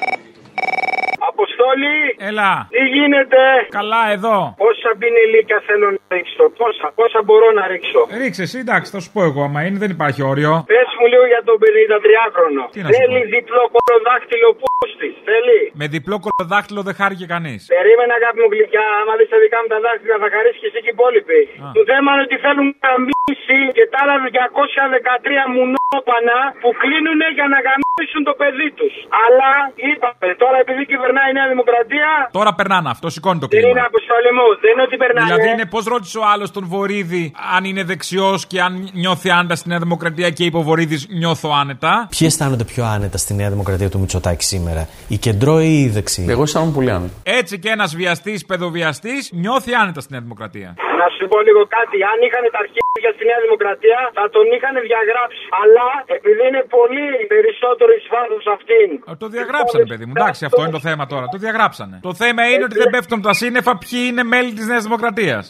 Αποστόλη! 1.63 1.97
Έλα. 2.29 2.51
Τι 2.75 2.83
γίνεται! 2.95 3.41
Καλά, 3.79 4.03
εδώ. 4.15 4.37
Πόσα 4.63 4.91
μπινελίκα 4.97 5.57
θέλω 5.67 5.87
να 5.97 6.03
ρίξω, 6.15 6.43
πόσα, 6.59 6.87
πόσα 6.99 7.19
μπορώ 7.25 7.47
να 7.59 7.63
ρίξω; 7.71 8.01
Ρίξε 8.21 8.41
εσύ, 8.47 8.57
εντάξει, 8.65 8.89
θα 8.95 8.99
σου 9.03 9.09
πω 9.15 9.21
εγώ. 9.29 9.41
Άμα 9.47 9.59
είναι, 9.65 9.79
δεν 9.83 9.91
υπάρχει 9.97 10.21
όριο. 10.31 10.51
Πες 10.73 10.89
μου 10.97 11.05
λίγο 11.13 11.25
για 11.33 11.41
τον 11.47 11.57
53χρονο. 11.63 12.63
Τι 12.73 12.79
να 12.83 12.87
σου 12.89 12.93
Θέλει 12.97 13.19
διπλό 13.35 13.63
κολοδάχτυλο 13.75 14.49
πούστης. 14.61 15.13
Θέλει; 15.29 15.59
Με 15.81 15.85
διπλό 15.95 16.15
κολοδάχτυλο 16.25 16.81
δεν 16.87 16.95
χάρηκε 16.99 17.25
κανείς. 17.33 17.61
Περίμενα 17.75 18.13
αγάπη 18.19 18.39
μου 18.43 18.49
γλυκιά, 18.53 18.85
άμα 18.99 19.13
δεις 19.19 19.29
τα 19.33 19.37
δικά 19.43 19.57
μου 19.61 19.69
τα 19.73 19.79
δάχτυλα 19.85 20.15
θα 20.23 20.27
χαρίσεις 20.33 20.59
και 20.63 20.69
εσύ 20.71 20.79
και 20.85 20.91
οι 20.91 20.95
υπόλοιποι. 20.97 21.39
Το 21.77 21.81
θέμα 21.91 22.09
είναι 22.13 22.23
ότι 22.27 22.37
θέλουν 22.45 22.67
να 22.83 22.89
γαμίσει 22.91 23.59
και 23.77 23.85
τα 23.91 23.97
άλλα 24.03 24.15
213 24.25 25.43
μουνόπανα 25.55 26.37
που 26.61 26.69
κλείνουν 26.81 27.21
για 27.37 27.47
να 27.53 27.57
γαμίσουν 27.67 28.21
το 28.29 28.33
παιδί 28.39 28.69
τους. 28.79 28.93
Αλλά 29.23 29.51
είπαμε, 29.89 30.27
τώρα 30.43 30.57
επειδή 30.63 30.83
κυβερνάει 30.91 31.29
η 31.31 31.35
Νέα 31.37 31.47
Δημοκρατία. 31.53 32.09
Τώρα 32.37 32.51
περνάνε 32.59 32.89
αυτό, 32.95 33.05
σηκώνει 33.15 33.39
το 33.43 33.47
Δεν 33.49 33.59
κλίμα. 33.59 33.69
είναι 33.71 33.85
αποστολή 33.91 34.31
μου, 34.37 34.45
δεν 34.63 34.71
είναι 34.73 34.81
ότι 34.87 34.97
περνάει. 35.03 35.25
Δηλαδή 35.25 35.47
είναι 35.53 35.65
πώς 35.73 35.83
ρώτησε 35.93 36.17
ο 36.23 36.25
άλλος 36.33 36.49
τον 36.57 36.63
Βορύδη 36.73 37.23
αν 37.55 37.61
είναι 37.69 37.83
δεξιός 37.91 38.39
και 38.51 38.57
αν 38.65 38.71
νιώθει 39.03 39.29
άνετα 39.37 39.55
στη 39.59 39.67
Νέα 39.71 39.79
Δημοκρατία 39.85 40.29
και 40.37 40.43
είπε 40.47 40.57
ο 40.57 40.61
Βορύδης 40.69 41.01
νιώθω 41.21 41.49
άνετα. 41.61 41.91
Ποιοι 42.17 42.27
αισθάνονται 42.31 42.65
πιο 42.73 42.83
άνετα 42.95 43.17
στη 43.23 43.31
Νέα 43.39 43.49
Δημοκρατία 43.55 43.89
του 43.89 43.99
Μητσοτάκη 43.99 44.43
σήμερα, 44.53 44.81
οι 45.13 45.17
κεντρό 45.25 45.55
ή 45.59 45.73
οι 45.83 45.89
δεξιοί; 45.97 46.25
Εγώ 46.35 46.41
αισθάνομαι 46.47 46.73
πολύ 46.77 46.91
άνετα. 46.97 47.13
Έτσι 47.39 47.53
και 47.59 47.69
ένας 47.77 47.89
βιαστής, 48.01 48.39
παιδοβιαστής 48.49 49.21
νιώθει 49.43 49.71
άνετα 49.81 49.99
στη 50.03 50.11
Νέα 50.13 50.21
Δημοκρατία. 50.27 50.69
Να 51.01 51.07
σου 51.17 51.25
πω 51.31 51.37
λίγο 51.47 51.61
κάτι. 51.77 51.97
Αν 52.11 52.17
είχαν 52.25 52.43
τα 52.55 52.59
αρχίδια 52.65 53.09
στη 53.15 53.23
Νέα 53.29 53.39
Δημοκρατία, 53.45 53.99
θα 54.17 54.23
τον 54.35 54.45
είχαν 54.55 54.73
διαγράψει. 54.89 55.41
Αλλά 55.61 55.87
επειδή 56.17 56.41
είναι 56.49 56.61
πολύ 56.77 57.07
περισσότερο 57.33 57.89
εις 57.97 58.05
βάθο 58.13 58.37
αυτήν. 58.57 58.87
Ε, 59.11 59.15
Το 59.23 59.27
διαγράψανε, 59.35 59.85
παιδί 59.91 60.05
μου. 60.07 60.13
Εντάξει, 60.19 60.41
αυτό 60.49 60.59
είναι 60.63 60.75
το 60.79 60.83
θέμα 60.87 61.03
τώρα. 61.13 61.25
Το 61.35 61.39
διαγράψανε. 61.43 61.99
Το 62.01 62.13
θέμα 62.13 62.41
είναι 62.49 62.63
ότι 62.63 62.77
δεν 62.77 62.89
πέφτουν 62.91 63.21
τα 63.21 63.33
σύννεφα 63.33 63.77
ποιοι 63.77 63.99
είναι 64.09 64.23
μέλη 64.23 64.53
της 64.53 64.65
Νέας 64.65 64.83
Δημοκρατίας. 64.83 65.47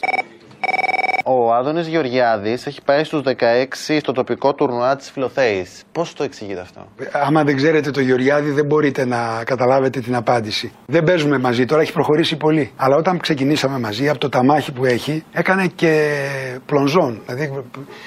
Ο 1.26 1.54
Άδωνης 1.54 1.86
Γεωργιάδης 1.86 2.66
έχει 2.66 2.82
πάει 2.82 3.04
στους 3.04 3.22
16 3.24 3.98
στο 4.00 4.12
τοπικό 4.12 4.54
τουρνουά 4.54 4.96
της 4.96 5.10
Φιλοθέης. 5.10 5.82
Πώς 5.92 6.12
το 6.12 6.24
εξηγείτε 6.24 6.60
αυτό; 6.60 6.86
Άμα 7.12 7.44
δεν 7.44 7.56
ξέρετε 7.56 7.90
το 7.90 8.00
Γεωργιάδη, 8.00 8.50
δεν 8.50 8.66
μπορείτε 8.66 9.04
να 9.04 9.42
καταλάβετε 9.44 10.00
την 10.00 10.14
απάντηση. 10.14 10.72
Δεν 10.86 11.04
παίζουμε 11.04 11.38
μαζί, 11.38 11.64
τώρα 11.64 11.82
έχει 11.82 11.92
προχωρήσει 11.92 12.36
πολύ. 12.36 12.72
Αλλά 12.76 12.96
όταν 12.96 13.18
ξεκινήσαμε 13.18 13.78
μαζί, 13.78 14.08
από 14.08 14.18
το 14.18 14.28
ταμάχι 14.28 14.72
που 14.72 14.84
έχει, 14.84 15.24
έκανε 15.32 15.66
και 15.66 16.18
πλονζόν. 16.66 17.20
Δηλαδή, 17.26 17.62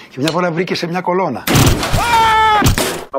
και 0.09 0.17
μια 0.19 0.31
φορά 0.31 0.51
βρήκε 0.51 0.75
σε 0.75 0.87
μια 0.87 1.01
κολόνα. 1.01 1.43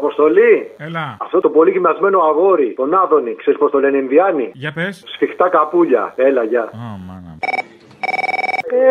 Αποστολή! 0.03 0.55
Έλα. 0.87 1.05
Αυτό 1.25 1.41
το 1.41 1.49
πολύ 1.57 1.71
γυμνασμένο 1.71 2.19
αγόρι, 2.31 2.69
τον 2.81 2.95
Άδωνη, 3.03 3.33
ξέρεις 3.41 3.59
πώς 3.61 3.71
το 3.71 3.79
λένε 3.79 3.97
Ινδιάνοι; 3.97 4.47
Για 4.55 4.73
πες. 4.73 4.95
Σφιχτά 5.15 5.49
καπούλια. 5.49 6.03
Έλα, 6.17 6.43
γεια. 6.51 6.65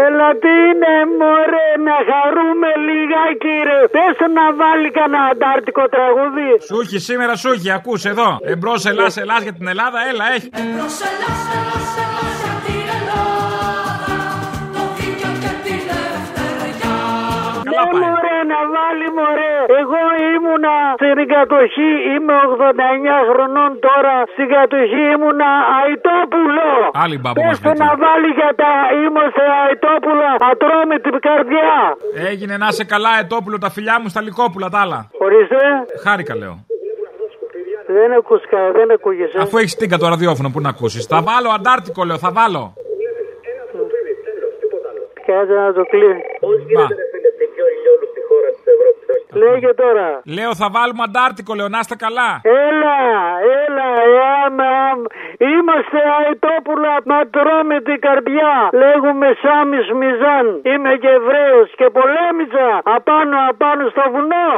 Έλα 0.05 0.29
τι 0.41 0.53
είναι 0.69 0.93
μωρέ 1.19 1.69
να 1.87 1.97
χαρούμε 2.09 2.69
λιγάκι 2.87 3.55
ρε 3.67 3.79
Πες 3.95 4.13
του 4.17 4.27
να 4.39 4.45
βάλει 4.59 4.89
κανένα 4.91 5.23
αντάρτικο 5.31 5.83
τραγούδι 5.95 6.49
Σου 6.67 6.79
έχει 6.83 6.99
σήμερα, 6.99 7.35
σου 7.35 7.49
έχει, 7.51 7.71
ακούς 7.71 8.05
εδώ. 8.05 8.37
Εμπρός, 8.41 8.85
Ελλάς, 8.85 9.17
Ελλάς 9.17 9.41
για 9.43 9.53
την 9.53 9.67
Ελλάδα, 9.67 9.99
έλα, 10.11 10.25
έχει. 10.35 10.49
Ναι 17.69 17.81
μωρέ 17.99 18.26
να 18.51 18.59
βάλει 18.75 19.07
μωρέ. 19.17 19.55
Εγώ 19.81 20.01
ήμουνα 20.33 20.75
στην 20.99 21.27
κατοχή 21.33 21.91
Είμαι 22.13 22.35
89 22.51 23.15
χρονών 23.29 23.71
τώρα. 23.87 24.15
Στην 24.33 24.47
κατοχή 24.55 25.01
ήμουνα 25.15 25.49
Αϊτόπουλο. 25.79 26.69
Άλλη 27.03 27.17
μπάμπα 27.21 27.37
Πες 27.39 27.47
μας 27.47 27.59
του 27.63 27.73
να 27.83 27.89
βάλει 28.03 28.29
για 28.39 28.51
τα 28.61 28.71
Είμαστε 29.03 29.43
Αϊτόπουλα 29.63 30.29
Ατρόμητη 30.51 31.09
καρδιά. 31.29 31.71
Έγινε 32.31 32.55
να 32.63 32.67
σε 32.77 32.83
καλά, 32.93 33.11
Ετόπουλο, 33.23 33.57
τα 33.65 33.69
φιλιά 33.75 33.95
μου 34.01 34.07
στα 34.13 34.21
λικόπουλα 34.27 34.67
τα 34.73 34.79
άλλα. 34.83 34.99
Ορίστε. 35.25 35.61
Χάρηκα, 36.03 36.35
λέω. 36.41 36.55
Δεν 37.97 38.09
ακούστηκα, 38.19 38.71
δεν 38.71 38.91
ακούγεσαι. 38.91 39.37
Αφού 39.41 39.57
έχεις 39.57 39.75
τίγκα 39.75 39.97
το 39.97 40.07
ραδιόφωνο, 40.07 40.49
πού 40.53 40.59
να 40.61 40.69
ακούσεις. 40.69 41.05
Θα 41.05 41.21
βάλω 41.21 41.49
αντάρτικο, 41.57 42.03
λέω, 42.03 42.17
θα 42.17 42.31
βάλω. 42.31 42.73
Κάτσε 45.27 45.53
να 45.53 45.73
το 45.73 45.83
κλείνει 45.91 46.21
Μα. 46.77 46.85
πιο 47.55 47.65
ηλιόλουστη 47.75 48.21
χώρα 48.29 48.49
τη 48.55 48.61
Ευρώπη. 48.73 49.01
Λέγε 49.43 49.71
τώρα. 49.83 50.07
Λέω 50.37 50.51
θα 50.61 50.67
βάλουμε 50.75 51.03
Αντάρτικο, 51.07 51.51
λέω 51.59 51.69
να 51.75 51.79
είστε 51.83 51.95
καλά. 52.05 52.29
Έλα, 52.67 52.97
έλα, 53.63 53.89
εάμ, 54.15 54.57
αμ. 54.85 54.99
Είμαστε 55.51 55.99
αετόπουλα 56.17 56.93
να 57.11 57.19
τρώμε 57.35 57.77
την 57.87 57.99
καρδιά. 58.07 58.53
Λέγουμε 58.83 59.27
Σάμις 59.43 59.87
Μιζάν. 59.99 60.45
Είμαι 60.71 60.91
και 61.01 61.11
Εβραίος 61.19 61.69
και 61.79 61.87
πολέμησα 61.97 62.67
απάνω 62.95 63.37
απάνω 63.51 63.83
στο 63.93 64.03
βουνό. 64.13 64.49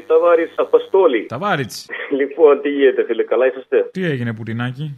του 0.00 0.06
Ταβάρη 0.06 0.50
Απαστόλη. 0.56 1.26
Ταβάρη. 1.26 1.66
Λοιπόν, 2.10 2.60
τι 2.60 2.68
γίνεται, 2.68 3.04
φίλε, 3.04 3.22
καλά 3.22 3.46
είσαστε. 3.46 3.88
Τι 3.92 4.04
έγινε, 4.04 4.34
Πουτινάκι. 4.34 4.96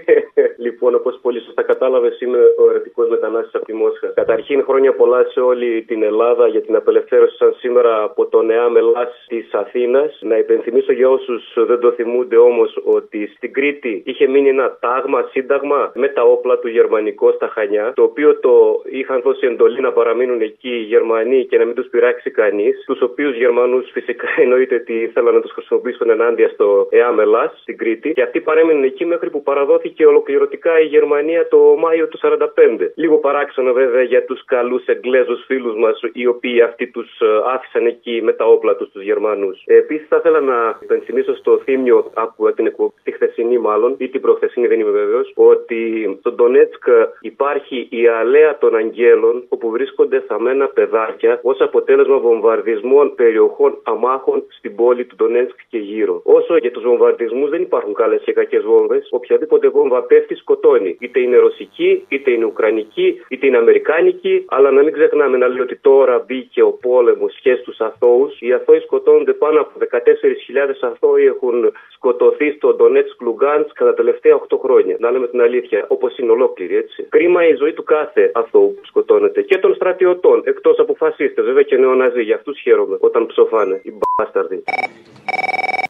λοιπόν, 0.62 0.94
όπως 0.94 1.18
πολύ 1.22 1.40
σωστά 1.40 1.62
κατάλαβες, 1.62 2.20
είμαι 2.20 2.38
ο 2.62 2.70
ερωτικό 2.70 3.06
μετανάστης 3.08 3.54
από 3.54 3.64
τη 3.64 3.74
Μόσχα. 3.74 4.08
Καταρχήν, 4.14 4.64
χρόνια 4.68 4.92
πολλά 4.94 5.24
σε 5.24 5.40
όλη 5.40 5.82
την 5.82 6.02
Ελλάδα 6.02 6.46
για 6.46 6.62
την 6.62 6.76
απελευθέρωση 6.76 7.36
σαν 7.36 7.54
σήμερα 7.58 8.02
από 8.02 8.26
τον 8.26 8.50
ΕΑΜ 8.50 8.76
Ελλάς 8.76 9.24
της 9.26 9.54
Αθήνας. 9.54 10.18
Να 10.20 10.38
υπενθυμίσω 10.38 10.92
για 10.92 11.08
όσους 11.08 11.42
δεν 11.56 11.78
το 11.80 11.90
θυμούνται 11.90 12.36
όμως 12.36 12.80
ότι 12.84 13.26
στην 13.36 13.52
Κρήτη 13.52 14.02
είχε 14.06 14.26
μείνει 14.28 14.48
ένα 14.48 14.76
τάγμα, 14.80 15.28
σύνταγμα 15.30 15.92
με 15.94 16.08
τα 16.08 16.22
όπλα 16.22 16.58
του 16.58 16.68
γερμανικό 16.68 17.32
στα 17.32 17.48
Χανιά, 17.48 17.92
το 17.94 18.02
οποίο 18.02 18.38
το 18.40 18.82
είχαν 18.84 19.20
δώσει 19.20 19.46
εντολή 19.46 19.80
να 19.80 19.92
παραμείνουν 19.92 20.40
εκεί 20.40 20.68
οι 20.68 20.82
Γερμανοί 20.82 21.44
και 21.44 21.58
να 21.58 21.64
μην 21.64 21.74
τους 21.74 21.86
πειράξει 21.86 22.30
κανείς. 22.30 22.84
Τους 22.86 23.00
οποίους 23.02 23.36
Γερμανούς 23.36 23.90
φυσικά 23.92 24.28
εννοείται 24.44 24.74
ότι 24.74 24.92
ήθελαν 24.92 25.34
να 25.34 25.40
τους 25.40 25.52
χρησιμοποιήσουν 25.52 26.10
ενάντια 26.10 26.48
στο 26.48 26.88
ΕΑΜ 26.90 27.20
Ελλάς 27.20 27.58
στην 27.60 27.76
Κρήτη 27.76 28.12
και 28.12 28.22
αυτοί 28.22 28.40
παρέμειναν 28.40 28.82
εκεί 28.82 29.04
μέχρι 29.04 29.30
που 29.30 29.42
παραδόθηκε 29.42 30.06
ολοκληρωτικά 30.06 30.51
η 30.82 30.86
Γερμανία 30.86 31.48
το 31.48 31.58
Μάιο 31.78 32.08
του 32.08 32.18
1945. 32.18 32.90
Λίγο 32.94 33.16
παράξενο 33.18 33.72
βέβαια 33.72 34.02
για 34.02 34.24
τους 34.24 34.44
καλούς 34.44 34.86
Εγγλέζους 34.86 35.44
φίλους 35.46 35.76
μας, 35.76 36.00
οι 36.12 36.26
οποίοι 36.26 36.60
αυτοί 36.60 36.86
τους 36.86 37.20
άφησαν 37.54 37.86
εκεί 37.86 38.20
με 38.22 38.32
τα 38.32 38.44
όπλα 38.44 38.76
τους 38.76 38.90
τους 38.92 39.02
Γερμανούς. 39.02 39.62
Επίσης 39.66 40.06
θα 40.08 40.16
ήθελα 40.16 40.40
να 40.40 40.78
υπενθυμίσω 40.82 41.36
στο 41.36 41.60
θύμιο, 41.64 42.10
άκουγα 42.14 42.52
την 42.52 42.66
εκπομπή, 42.66 42.92
τη 43.02 43.12
χθεσινή 43.12 43.58
μάλλον, 43.58 43.94
ή 43.98 44.08
την 44.08 44.20
προχθεσινή, 44.20 44.66
δεν 44.66 44.80
είμαι 44.80 44.90
βέβαιος, 44.90 45.32
ότι 45.34 45.80
στο 46.20 46.32
Ντονέτσκ 46.32 46.84
υπάρχει 47.20 47.86
η 47.90 48.06
αλέα 48.06 48.58
των 48.58 48.76
Αγγέλων, 48.76 49.44
όπου 49.48 49.70
βρίσκονται 49.70 50.20
θαμμένα 50.20 50.66
παιδάκια 50.66 51.40
ως 51.42 51.60
αποτέλεσμα 51.60 52.18
βομβαρδισμών 52.18 53.14
περιοχών 53.14 53.78
αμάχων 53.82 54.44
στην 54.48 54.76
πόλη 54.76 55.04
του 55.04 55.16
Ντονέτσκ 55.16 55.58
και 55.68 55.78
γύρω. 55.78 56.20
Όσο 56.24 56.56
για 56.56 56.70
τους 56.70 56.82
βομβαρδισμούς 56.82 57.50
δεν 57.50 57.62
υπάρχουν 57.62 57.94
καλές 57.94 58.22
και 58.24 58.32
κακές 58.32 58.62
βόμβες, 58.62 59.08
οποιαδήποτε 59.10 59.68
βόμβα 59.68 60.02
πέφτει 60.02 60.34
σκοτώνει. 60.44 60.96
Είτε 61.00 61.18
είναι 61.20 61.36
ρωσική, 61.36 62.04
είτε 62.08 62.30
είναι 62.30 62.44
ουκρανική, 62.44 63.08
είτε 63.28 63.46
είναι 63.46 63.56
αμερικάνικη, 63.56 64.44
αλλά 64.48 64.70
να 64.70 64.82
μην 64.82 64.92
ξεχνάμε 64.92 65.36
να 65.36 65.46
λέει 65.48 65.60
ότι 65.60 65.76
τώρα 65.76 66.24
μπήκε 66.26 66.62
ο 66.62 66.72
πόλεμος 66.86 67.32
και 67.42 67.54
στους 67.60 67.78
αθώους. 67.80 68.40
Οι 68.40 68.52
αθώοι 68.52 68.80
σκοτώνονται 68.80 69.32
πάνω 69.32 69.60
από 69.60 69.72
14.000 69.78 70.88
αθώοι 70.90 71.24
έχουν 71.24 71.72
σκοτωθεί 71.94 72.50
στο 72.50 72.74
Ντονέτσκ 72.74 73.20
Λουγκάντ 73.20 73.66
κατά 73.74 73.90
τα 73.90 73.96
τελευταία 73.96 74.40
8 74.48 74.58
χρόνια. 74.62 74.96
Να 74.98 75.10
λέμε 75.10 75.26
την 75.26 75.40
αλήθεια, 75.40 75.84
όπως 75.88 76.18
είναι 76.18 76.30
ολόκληρη 76.30 76.76
έτσι. 76.76 77.06
Κρίμα 77.08 77.46
η 77.46 77.54
ζωή 77.54 77.72
του 77.72 77.82
κάθε 77.82 78.30
αθώου 78.34 78.74
που 78.74 78.86
σκοτώνεται 78.86 79.42
και 79.42 79.58
των 79.58 79.74
στρατιωτών, 79.74 80.42
εκτός 80.44 80.78
από 80.78 80.94
φασίστες, 80.94 81.44
βέβαια 81.44 81.62
και 81.62 81.76
νεοναζί. 81.76 82.22
Για 82.22 82.34
αυτούς 82.34 82.60
χαίρομαι 82.60 82.96
όταν 83.00 83.26
ψοφάνε 83.26 83.80
οι 83.84 83.92
μπάσταρδοι. 83.98 84.62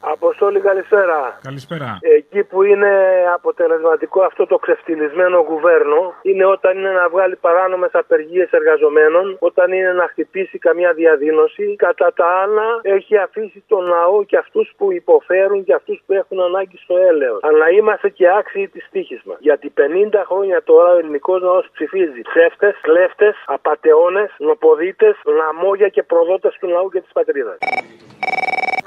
Αποστόλη, 0.05 0.61
καλησπέρα. 0.61 1.39
Καλησπέρα. 1.43 1.99
Εκεί 2.01 2.43
που 2.45 2.63
είναι 2.63 2.93
αποτελεσματικό 3.35 4.23
αυτό 4.23 4.47
το 4.47 4.57
ξεφτυλισμένο 4.59 5.39
γουβέρνο 5.49 6.15
είναι 6.23 6.45
όταν 6.45 6.79
είναι 6.79 6.91
να 6.91 7.09
βγάλει 7.09 7.37
παράνομες 7.37 7.91
απεργίες 7.93 8.51
εργαζομένων, 8.51 9.37
όταν 9.39 9.73
είναι 9.73 9.93
να 9.93 10.07
χτυπήσει 10.09 10.59
καμιά 10.59 10.93
διαδήλωση. 10.93 11.77
Κατά 11.77 12.13
τα 12.13 12.27
άλλα, 12.27 12.81
έχει 12.83 13.17
αφήσει 13.17 13.65
τον 13.69 13.87
λαό 13.87 14.25
και 14.25 14.37
αυτούς 14.37 14.73
που 14.77 14.93
υποφέρουν 14.93 15.65
και 15.65 15.75
αυτούς 15.75 16.03
που 16.07 16.13
έχουν 16.13 16.41
ανάγκη 16.41 16.77
στο 16.77 16.97
έλεος. 16.97 17.39
Αλλά 17.43 17.71
είμαστε 17.71 18.09
και 18.09 18.29
άξιοι 18.39 18.69
της 18.69 18.89
τύχης 18.91 19.23
μας. 19.25 19.37
Γιατί 19.41 19.73
50 19.77 20.25
χρόνια 20.27 20.63
τώρα 20.63 20.93
ο 20.93 20.99
ελληνικός 20.99 21.43
λαό 21.43 21.61
ψηφίζει 21.73 22.21
ψεύτες, 22.21 22.75
κλέφτες, 22.81 23.35
απαταιώνες, 23.47 24.35
νοποδίτες, 24.39 25.15
λαμόγια 25.25 25.89
και 25.89 26.03
προδότες 26.03 26.57
του 26.61 26.69
λαού 26.69 26.89
και 26.91 27.01
της 27.01 27.13
πατρίδας. 27.13 27.59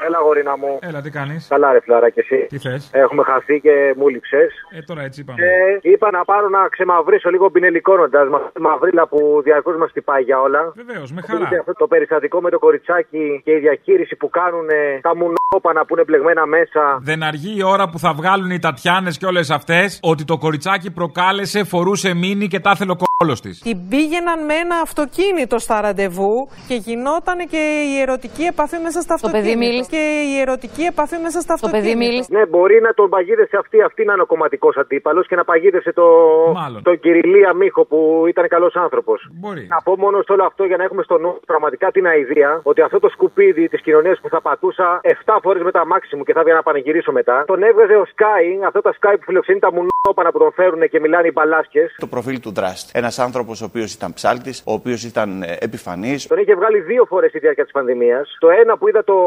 Έλα, 0.05 0.19
γορίνα 0.25 0.53
μου. 0.61 0.71
Έλα, 0.89 0.99
τι 1.01 1.09
κάνεις; 1.17 1.41
Καλά, 1.53 1.67
ρε 1.75 1.81
φλάρα 1.85 2.09
και 2.09 2.21
εσύ. 2.25 2.39
Τι 2.51 2.57
θες; 2.65 2.81
Έχουμε 3.03 3.23
χαθεί 3.23 3.59
και 3.65 3.75
μου 3.97 4.07
λείψες. 4.13 4.51
Ε, 4.77 4.81
τώρα 4.89 5.01
έτσι 5.07 5.19
είπαμε. 5.21 5.37
Και 5.41 5.89
είπα 5.89 6.07
να 6.17 6.21
πάρω 6.31 6.47
να 6.49 6.61
ξεμαυρίσω 6.73 7.29
λίγο 7.29 7.49
πινελικώνοντα 7.49 8.23
με 8.31 8.35
αυτή 8.35 8.51
τη 8.53 8.61
μαυρίλα 8.61 9.07
που 9.07 9.19
διαρκώς 9.43 9.75
μας 9.77 9.89
χτυπάει 9.89 10.23
για 10.29 10.37
όλα. 10.39 10.61
Βεβαίως, 10.75 11.11
με 11.11 11.21
χαρά. 11.27 11.47
Και 11.51 11.57
αυτό 11.57 11.73
το 11.73 11.87
περιστατικό 11.87 12.41
με 12.41 12.49
το 12.49 12.59
κοριτσάκι 12.59 13.41
και 13.45 13.51
η 13.51 13.59
διαχείριση 13.59 14.15
που 14.15 14.29
κάνουν 14.29 14.67
τα 15.01 15.11
μουνόπανα 15.19 15.81
που 15.85 15.93
είναι 15.93 16.03
μπλεγμένα 16.07 16.45
μέσα. 16.45 16.83
Δεν 17.01 17.23
αργεί 17.23 17.53
η 17.57 17.63
ώρα 17.63 17.89
που 17.89 17.99
θα 17.99 18.13
βγάλουν 18.13 18.49
οι 18.49 18.59
Τατιάνες 18.59 19.17
και 19.17 19.25
όλες 19.25 19.49
αυτές 19.49 19.99
ότι 20.01 20.23
το 20.25 20.37
κοριτσάκι 20.37 20.91
προκάλεσε, 20.91 21.63
φορούσε 21.63 22.13
μήνυ 22.13 22.47
και 22.47 22.59
τα 22.59 22.71
ήθελε 22.73 22.91
ο 23.17 23.25
κόλο 23.25 23.37
της. 23.41 23.59
Την 23.61 23.77
πήγαιναν 23.89 24.45
με 24.45 24.53
ένα 24.53 24.75
αυτοκίνητο 24.87 25.57
στα 25.59 25.81
ραντεβού 25.81 26.33
και 26.67 26.75
γινόταν 26.85 27.37
και 27.53 27.61
η 27.91 28.01
ερωτική 28.01 28.43
επαφή 28.53 28.77
μέσα 28.87 29.01
στα 29.01 29.15
Το 29.21 29.27
παιδί 29.27 29.37
αυτοκίνητα. 29.37 29.71
μίλησε. 29.71 29.89
Και 29.95 30.03
η 30.31 30.39
ερωτική 30.43 30.83
επαφή 30.93 31.17
μέσα 31.25 31.39
στα 31.45 31.53
Το 31.61 31.67
παιδί 31.67 31.77
αυτοκίνητα. 31.77 32.11
μίλησε. 32.11 32.29
Ναι, 32.37 32.45
μπορεί 32.45 32.77
να 32.87 32.91
τον 32.93 33.09
παγίδευσε 33.09 33.57
αυτή, 33.57 33.81
αυτή 33.81 34.01
να 34.05 34.13
είναι 34.13 34.21
ο 34.21 34.25
κομματικός 34.25 34.75
αντίπαλος 34.77 35.27
και 35.27 35.35
να 35.35 35.43
παγίδευσε 35.43 35.91
το, 35.93 36.05
Μάλλον. 36.61 36.83
τον 36.83 36.99
Κυριλία 36.99 37.53
Μίχο 37.53 37.85
που 37.85 37.99
ήταν 38.27 38.47
καλός 38.47 38.75
άνθρωπος. 38.75 39.17
Μπορεί. 39.41 39.67
Να 39.69 39.77
πω 39.85 39.95
μόνο 39.97 40.21
σε 40.21 40.31
όλο 40.31 40.43
αυτό 40.45 40.63
για 40.63 40.77
να 40.77 40.83
έχουμε 40.83 41.03
στο 41.03 41.17
νου 41.17 41.39
πραγματικά 41.45 41.91
την 41.91 42.05
αηδία 42.07 42.59
ότι 42.63 42.81
αυτό 42.81 42.99
το 42.99 43.09
σκουπίδι 43.09 43.67
της 43.69 43.81
κοινωνίας 43.81 44.19
που 44.21 44.29
θα 44.29 44.41
πατούσα 44.41 44.99
7 45.03 45.37
φορές 45.41 45.61
με 45.63 45.71
τα 45.71 45.85
μάξι 45.85 46.15
μου 46.15 46.23
και 46.23 46.33
θα 46.33 46.39
έβγαινα 46.39 46.57
να 46.57 46.63
πανηγυρίσω 46.63 47.11
μετά, 47.11 47.43
τον 47.47 47.63
έβγαζε 47.63 47.95
ο 47.95 48.05
Sky, 48.15 48.45
αυτό 48.67 48.81
τα 48.81 48.93
Sky 48.99 49.15
που 49.17 49.23
φιλοξενεί 49.23 49.59
τα 49.59 49.69
μουνόπανα 49.75 50.31
που 50.31 50.37
τον 50.39 50.51
φέρουν 50.53 50.89
και 50.89 50.99
μιλάνε 50.99 51.27
οι 51.27 51.31
μπαλάσκες. 51.33 51.95
Το 51.97 52.07
προφίλ 52.07 52.39
του 52.39 52.51
Δράστη. 52.53 52.91
Ένας 53.05 53.19
άνθρωπος 53.19 53.61
ο 53.61 53.65
οποίος 53.65 53.93
ήταν 53.93 54.13
ψάλτης, 54.13 54.63
ο 54.65 54.73
οποίος 54.73 55.03
ήταν 55.03 55.29
επιφανής. 55.67 56.27
Τον 56.27 56.37
είχε 56.37 56.55
βγάλει 56.55 56.79
δύο 56.79 57.05
φορές 57.05 57.29
στη 57.29 57.39
διάρκεια 57.39 57.63
της 57.63 57.73
πανδημίας. 57.73 58.37
Το 58.39 58.49
ένα 58.49 58.77
που 58.77 58.87
είδα 58.87 59.03
το 59.03 59.17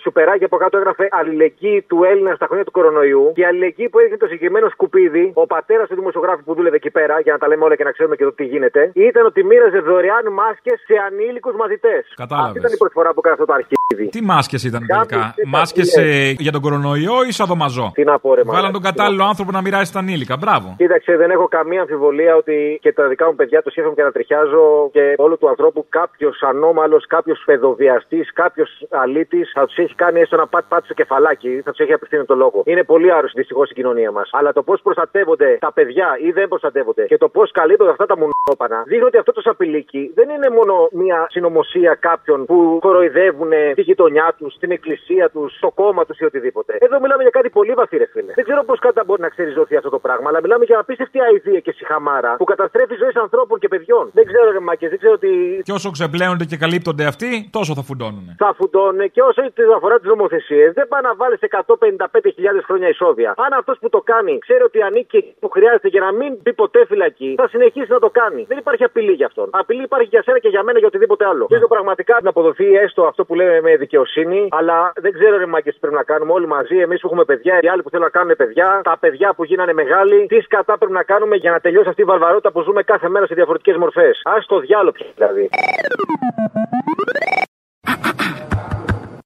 σουπεράκι 0.00 0.44
από 0.44 0.56
κάτω 0.56 0.76
έγραφε 0.78 1.08
Αλληλεγγύη 1.10 1.82
του 1.82 2.04
Έλληνα 2.10 2.34
στα 2.34 2.46
χρόνια 2.46 2.64
του 2.64 2.70
κορονοϊού. 2.70 3.32
Και 3.34 3.40
η 3.40 3.44
αλληλεγγύη 3.44 3.88
που 3.88 3.98
έδειχνε 3.98 4.16
το 4.16 4.26
συγκεκριμένο 4.26 4.68
σκουπίδι, 4.68 5.30
ο 5.34 5.46
πατέρας 5.46 5.88
του 5.88 5.94
δημοσιογράφου 5.94 6.42
που 6.42 6.54
δούλευε 6.54 6.76
εκεί 6.76 6.90
πέρα, 6.90 7.20
για 7.20 7.32
να 7.32 7.38
τα 7.38 7.48
λέμε 7.48 7.64
όλα 7.64 7.76
και 7.76 7.84
να 7.84 7.92
ξέρουμε 7.92 8.16
και 8.16 8.24
το 8.24 8.32
τι 8.32 8.44
γίνεται, 8.44 8.90
ήταν 8.94 9.26
ότι 9.26 9.44
μοίραζε 9.44 9.78
δωρεάν 9.78 10.32
μάσκες 10.32 10.80
σε 10.86 10.94
ανήλικους 11.06 11.54
μαθητές. 11.54 12.12
Κατάλαβες. 12.16 12.48
Αυτή 12.48 12.58
ήταν 12.58 12.72
η 12.72 12.76
πρώτη 12.76 12.92
φορά 12.92 13.08
που 13.12 13.20
έκανε 13.22 13.34
αυτό 13.34 13.46
το 13.46 13.52
αρχίδι. 13.52 13.81
Τι 14.10 14.22
μάσκες 14.22 14.64
ήταν 14.64 14.86
Κάποιες 14.86 15.06
τελικά; 15.08 15.34
ήταν, 15.38 15.50
Μάσκες 15.50 15.94
είναι. 15.96 16.34
για 16.38 16.52
τον 16.52 16.60
κορονοϊό 16.60 17.16
ή 17.28 17.32
σαδομαζό. 17.32 17.90
Τι 17.94 18.04
να 18.04 18.18
πω, 18.18 18.34
ρε 18.34 18.42
Βάλαν 18.42 18.54
μαλάκα. 18.54 18.72
τον 18.72 18.82
κατάλληλο 18.82 19.24
άνθρωπο 19.24 19.50
να 19.50 19.60
μοιράσει 19.60 19.92
τα 19.92 19.98
ανήλικα. 19.98 20.36
Μπράβο. 20.36 20.74
Κοίταξε, 20.78 21.16
δεν 21.16 21.30
έχω 21.30 21.48
καμία 21.48 21.80
αμφιβολία 21.80 22.36
ότι 22.36 22.78
και 22.82 22.92
τα 22.92 23.08
δικά 23.08 23.26
μου 23.26 23.34
παιδιά 23.34 23.62
το 23.62 23.70
σκέφτομαι 23.70 23.94
και 23.96 24.02
να 24.02 24.12
τριχιάζω 24.12 24.88
και 24.92 25.14
όλου 25.16 25.38
του 25.38 25.48
ανθρώπου 25.48 25.86
κάποιος 25.88 26.42
ανώμαλος, 26.42 27.06
κάποιος 27.06 27.42
παιδοβιαστής, 27.46 28.32
κάποιος 28.32 28.86
αλήτης 28.90 29.50
θα 29.54 29.66
τους 29.66 29.76
έχει 29.76 29.94
κάνει 29.94 30.20
έστω 30.20 30.34
ένα 30.36 30.46
πατ-πατ 30.46 30.84
στο 30.84 30.94
κεφαλάκι, 30.94 31.60
θα 31.64 31.70
τους 31.70 31.80
έχει 31.80 31.92
απευθύνει 31.92 32.24
το 32.24 32.34
λόγο. 32.34 32.62
Είναι 32.66 32.84
πολύ 32.84 33.12
άρρωστη 33.12 33.38
δυστυχώς 33.38 33.70
η 33.70 33.74
κοινωνία 33.74 34.10
μας. 34.10 34.28
Αλλά 34.32 34.52
το 34.52 34.62
πώς 34.62 34.80
προστατεύονται 34.82 35.56
τα 35.60 35.72
παιδιά 35.72 36.08
ή 36.26 36.30
δεν 36.30 36.48
προστατεύονται 36.48 37.04
και 37.06 37.16
το 37.18 37.28
πώς 37.28 37.50
καλύπτονται 37.50 37.90
αυτά 37.90 38.06
τα 38.06 38.16
μουνόπανα 38.20 38.82
δείχνει 38.86 39.04
ότι 39.04 39.16
αυτό 39.18 39.32
το 39.32 39.40
σαπιλίκι 39.40 40.12
δεν 40.14 40.28
είναι 40.28 40.48
μόνο 40.58 40.88
μια 40.92 41.26
συνωμοσία 41.30 41.94
κάποιων 42.00 42.44
που 42.44 42.78
κοροϊδεύουν 42.80 43.50
τη 43.82 43.88
γειτονιά 43.90 44.34
τους, 44.38 44.52
την 44.62 44.70
εκκλησία 44.76 45.26
τους, 45.34 45.50
το 45.60 45.70
κόμμα 45.80 46.02
τους 46.06 46.18
ή 46.18 46.24
οτιδήποτε. 46.24 46.72
Εδώ 46.86 46.96
μιλάμε 47.00 47.22
για 47.26 47.34
κάτι 47.38 47.50
πολύ 47.58 47.72
βαθύ, 47.80 47.96
ρε 48.02 48.08
φίλε. 48.12 48.32
Δεν 48.38 48.44
ξέρω 48.44 48.64
πώς 48.64 48.78
κατά 48.78 49.02
μπορεί 49.06 49.20
να 49.26 49.30
ξεριζωθεί 49.34 49.76
αυτό 49.76 49.90
το 49.96 49.98
πράγμα, 49.98 50.26
αλλά 50.30 50.40
μιλάμε 50.44 50.64
για 50.64 50.78
απίστευτη 50.78 51.18
αηδία 51.26 51.60
και 51.66 51.72
συχαμάρα 51.78 52.32
που 52.40 52.44
καταστρέφει 52.44 52.94
ζωές 53.02 53.14
ανθρώπων 53.26 53.56
και 53.62 53.68
παιδιών. 53.68 54.04
Δεν 54.18 54.24
ξέρω, 54.30 54.50
ρε 54.56 54.60
Μάκες, 54.60 54.88
δεν 54.92 54.98
ξέρω 55.02 55.16
τι 55.18 55.30
Και 55.62 55.72
όσο 55.72 55.90
ξεπλέονται 55.90 56.44
και 56.44 56.56
καλύπτονται 56.56 57.04
αυτοί, 57.12 57.30
τόσο 57.56 57.72
θα 57.78 57.82
φουντώνουν. 57.88 58.26
θα 58.44 58.50
φουντώνουν 58.58 59.10
και 59.14 59.22
όσο 59.28 59.40
τη 59.56 59.62
αφορά 59.76 59.96
τις 60.00 60.08
νομοθεσίες, 60.14 60.72
δεν 60.78 60.86
πάει 60.88 61.02
να 61.08 61.14
βάλει 61.14 61.36
155.000 61.40 62.62
χρόνια 62.68 62.88
ισόβια. 62.88 63.30
Αν 63.36 63.52
αυτός 63.60 63.76
που 63.80 63.88
το 63.88 64.00
κάνει 64.00 64.38
ξέρει 64.38 64.62
ότι 64.62 64.78
ανήκει 64.82 65.12
εκεί 65.12 65.34
που 65.40 65.48
χρειάζεται 65.48 65.88
για 65.88 66.00
να 66.06 66.12
μην 66.12 66.30
μπει 66.42 66.52
ποτέ 66.62 66.80
φυλακή, 66.90 67.34
θα 67.36 67.48
συνεχίσει 67.48 67.90
να 67.96 67.98
το 67.98 68.10
κάνει. 68.10 68.44
Δεν 68.48 68.58
υπάρχει 68.58 68.84
απειλή 68.84 69.12
για 69.12 69.26
αυτόν. 69.26 69.48
Απειλή 69.52 69.82
υπάρχει 69.82 70.08
για 70.14 70.22
σένα 70.22 70.38
και 70.38 70.48
για 70.48 70.62
μένα 70.62 70.78
για 70.78 70.86
οτιδήποτε 70.86 71.24
άλλο. 71.26 71.46
Θέλω 71.48 71.68
πραγματικά 71.68 72.18
να 72.22 72.28
αποδοθεί 72.28 72.66
έστω 72.84 73.02
αυτό 73.10 73.24
που 73.24 73.34
λέμε 73.34 73.60
με 73.60 73.71
δικαιοσύνη, 73.76 74.48
αλλά 74.50 74.92
δεν 74.94 75.12
ξέρω 75.12 75.36
ρε 75.36 75.46
μάγκες 75.46 75.74
τι 75.74 75.80
πρέπει 75.80 75.94
να 75.94 76.02
κάνουμε 76.02 76.32
όλοι 76.32 76.46
μαζί. 76.46 76.76
Εμείς 76.76 77.00
που 77.00 77.06
έχουμε 77.06 77.24
παιδιά, 77.24 77.58
οι 77.62 77.68
άλλοι 77.68 77.82
που 77.82 77.90
θέλουν 77.90 78.04
να 78.04 78.10
κάνουν 78.10 78.36
παιδιά, 78.36 78.80
τα 78.84 78.98
παιδιά 79.00 79.34
που 79.34 79.44
γίνανε 79.44 79.72
μεγάλοι, 79.72 80.26
τι 80.26 80.40
σκατά 80.40 80.78
πρέπει 80.78 80.92
να 80.92 81.02
κάνουμε 81.02 81.36
για 81.36 81.50
να 81.50 81.60
τελειώσει 81.60 81.88
αυτή 81.88 82.02
η 82.02 82.04
βαρβαρότητα 82.04 82.52
που 82.52 82.62
ζούμε 82.62 82.82
κάθε 82.82 83.08
μέρα 83.08 83.26
σε 83.26 83.34
διαφορετικές 83.34 83.76
μορφές. 83.76 84.20
Α 84.24 84.34
το 84.46 84.58
διάλογο 84.58 84.96
δηλαδή. 85.14 85.48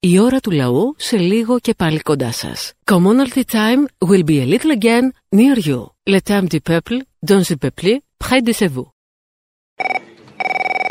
Η 0.01 0.21
ώρα 0.21 0.39
του 0.39 0.51
λαού 0.51 0.95
σε 0.97 1.17
λίγο 1.17 1.59
και 1.59 1.75
πάλι 1.79 2.01
κοντά 2.01 2.33
σας. 2.33 2.73
Commonalty 2.91 3.43
time 3.59 3.83
will 4.09 4.25
be 4.25 4.37
a 4.45 4.47
little 4.53 4.73
again 4.81 5.07
near 5.39 5.59
you. 5.69 5.81
Le 6.15 6.21
temps 6.29 6.49
du 6.55 6.61
peuple, 6.61 6.97
dans 7.31 7.43
le 7.51 7.57
peuple, 7.65 7.91
près 8.25 8.41
de 8.47 8.53
chez 8.53 8.69
vous. 8.75 8.89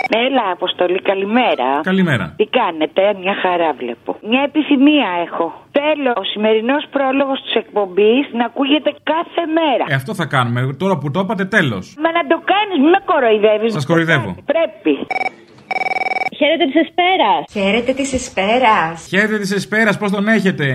Έλα, 0.09 0.43
Αποστολή, 0.51 1.01
καλημέρα. 1.01 1.67
Καλημέρα. 1.81 2.33
Τι 2.37 2.45
κάνετε, 2.59 3.01
μια 3.21 3.35
χαρά 3.43 3.73
βλέπω. 3.79 4.17
Μια 4.29 4.41
επιθυμία 4.49 5.09
έχω. 5.25 5.47
Θέλω 5.71 6.11
ο 6.15 6.23
σημερινός 6.23 6.83
πρόλογος 6.91 7.41
της 7.41 7.53
εκπομπής 7.55 8.23
να 8.39 8.45
ακούγεται 8.45 8.91
κάθε 9.13 9.43
μέρα. 9.57 9.85
Ε, 9.87 9.93
αυτό 9.93 10.13
θα 10.13 10.25
κάνουμε. 10.25 10.59
Τώρα 10.83 10.97
που 10.97 11.11
το 11.11 11.19
είπατε, 11.19 11.45
τέλος. 11.45 11.95
Μα 12.03 12.11
να 12.11 12.23
το 12.31 12.37
κάνεις, 12.51 12.77
μην 12.81 12.89
με 12.95 13.01
κοροϊδεύεις. 13.05 13.71
Σας 13.73 13.85
κοροϊδεύω. 13.85 14.35
Πρέπει. 14.53 14.93
Χαίρετε 16.39 16.65
της 16.71 16.77
Εσπέρας. 16.85 17.41
Χαίρετε 17.55 17.91
της 17.99 18.09
Εσπέρας. 18.19 18.95
Χαίρετε 19.11 19.37
της 19.43 19.51
Εσπέρας, 19.59 19.95
πώς 19.97 20.11
τον 20.15 20.27
έχετε; 20.37 20.65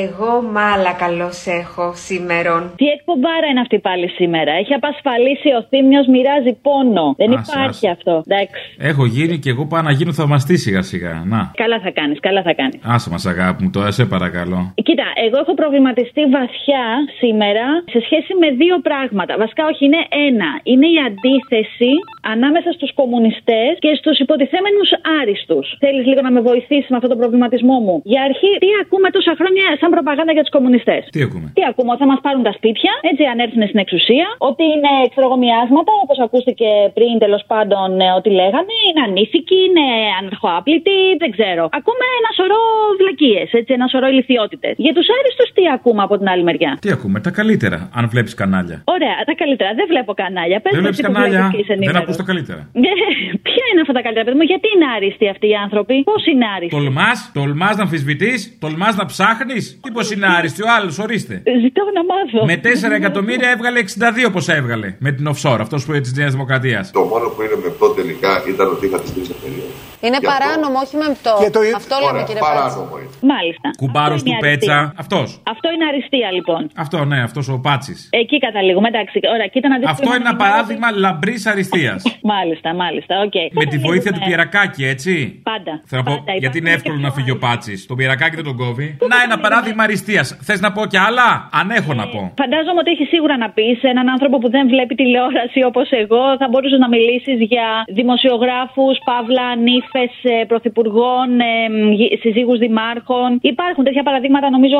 Εγώ 0.00 0.32
μάλα 0.56 0.92
καλώς 1.04 1.36
έχω 1.60 1.86
σήμερον. 2.04 2.62
Τι 2.80 2.86
εκπομπάρα 2.96 3.46
είναι 3.50 3.60
αυτή 3.66 3.78
πάλι 3.88 4.08
σήμερα. 4.08 4.52
Έχει 4.62 4.74
απασφαλίσει 4.80 5.48
ο 5.58 5.60
Θήμιος, 5.70 6.06
μοιράζει 6.14 6.52
πόνο. 6.66 7.06
Δεν 7.22 7.30
Άσε, 7.32 7.52
υπάρχει 7.52 7.86
άσε. 7.88 7.96
αυτό. 7.96 8.14
Εντάξει. 8.26 8.60
Έχω 8.90 9.04
γίνει 9.16 9.34
και 9.42 9.50
εγώ 9.54 9.62
πάω 9.70 9.82
να 9.88 9.92
γίνω 9.98 10.12
θαυμαστής 10.18 10.60
σιγά 10.64 10.82
σιγά. 10.90 11.14
Να. 11.32 11.40
Καλά 11.62 11.78
θα 11.84 11.90
κάνεις, 11.98 12.18
καλά 12.26 12.40
θα 12.48 12.52
κάνεις. 12.60 12.78
Άσε 12.94 13.08
μας, 13.12 13.24
αγάπη 13.32 13.58
μου, 13.62 13.70
τώρα 13.76 13.90
σε 13.98 14.04
παρακαλώ. 14.14 14.60
Κοίτα, 14.86 15.06
εγώ 15.26 15.36
έχω 15.42 15.54
προβληματιστεί 15.62 16.22
βαθιά 16.36 16.84
σήμερα 17.22 17.66
σε 17.92 17.98
σχέση 18.06 18.32
με 18.42 18.48
δύο 18.62 18.76
πράγματα. 18.88 19.32
Βασικά, 19.42 19.62
όχι, 19.70 19.82
είναι 19.88 20.02
ένα. 20.28 20.50
Είναι 20.72 20.86
η 20.96 20.98
αντίθεση 21.08 21.92
ανάμεσα 22.34 22.70
στους 22.76 22.90
κομμουνιστές 23.00 23.70
και 23.84 23.90
στους 24.00 24.16
υποτιθέμενους 24.24 24.88
άριστου. 25.20 25.58
Θέλεις 25.84 26.04
λίγο 26.10 26.20
να 26.26 26.30
με 26.36 26.40
βοηθήσεις 26.50 26.88
με 26.92 26.96
αυτό 26.98 27.08
τον 27.12 27.18
προβληματισμό 27.22 27.76
μου; 27.86 27.94
Για 28.12 28.20
αρχή, 28.28 28.50
τι 28.64 28.68
ακούμε 28.82 29.08
τόσα 29.16 29.32
χρόνια 29.40 29.64
σαν 29.80 29.90
προπαγάνδα 29.94 30.32
για 30.36 30.44
τους 30.44 30.52
κομμουνιστές; 30.56 31.02
Τι 31.14 31.20
ακούμε; 31.26 31.46
Τι 31.58 31.62
ακούμε, 31.70 31.90
ότι 31.94 32.00
θα 32.04 32.08
μας 32.12 32.20
πάρουν 32.26 32.42
τα 32.48 32.52
σπίτια, 32.58 32.92
έτσι 33.10 33.22
αν 33.32 33.36
έρθουν 33.44 33.62
στην 33.70 33.80
εξουσία, 33.84 34.26
ότι 34.50 34.64
είναι 34.74 34.92
ξέρω 35.12 35.24
εγώ, 35.28 35.36
μοιάσματα, 35.44 35.92
όπως 36.04 36.18
ακούστηκε 36.26 36.68
πριν 36.96 37.12
τέλος 37.24 37.42
πάντων 37.52 37.88
ε, 38.06 38.08
ότι 38.18 38.30
λέγανε, 38.40 38.74
είναι 38.88 39.02
ανήθικοι, 39.08 39.58
είναι 39.68 39.86
αναρχοάπλητοι, 40.20 40.98
δεν 41.22 41.30
ξέρω. 41.36 41.64
Ακούμε 41.78 42.04
ένα 42.20 42.30
σωρό 42.38 42.60
βλακίες, 43.00 43.48
έτσι, 43.58 43.70
ένα 43.78 43.86
σωρό 43.92 44.06
ηλικιότητες. 44.12 44.74
Για 44.84 44.92
τους 44.96 45.06
άριστους, 45.18 45.48
τι 45.56 45.62
ακούμε 45.76 46.02
από 46.06 46.14
την 46.20 46.26
άλλη 46.32 46.42
μεριά; 46.48 46.72
Τι 46.84 46.88
ακούμε, 46.96 47.16
τα 47.26 47.30
καλύτερα, 47.38 47.78
αν 47.98 48.04
βλέπεις 48.12 48.32
κανάλια. 48.40 48.78
Ωραία, 48.94 49.16
τα 49.28 49.34
καλύτερα. 49.42 49.70
Δεν 49.78 49.86
βλέπω 49.92 50.12
κανάλια. 50.22 50.56
Πες 50.64 50.72
Δεν 50.74 50.80
μου 50.80 50.84
βλέπεις 50.84 50.98
εσύ 50.98 51.06
που 51.08 51.12
κανάλια, 51.12 51.38
βλέπεις 51.38 51.54
και 51.54 51.60
είσαι 51.62 51.74
δεν 51.74 51.82
ενήμερος. 51.82 52.02
ακούς 52.04 52.16
τα 52.20 52.24
καλύτερα. 52.30 52.62
Ναι, 52.82 52.92
Ποια 53.48 53.64
είναι 53.70 53.80
αυτά 53.84 53.94
τα 53.98 54.02
καλύτερα, 54.04 54.24
παιδί 54.26 54.38
μου, 54.40 54.46
γιατί 54.52 54.66
είναι 54.74 54.88
άριστοι 54.98 55.28
αυτοί 55.28 55.46
οι 55.48 55.56
άνθρωποι, 55.64 55.94
πώς 56.10 56.22
είναι 56.26 56.46
άριστοι; 56.56 56.76
Τολμάς, 56.76 57.30
τολμάς 57.34 57.76
να 57.76 57.82
αμφισβητείς, 57.82 58.56
τολμάς 58.58 58.94
να 58.96 59.04
ψάχνεις. 59.06 59.80
Τι 59.82 59.90
πως 59.90 60.10
είναι 60.12 60.26
άριστη, 60.36 60.62
ο 60.62 60.66
άλλος, 60.76 60.98
ορίστε. 60.98 61.34
Ζητώ 61.64 61.82
να 61.96 62.02
μάθω. 62.10 62.40
Με 62.50 62.56
4 62.56 62.94
εκατομμύρια 63.00 63.48
έβγαλε 63.50 63.78
62 63.78 64.30
πόσα 64.32 64.54
έβγαλε. 64.54 64.88
Με 64.98 65.10
την 65.12 65.28
offshore, 65.32 65.60
αυτός 65.60 65.84
που 65.84 65.92
της 66.00 66.12
Νέας 66.12 66.32
Δημοκρατίας. 66.32 66.90
Το 66.90 67.00
μόνο 67.00 67.26
που 67.28 67.42
είναι 67.42 67.56
με 67.62 67.68
αυτό 67.68 67.86
τελικά 67.88 68.30
ήταν 68.48 68.66
ότι 68.74 68.86
είχατε 68.86 69.08
τρει 69.14 69.22
εταιρείε. 69.22 69.87
Είναι 70.06 70.18
Γι' 70.20 70.26
αυτό. 70.26 70.30
παράνομο, 70.34 70.76
όχι 70.84 70.94
με 71.02 71.06
αυτό. 71.14 71.32
Αυτό 71.80 71.94
λέμε, 72.02 72.10
Ωραία, 72.12 72.24
κύριε 72.28 72.42
Πάτση. 72.44 72.56
παράνομο 72.58 72.94
είναι. 73.00 73.10
Μάλιστα. 73.32 73.68
Κουμπάρος 73.82 74.18
Αυτό 74.20 74.24
του 74.24 74.30
είναι 74.30 74.44
Πέτσα, 74.48 74.76
αριστεία. 74.78 75.00
αυτός. 75.02 75.28
Αυτό 75.54 75.66
είναι 75.74 75.84
αριστεία, 75.90 76.28
λοιπόν. 76.36 76.62
Αυτό, 76.84 76.96
ναι, 77.10 77.18
αυτός 77.28 77.44
ο 77.54 77.56
Πάτσης. 77.66 77.98
Εκεί 78.22 78.36
καταλήγουμε, 78.46 78.88
εντάξει. 78.92 79.16
Ωραία, 79.34 79.48
κοίτα 79.54 79.68
να 79.72 79.76
δεις 79.78 79.86
Αυτό 79.94 80.02
τι 80.02 80.08
είναι 80.08 80.22
ένα 80.26 80.34
μας 80.34 80.42
παράδειγμα 80.44 80.88
λαμπρής 81.04 81.42
αριστείας. 81.52 82.00
Μάλιστα, 82.32 82.68
μάλιστα, 82.82 83.14
οκ. 83.26 83.36
Με 83.60 83.64
τη 83.72 83.76
βοήθεια 83.86 84.10
του 84.14 84.20
Πιερακάκη, 84.26 84.82
έτσι. 84.94 85.12
Πάντα. 85.50 85.72
Θέλω 85.90 86.02
να 86.02 86.08
πω, 86.10 86.14
Πάντα, 86.16 86.38
γιατί 86.42 86.56
είναι 86.60 86.70
υπάρχουν 86.70 86.80
εύκολο 86.80 86.98
να 87.06 87.10
φύγει 87.16 87.32
ο 87.36 87.38
Πάτσης. 87.44 87.78
Τον 87.90 87.96
Πιερακάκη 87.98 88.34
δεν 88.40 88.46
τον 88.50 88.56
κόβει. 88.62 88.86
Να, 89.12 89.16
ένα 89.26 89.36
παράδειγμα 89.44 89.82
αριστείας. 89.88 90.26
Θες 90.46 90.60
να 90.66 90.70
πω 90.76 90.82
κι 90.92 91.00
άλλα; 91.08 91.28
Αν 91.60 91.66
έχω 91.78 91.92
να 92.00 92.06
πω. 92.12 92.20
Φαντάζομαι 92.42 92.80
ότι 92.82 92.90
έχει 92.96 93.04
σίγουρα 93.14 93.34
να 93.44 93.48
πεις 93.56 93.74
σε 93.82 93.88
έναν 93.94 94.06
άνθρωπο 94.14 94.36
που 94.42 94.50
δεν 94.56 94.64
βλέπει 94.72 94.94
τηλεόραση 95.00 95.60
όπως 95.70 95.86
εγώ. 96.02 96.22
Θα 96.40 96.46
μπορούσες 96.50 96.78
να 96.84 96.88
μιλήσεις 96.94 97.38
για 97.52 97.66
δημοσιογράφους, 97.98 98.96
παύλα, 99.08 99.46
νύφες 99.92 100.44
πρωθυπουργών, 100.52 101.26
ε, 101.40 102.16
συζύγους 102.22 102.58
δημάρχων. 102.58 103.28
Υπάρχουν 103.40 103.82
τέτοια 103.84 104.02
παραδείγματα, 104.08 104.50
νομίζω. 104.56 104.78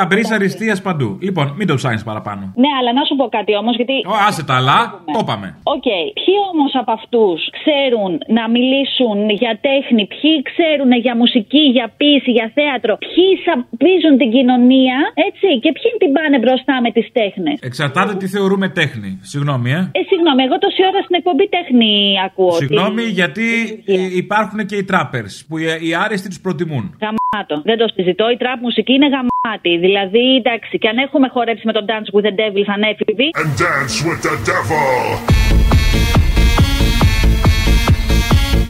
Λαμπρής 0.00 0.30
αριστείας 0.36 0.78
παντού. 0.86 1.08
Λοιπόν, 1.26 1.46
μην 1.58 1.66
το 1.70 1.74
ψάχνεις 1.80 2.04
παραπάνω. 2.10 2.42
Ναι, 2.62 2.70
αλλά 2.78 2.90
να 2.98 3.02
σου 3.08 3.14
πω 3.20 3.24
κάτι 3.36 3.52
όμως, 3.62 3.74
γιατί. 3.80 3.96
Ω, 4.12 4.14
άσε 4.28 4.42
τα 4.48 4.54
αλλά, 4.60 4.78
το 5.14 5.18
είπαμε. 5.22 5.48
Οκ. 5.76 5.88
Ποιοι 6.20 6.34
όμως 6.52 6.70
από 6.80 6.92
αυτούς 6.98 7.38
ξέρουν 7.58 8.12
να 8.38 8.44
μιλήσουν 8.54 9.16
για 9.42 9.52
τέχνη, 9.68 10.02
ποιοι 10.14 10.32
ξέρουν 10.50 10.90
για 11.04 11.14
μουσική, 11.22 11.64
για 11.76 11.86
ποίηση, 11.98 12.30
για 12.38 12.48
θέατρο, 12.58 12.92
ποιοι 13.06 13.26
σαπίζουν 13.46 14.14
την 14.22 14.28
κοινωνία, 14.36 14.98
έτσι, 15.28 15.48
και 15.62 15.70
ποιοι 15.76 15.88
την 16.02 16.10
πάνε 16.16 16.36
μπροστά 16.42 16.74
με 16.84 16.90
τις 16.96 17.06
τέχνες; 17.18 17.56
Εξαρτάται 17.70 18.12
τι 18.20 18.26
θεωρούμε 18.34 18.66
τέχνη. 18.80 19.10
Συγγνώμη, 19.32 19.68
ε. 19.78 19.80
Ε, 19.98 20.00
συγγνώμη, 20.10 20.40
εγώ 20.46 20.56
τόση 20.64 20.80
ώρα 20.90 21.00
στην 21.06 21.14
εκπομπή 21.20 21.46
τέχνη 21.56 21.90
ακούω. 22.26 22.52
ότι- 22.56 22.60
Συγγνώμη, 22.62 23.04
γιατί 23.20 23.46
ε, 23.94 23.94
υπάρχουν 24.36 24.66
και 24.70 24.76
οι 24.80 24.84
τράπερ 24.84 25.24
που 25.48 25.54
οι, 25.58 25.64
οι 25.86 25.94
άρεστοι 26.04 26.28
του 26.32 26.40
προτιμούν. 26.46 26.84
Γαμάτο. 27.02 27.56
Δεν 27.68 27.76
το 27.82 27.86
συζητώ. 27.94 28.24
Η 28.30 28.36
τραπ 28.42 28.58
μουσική 28.60 28.92
είναι 28.92 29.08
γαμάτη. 29.14 29.72
Δηλαδή, 29.86 30.24
εντάξει, 30.40 30.78
και 30.78 30.88
αν 30.92 30.98
έχουμε 31.06 31.28
χορέψει 31.34 31.64
με 31.66 31.72
τον 31.72 31.84
Dance 31.90 32.08
with 32.14 32.24
the 32.28 32.34
Devil 32.40 32.62
σαν 32.70 32.80
έφηβοι. 32.90 33.26
And 33.42 33.52
dance 33.64 33.96
with 34.06 34.20
the 34.28 34.34
devil. 34.50 34.94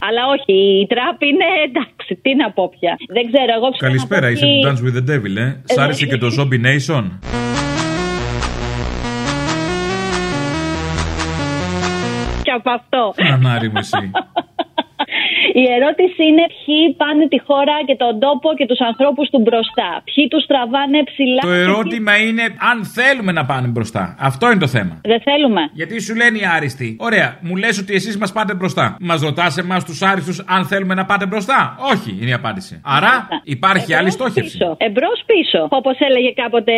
Αλλά 0.07 0.23
όχι, 0.35 0.55
η 0.83 0.87
τραπ 0.93 1.17
είναι 1.29 1.47
εντάξει, 1.67 2.11
τι 2.23 2.35
να 2.35 2.51
πω 2.51 2.63
πια. 2.79 2.93
Δεν 3.15 3.23
ξέρω, 3.31 3.51
εγώ 3.57 3.67
ξέρω. 3.69 3.85
Καλησπέρα, 3.87 4.21
να 4.21 4.27
πω 4.27 4.33
είσαι 4.33 4.45
τι- 4.45 4.59
του 4.59 4.65
Dance 4.67 4.81
with 4.85 4.95
the 4.99 5.03
Devil, 5.11 5.35
ε. 5.45 5.49
Σ' 5.73 5.77
άρεσε 5.77 6.05
και 6.05 6.17
το 6.17 6.27
Zombie 6.37 6.61
Nation. 6.69 7.03
Και 12.43 12.51
από 12.51 12.69
αυτό. 12.69 13.13
Ανάρι 13.33 13.67
μου 13.67 13.77
εσύ. 13.77 14.11
Η 15.61 15.63
ερώτηση 15.77 16.21
είναι 16.29 16.45
ποιοι 16.57 16.79
πάνε 17.01 17.23
τη 17.33 17.39
χώρα 17.47 17.75
και 17.87 17.95
τον 18.03 18.13
τόπο 18.25 18.47
και 18.57 18.65
τους 18.65 18.79
ανθρώπους 18.89 19.25
του 19.29 19.39
μπροστά. 19.45 19.89
Ποιοι 20.09 20.23
τους 20.33 20.43
τραβάνε 20.51 20.99
ψηλά. 21.09 21.41
Το 21.41 21.47
και 21.53 21.61
ερώτημα 21.67 22.13
είναι 22.27 22.43
αν 22.71 22.77
θέλουμε 22.97 23.31
να 23.39 23.43
πάνε 23.51 23.67
μπροστά. 23.73 24.03
Αυτό 24.29 24.45
είναι 24.51 24.59
το 24.65 24.71
θέμα. 24.77 24.93
ποιοι- 25.01 25.11
Δεν 25.13 25.21
θέλουμε. 25.29 25.61
Γιατί 25.79 25.95
σου 26.05 26.13
λένε 26.21 26.37
οι 26.41 26.45
άριστοι. 26.55 26.87
Ωραία, 26.99 27.29
μου 27.47 27.55
λες 27.55 27.75
ότι 27.83 27.93
εσείς 27.99 28.17
μας 28.21 28.31
πάτε 28.37 28.53
μπροστά. 28.59 28.85
Μας 29.09 29.19
ρωτάς 29.21 29.57
εμάς 29.57 29.81
τους 29.85 30.01
άριστους 30.01 30.37
αν 30.55 30.61
θέλουμε 30.65 30.93
να 30.93 31.05
πάτε 31.05 31.25
μπροστά; 31.25 31.59
Όχι, 31.93 32.11
είναι 32.21 32.29
η 32.35 32.37
απάντηση. 32.41 32.73
Άρα 32.97 33.13
υπάρχει 33.43 33.93
άλλη 33.99 34.11
στόχευση. 34.17 34.57
Εμπρός 34.77 35.19
πίσω. 35.31 35.59
Όπως 35.69 35.95
έλεγε 36.07 36.31
κάποτε 36.41 36.73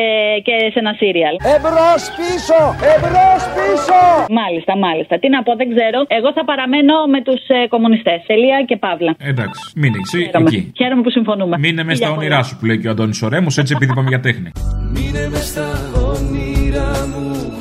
και 0.47 0.55
σε 0.74 0.80
ένα 0.84 0.93
σύριαλ. 1.01 1.36
Εμπρός 1.55 2.01
πίσω! 2.20 2.59
Εμπρός 2.95 3.41
πίσω! 3.57 3.99
Μάλιστα, 4.41 4.74
μάλιστα. 4.78 5.13
Τι 5.22 5.28
να 5.36 5.43
πω, 5.43 5.51
δεν 5.61 5.67
ξέρω. 5.74 5.99
Εγώ 6.07 6.30
θα 6.38 6.43
παραμένω 6.45 6.95
με 7.13 7.20
τους 7.22 7.41
ε, 7.47 7.67
κομμουνιστές. 7.67 8.09
Τελεία 8.28 8.64
και 8.68 8.78
παύλα. 8.78 9.16
Εντάξει, 9.18 9.62
μείνε 9.76 9.97
εσύ 10.01 10.24
Χαίρομαι. 10.24 10.49
εκεί. 10.49 10.72
Χαίρομαι 10.78 11.01
που 11.01 11.10
συμφωνούμε. 11.12 11.57
Μείνε 11.57 11.84
μες 11.84 11.97
στα 11.97 12.05
Φιλιά 12.05 12.20
όνειρά 12.20 12.43
σου 12.43 12.57
που 12.57 12.66
λέει 12.66 12.80
και 12.80 12.88
ο 12.88 12.91
Αντώνης 12.91 13.22
Ορέμος, 13.22 13.57
έτσι 13.57 13.74
επειδή 13.76 13.91
είπαμε 13.91 14.10
για 14.10 14.20
τέχνη. 14.20 14.51
Μείνε 14.93 15.30
μες 15.32 15.47
στα 15.47 15.68
όνειρά 16.14 16.91
μου 17.14 17.53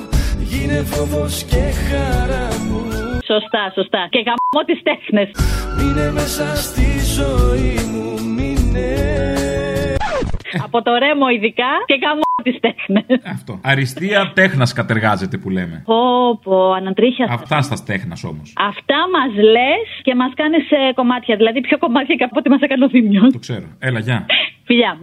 Γίνε 0.51 0.83
φόβος 0.83 1.43
και 1.43 1.57
χαρά 1.89 2.49
μου 2.69 2.81
Σωστά, 3.31 3.73
σωστά. 3.75 4.07
Και 4.11 4.19
γαμώ 4.27 4.61
τις 4.67 4.81
τέχνες. 4.89 5.29
Μείνε 5.79 6.11
μέσα 6.13 6.57
στη 6.57 6.87
ζωή 7.19 7.75
μου 7.93 8.07
Μείνε 8.37 8.89
Από 10.65 10.83
το 10.83 10.93
ρέμο 10.95 11.29
ειδικά 11.29 11.71
και 11.87 11.99
γαμώ 12.03 12.29
τις 12.43 12.57
τέχνες. 12.61 13.05
Αυτό. 13.35 13.61
Αριστεία 13.63 14.33
τέχνας 14.35 14.73
κατεργάζεται 14.73 15.37
που 15.37 15.51
λέμε. 15.51 15.83
Πω, 15.85 16.39
πω, 16.43 16.73
ανατρίχια. 16.73 17.27
Αυτά 17.31 17.61
στα 17.61 17.77
τέχνας 17.87 18.25
όμως. 18.25 18.53
Αυτά 18.57 18.99
μας 19.15 19.35
λες 19.35 19.87
και 20.03 20.15
μας 20.15 20.33
κάνεις 20.35 20.65
κομμάτια. 20.95 21.37
Δηλαδή 21.37 21.61
πιο 21.61 21.79
κομμάτια 21.79 22.15
και 22.15 22.25
από 22.25 22.35
ό,τι 22.39 22.49
μας 22.49 22.61
έκανε 22.61 22.85
ο 22.85 22.89
Δήμιο. 22.89 23.27
Το 23.33 23.39
ξέρω. 23.39 23.67
Έλα, 23.79 23.99
γεια. 23.99 24.27
Φιλιά. 24.65 24.99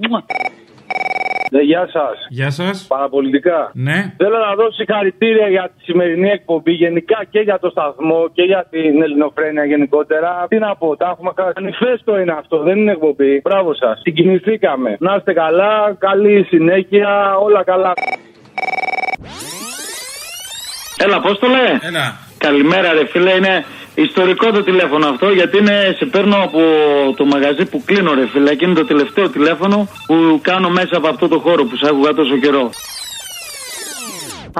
Μουα. 1.51 1.61
Ναι, 1.61 1.61
γεια 1.69 1.87
σας. 1.95 2.15
Γεια 2.29 2.49
σας. 2.49 2.85
Παραπολιτικά. 2.87 3.71
Ναι. 3.73 4.13
Θέλω 4.17 4.37
να 4.47 4.55
δώσω 4.55 4.71
συγχαρητήρια 4.71 5.47
για 5.47 5.71
τη 5.73 5.83
σημερινή 5.83 6.29
εκπομπή, 6.29 6.71
γενικά 6.71 7.19
και 7.29 7.39
για 7.39 7.59
το 7.59 7.69
σταθμό 7.69 8.29
και 8.33 8.43
για 8.43 8.67
την 8.69 9.01
ελληνοφρένεια 9.05 9.65
γενικότερα. 9.65 10.45
Τι 10.49 10.57
να 10.57 10.75
πω, 10.75 10.95
τα 10.95 11.07
έχουμε 11.13 11.31
κάνει. 11.35 11.51
Μανιφέστο 11.55 12.19
είναι 12.19 12.35
αυτό, 12.41 12.57
δεν 12.67 12.77
είναι 12.77 12.91
εκπομπή. 12.91 13.41
Μπράβο 13.43 13.73
σας. 13.73 13.99
Συγκινηθήκαμε. 14.01 14.95
Να 14.99 15.15
είστε 15.15 15.33
καλά, 15.33 15.95
καλή 15.97 16.43
συνέχεια, 16.43 17.35
όλα 17.37 17.63
καλά. 17.63 17.93
Έλα, 21.03 21.21
πώ 21.21 21.35
το 21.35 21.47
λέει. 21.47 21.73
Έλα. 21.89 22.05
Καλημέρα, 22.37 22.93
ρε 22.93 23.05
φίλε. 23.05 23.31
Είναι 23.31 23.65
ιστορικό 23.95 24.51
το 24.51 24.63
τηλέφωνο 24.63 25.07
αυτό 25.07 25.29
γιατί 25.29 25.57
είναι, 25.57 25.95
σε 25.97 26.05
παίρνω 26.05 26.35
από 26.43 26.61
το 27.15 27.25
μαγαζί 27.25 27.65
που 27.65 27.81
κλείνω, 27.85 28.13
ρε 28.13 28.27
φίλε. 28.27 28.55
Και 28.55 28.65
είναι 28.65 28.73
το 28.73 28.85
τελευταίο 28.85 29.29
τηλέφωνο 29.29 29.87
που 30.05 30.39
κάνω 30.41 30.69
μέσα 30.69 30.97
από 30.97 31.07
αυτό 31.07 31.27
το 31.27 31.39
χώρο 31.39 31.63
που 31.65 31.75
σε 31.75 31.87
άκουγα 31.89 32.13
τόσο 32.13 32.37
καιρό. 32.37 32.69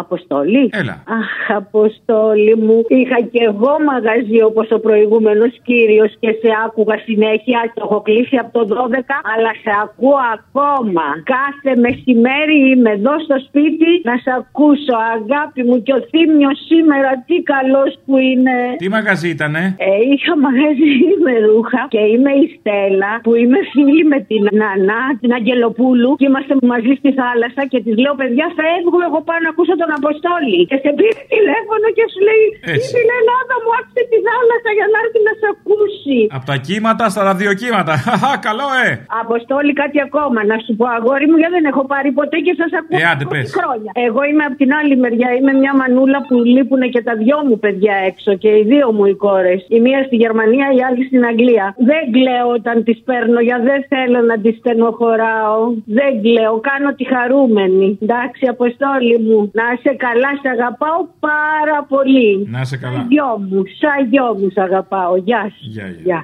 Αποστολή. 0.03 0.69
Έλα. 0.81 0.95
Αχ, 1.19 1.57
Αποστόλη 1.63 2.55
μου. 2.65 2.77
Είχα 2.87 3.19
και 3.31 3.41
εγώ 3.51 3.73
μαγαζί 3.91 4.39
όπως 4.49 4.67
ο 4.71 4.79
προηγούμενος 4.79 5.51
κύριος 5.67 6.11
και 6.19 6.31
σε 6.41 6.49
άκουγα 6.65 6.97
συνέχεια. 7.07 7.59
Το 7.75 7.81
έχω 7.87 8.01
κλείσει 8.07 8.35
από 8.43 8.51
το 8.57 8.61
12, 8.75 9.15
αλλά 9.33 9.51
σε 9.63 9.71
ακούω 9.83 10.21
ακόμα. 10.37 11.05
Κάθε 11.35 11.71
μεσημέρι 11.85 12.57
είμαι 12.69 12.91
εδώ 12.97 13.13
στο 13.25 13.37
σπίτι 13.47 13.89
να 14.09 14.15
σε 14.23 14.31
ακούσω, 14.39 14.95
αγάπη 15.15 15.61
μου. 15.67 15.75
Και 15.85 15.93
ο 15.99 16.01
Θήμιος 16.09 16.57
σήμερα 16.69 17.11
τι 17.27 17.35
καλός 17.53 17.91
που 18.05 18.13
είναι. 18.29 18.55
Τι 18.81 18.87
μαγαζί 18.95 19.29
ήτανε; 19.35 19.61
Ε, 19.87 19.89
είχα 20.13 20.33
μαγαζί 20.45 20.93
με 21.25 21.33
ρούχα 21.47 21.81
και 21.93 22.01
είμαι 22.11 22.31
η 22.43 22.45
Στέλλα 22.55 23.11
που 23.25 23.31
είμαι 23.41 23.59
φίλη 23.71 24.03
με 24.13 24.19
την 24.29 24.43
Νανά, 24.61 25.03
την 25.21 25.31
Αγγελοπούλου 25.37 26.11
και 26.19 26.25
είμαστε 26.29 26.53
μαζί 26.71 26.93
στη 26.99 27.09
θάλασσα 27.19 27.61
και 27.71 27.79
της 27.85 27.95
λέω 28.03 28.15
παιδιά 28.19 28.47
φεύγω 28.59 28.99
εγώ 29.07 29.19
πάω 29.27 29.39
να 29.45 29.49
ακούσω 29.53 29.73
τον 29.85 29.93
Αποστόλη 29.99 30.59
και 30.69 30.77
σε 30.83 30.89
πήρε 30.97 31.13
τηλέφωνο 31.35 31.85
και 31.97 32.03
σου 32.11 32.19
λέει 32.27 32.43
Έτσι. 32.73 32.87
στην 32.91 33.07
Ελλάδα 33.19 33.53
μου 33.63 33.71
άφησε 33.77 34.01
τη 34.11 34.17
θάλασσα 34.27 34.69
για 34.77 34.87
να 34.93 34.97
έρθει 35.03 35.19
να 35.27 35.33
σε 35.41 35.45
ακούσει. 35.55 36.19
Από 36.37 36.45
τα 36.51 36.55
κύματα 36.67 37.03
στα 37.13 37.21
ραδιοκύματα. 37.29 37.93
Χαχα, 38.05 38.31
καλό, 38.47 38.67
ε! 38.85 38.89
Αποστόλη 39.23 39.71
κάτι 39.81 39.97
ακόμα 40.07 40.39
να 40.51 40.55
σου 40.63 40.71
πω 40.79 40.85
αγόρι 40.97 41.25
μου 41.29 41.37
γιατί 41.41 41.53
δεν 41.57 41.65
έχω 41.71 41.83
πάρει 41.93 42.09
ποτέ 42.19 42.37
και 42.45 42.53
σας 42.61 42.71
ακούω 42.79 42.97
Ε, 43.01 43.03
άντε, 43.11 43.23
20 43.27 43.31
πες. 43.33 43.45
χρόνια. 43.57 43.91
Εγώ 44.07 44.21
είμαι 44.29 44.43
από 44.49 44.55
την 44.61 44.69
άλλη 44.79 44.95
μεριά, 45.03 45.29
είμαι 45.37 45.53
μια 45.61 45.73
μανούλα 45.79 46.19
που 46.27 46.35
λείπουν 46.53 46.83
και 46.93 47.01
τα 47.07 47.13
δυο 47.23 47.37
μου 47.47 47.57
παιδιά 47.63 47.95
έξω 48.09 48.31
και 48.43 48.49
οι 48.57 48.63
δύο 48.71 48.87
μου 48.95 49.03
οι 49.11 49.15
κόρες. 49.25 49.59
Η 49.75 49.79
μία 49.85 49.99
στη 50.07 50.15
Γερμανία, 50.23 50.65
η 50.77 50.79
άλλη 50.87 51.01
στην 51.09 51.21
Αγγλία. 51.31 51.65
Δεν 51.91 52.03
κλαίω 52.15 52.47
όταν 52.59 52.75
τις 52.87 52.97
παίρνω 53.07 53.39
για 53.47 53.57
δεν 53.69 53.79
θέλω 53.91 54.19
να 54.31 54.35
τις 54.43 54.55
στενοχωράω. 54.61 55.61
Δεν 55.99 56.11
κλαίω, 56.25 56.53
κάνω 56.69 56.89
τη 56.99 57.03
χαρούμενη. 57.13 57.87
Εντάξει 58.01 58.43
Αποστόλη 58.55 59.17
μου, 59.27 59.39
να 59.59 59.65
είσαι 59.75 59.93
καλά, 60.05 60.31
σε 60.41 60.49
αγαπάω 60.55 60.99
πάρα 61.29 61.77
πολύ. 61.91 62.47
Να 62.53 62.59
είσαι 62.61 62.77
καλά. 62.77 62.97
Σαν 62.97 63.07
γιο 63.11 63.29
μου, 63.47 63.63
σαν 63.79 63.99
γιο 64.09 64.27
μου 64.37 64.47
σ' 64.55 64.61
αγαπάω. 64.67 65.13
Γεια 65.27 65.41
σου. 65.55 65.65
Γεια, 65.75 65.87
Γεια. 66.07 66.19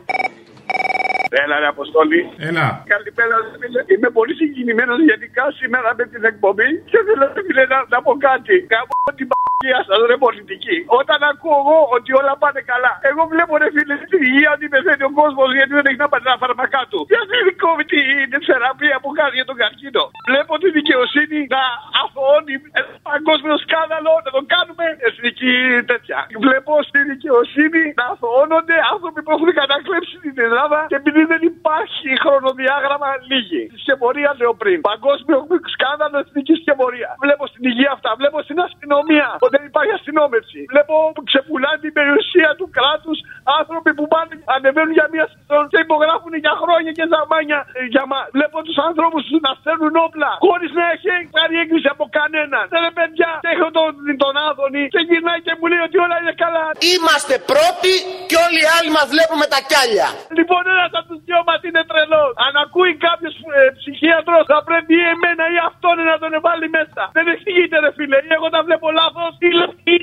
Έλα, 1.44 1.56
ρε 1.60 1.68
Αποστόλη. 1.76 2.20
Έλα. 2.50 2.68
Καλημέρα, 2.94 3.36
ρε 3.44 3.58
φίλε. 3.62 3.82
Είμαι 3.94 4.10
πολύ 4.18 4.34
συγκινημένος 4.40 5.00
γενικά 5.10 5.44
σήμερα 5.60 5.90
με 5.98 6.06
την 6.14 6.24
εκπομπή 6.32 6.70
και 6.92 7.00
θέλω 7.06 7.26
ρε 7.36 7.42
φίλε, 7.48 7.64
να, 7.74 7.78
να 7.94 8.00
πω 8.06 8.12
κάτι. 8.28 8.56
Κάπου 8.74 8.94
την 9.20 9.28
παγία 9.62 9.80
σας, 9.88 10.00
ρε 10.12 10.18
πολιτική. 10.26 10.78
Όταν 11.00 11.20
ακούω 11.32 11.58
εγώ 11.64 11.80
ότι 11.96 12.10
όλα 12.20 12.34
πάνε 12.44 12.62
καλά, 12.72 12.94
εγώ 13.10 13.22
βλέπω 13.32 13.54
ρε 13.62 13.70
φίλε 13.76 13.96
στην 14.06 14.20
υγεία 14.28 14.50
ότι 14.56 14.66
πεθαίνει 14.74 15.04
ο 15.10 15.12
κόσμος 15.20 15.50
γιατί 15.58 15.74
δεν 15.78 15.86
έχει 15.90 16.00
να 16.06 16.10
πάρει 16.12 16.26
τα 16.30 16.36
φάρμακά 16.42 16.82
του. 16.92 17.00
Γιατί 17.14 17.36
δεν 17.48 17.56
κόβει 17.64 17.84
την 18.32 18.42
θεραπεία 18.50 18.96
που 19.04 19.10
κάνει 19.20 19.36
για 19.40 19.48
τον 19.52 19.58
καρκίνο. 19.62 20.04
Βλέπω 20.30 20.54
τη 20.62 20.68
δικαιοσύνη 20.78 21.40
να 21.56 21.64
αθωώνει 22.02 22.56
ένα 22.80 22.92
παγκόσμιο 23.12 23.56
σκάνδαλο, 23.66 24.14
να 24.26 24.32
το 24.36 24.42
κάνουμε 24.54 24.86
εθνική 25.08 25.54
τέτοια. 25.92 26.18
Βλέπω 26.46 26.74
στη 26.90 27.00
δικαιοσύνη 27.12 27.84
να 28.00 28.06
αθωώνονται 28.14 28.76
άνθρωποι 28.94 29.20
που 29.24 29.32
έχουν 29.36 29.50
κατακλέψει 29.62 30.16
την 30.26 30.36
Ελλάδα 30.48 30.80
και 30.92 30.98
επειδή 31.02 31.22
δεν 31.32 31.42
υπάρχει 31.52 32.10
χρονοδιάγραμμα 32.24 33.10
λίγη. 33.30 33.64
Σκευωρία 33.84 34.30
λέω 34.40 34.54
πριν. 34.62 34.78
Παγκόσμιο 34.92 35.40
σκάνδαλο 35.76 36.18
εθνικής 36.24 36.58
σκευωρία. 36.64 37.10
Βλέπω 37.26 37.44
στην 37.52 37.64
υγεία 37.70 37.92
αυτά. 37.98 38.10
Βλέπω 38.20 38.38
στην 38.48 38.58
αστυνομία 38.68 39.28
ότι 39.46 39.51
δεν 39.54 39.62
υπάρχει 39.70 39.94
αστυνόμευση. 40.00 40.60
Βλέπω 40.74 40.94
που 41.16 41.24
ξεπουλάνε 41.30 41.80
την 41.86 41.94
περιουσία 41.98 42.50
του 42.60 42.68
κράτους 42.78 43.18
άνθρωποι 43.60 43.92
που 43.98 44.06
πάνε, 44.14 44.34
ανεβαίνουν 44.56 44.94
για 45.00 45.08
μία 45.14 45.26
σεζόν 45.52 45.66
και 45.74 45.80
υπογράφουν 45.88 46.34
για 46.46 46.54
χρόνια 46.62 46.92
και 46.98 47.06
ζαμάνια 47.14 47.60
ε, 47.78 47.82
για 47.94 48.04
μα. 48.12 48.20
Βλέπω 48.38 48.58
τους 48.68 48.78
ανθρώπου 48.88 49.20
να 49.46 49.52
στέλνουν 49.60 49.96
όπλα 50.06 50.32
χωρίς 50.48 50.72
να 50.80 50.84
έχει 50.94 51.12
πάρει 51.38 51.56
έγκριση 51.64 51.88
από 51.96 52.06
κανέναν. 52.18 52.64
Δεν 52.74 52.80
ρε 52.88 52.94
παιδιά, 52.98 53.32
έχω 53.54 53.68
τον, 53.78 53.92
τον 54.24 54.34
Άδωνη 54.48 54.84
και 54.94 55.02
γυρνάει 55.08 55.42
και 55.46 55.54
μου 55.58 55.66
λέει 55.72 55.82
ότι 55.88 55.98
όλα 56.06 56.16
είναι 56.22 56.36
καλά. 56.44 56.66
Είμαστε 56.94 57.36
πρώτοι 57.52 57.94
και 58.30 58.38
όλοι 58.46 58.60
οι 58.66 58.70
άλλοι 58.78 58.90
μας 58.98 59.08
βλέπουμε 59.14 59.46
τα 59.54 59.60
κιάλια. 59.70 60.08
Λοιπόν, 60.40 60.62
ένας 60.74 60.92
από 60.98 61.08
τους 61.12 61.22
δυο 61.28 61.40
μας 61.50 61.60
είναι 61.68 61.82
τρελός. 61.90 62.32
Αν 62.46 62.54
ακούει 62.64 62.92
κάποιος 63.08 63.34
ε, 63.58 63.62
ψυχίατρος, 63.80 64.44
θα 64.54 64.60
πρέπει 64.70 64.94
ή 65.02 65.06
εμένα 65.14 65.44
ή 65.56 65.58
αυτόν 65.70 65.96
να 66.12 66.16
τον 66.24 66.32
βάλει 66.46 66.68
μέσα. 66.78 67.02
Δεν 67.18 67.26
εξηγείται, 67.34 67.76
ρε 67.84 67.92
φίλε. 67.98 68.18
Ή 68.28 68.30
εγώ 68.38 68.48
τα 68.56 68.62
βλέπω 68.68 68.88
λάθος, 69.00 69.32
ή 69.48 69.50
λεπτή, 69.62 69.96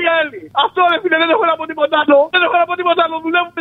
ή 0.00 0.08
άλλη. 0.20 0.40
Αυτό, 0.64 0.80
ρε 0.92 0.98
φίλε, 1.02 1.16
δεν 1.22 1.30
έχω 1.34 1.44
να 1.50 1.54
πω 1.58 1.64
τίποτα 1.70 1.96
άλλο. 2.02 2.18
Δεν 2.34 2.40
έχω 2.46 2.56
να 2.62 2.66
πω 2.68 2.74
τίποτα 2.80 3.00
άλλο. 3.04 3.16
Δουλεύουμε 3.26 3.53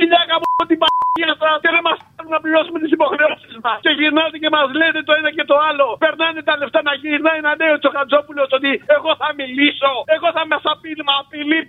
σαν 0.00 0.08
σκύλια 0.08 0.24
κάπου 0.30 0.66
την 0.70 0.78
παγία 0.82 1.32
σα 1.40 1.48
και 1.62 1.70
δεν 1.74 1.82
μας 1.88 1.98
κάνουν 1.98 2.09
να 2.34 2.40
πληρώσουμε 2.44 2.78
τις 2.82 2.92
υποχρεώσεις 2.96 3.54
μας. 3.64 3.78
Και 3.84 3.92
γυρνάτε 3.98 4.36
και 4.42 4.50
μας 4.56 4.68
λέτε 4.80 5.00
το 5.08 5.12
ένα 5.20 5.30
και 5.36 5.44
το 5.50 5.56
άλλο. 5.68 5.86
Περνάνε 6.04 6.40
τα 6.48 6.54
λεφτά 6.60 6.80
να 6.88 6.92
γυρνάει 7.02 7.38
ένα 7.44 7.52
νέο 7.62 7.74
Τσοχατζόπουλος 7.82 8.48
ότι 8.58 8.70
εγώ 8.96 9.10
θα 9.22 9.28
μιλήσω. 9.40 9.92
Εγώ 10.16 10.28
θα 10.36 10.42
με 10.50 10.56
απειλεί, 10.74 11.02
μα 11.08 11.14
απειλεί 11.24 11.60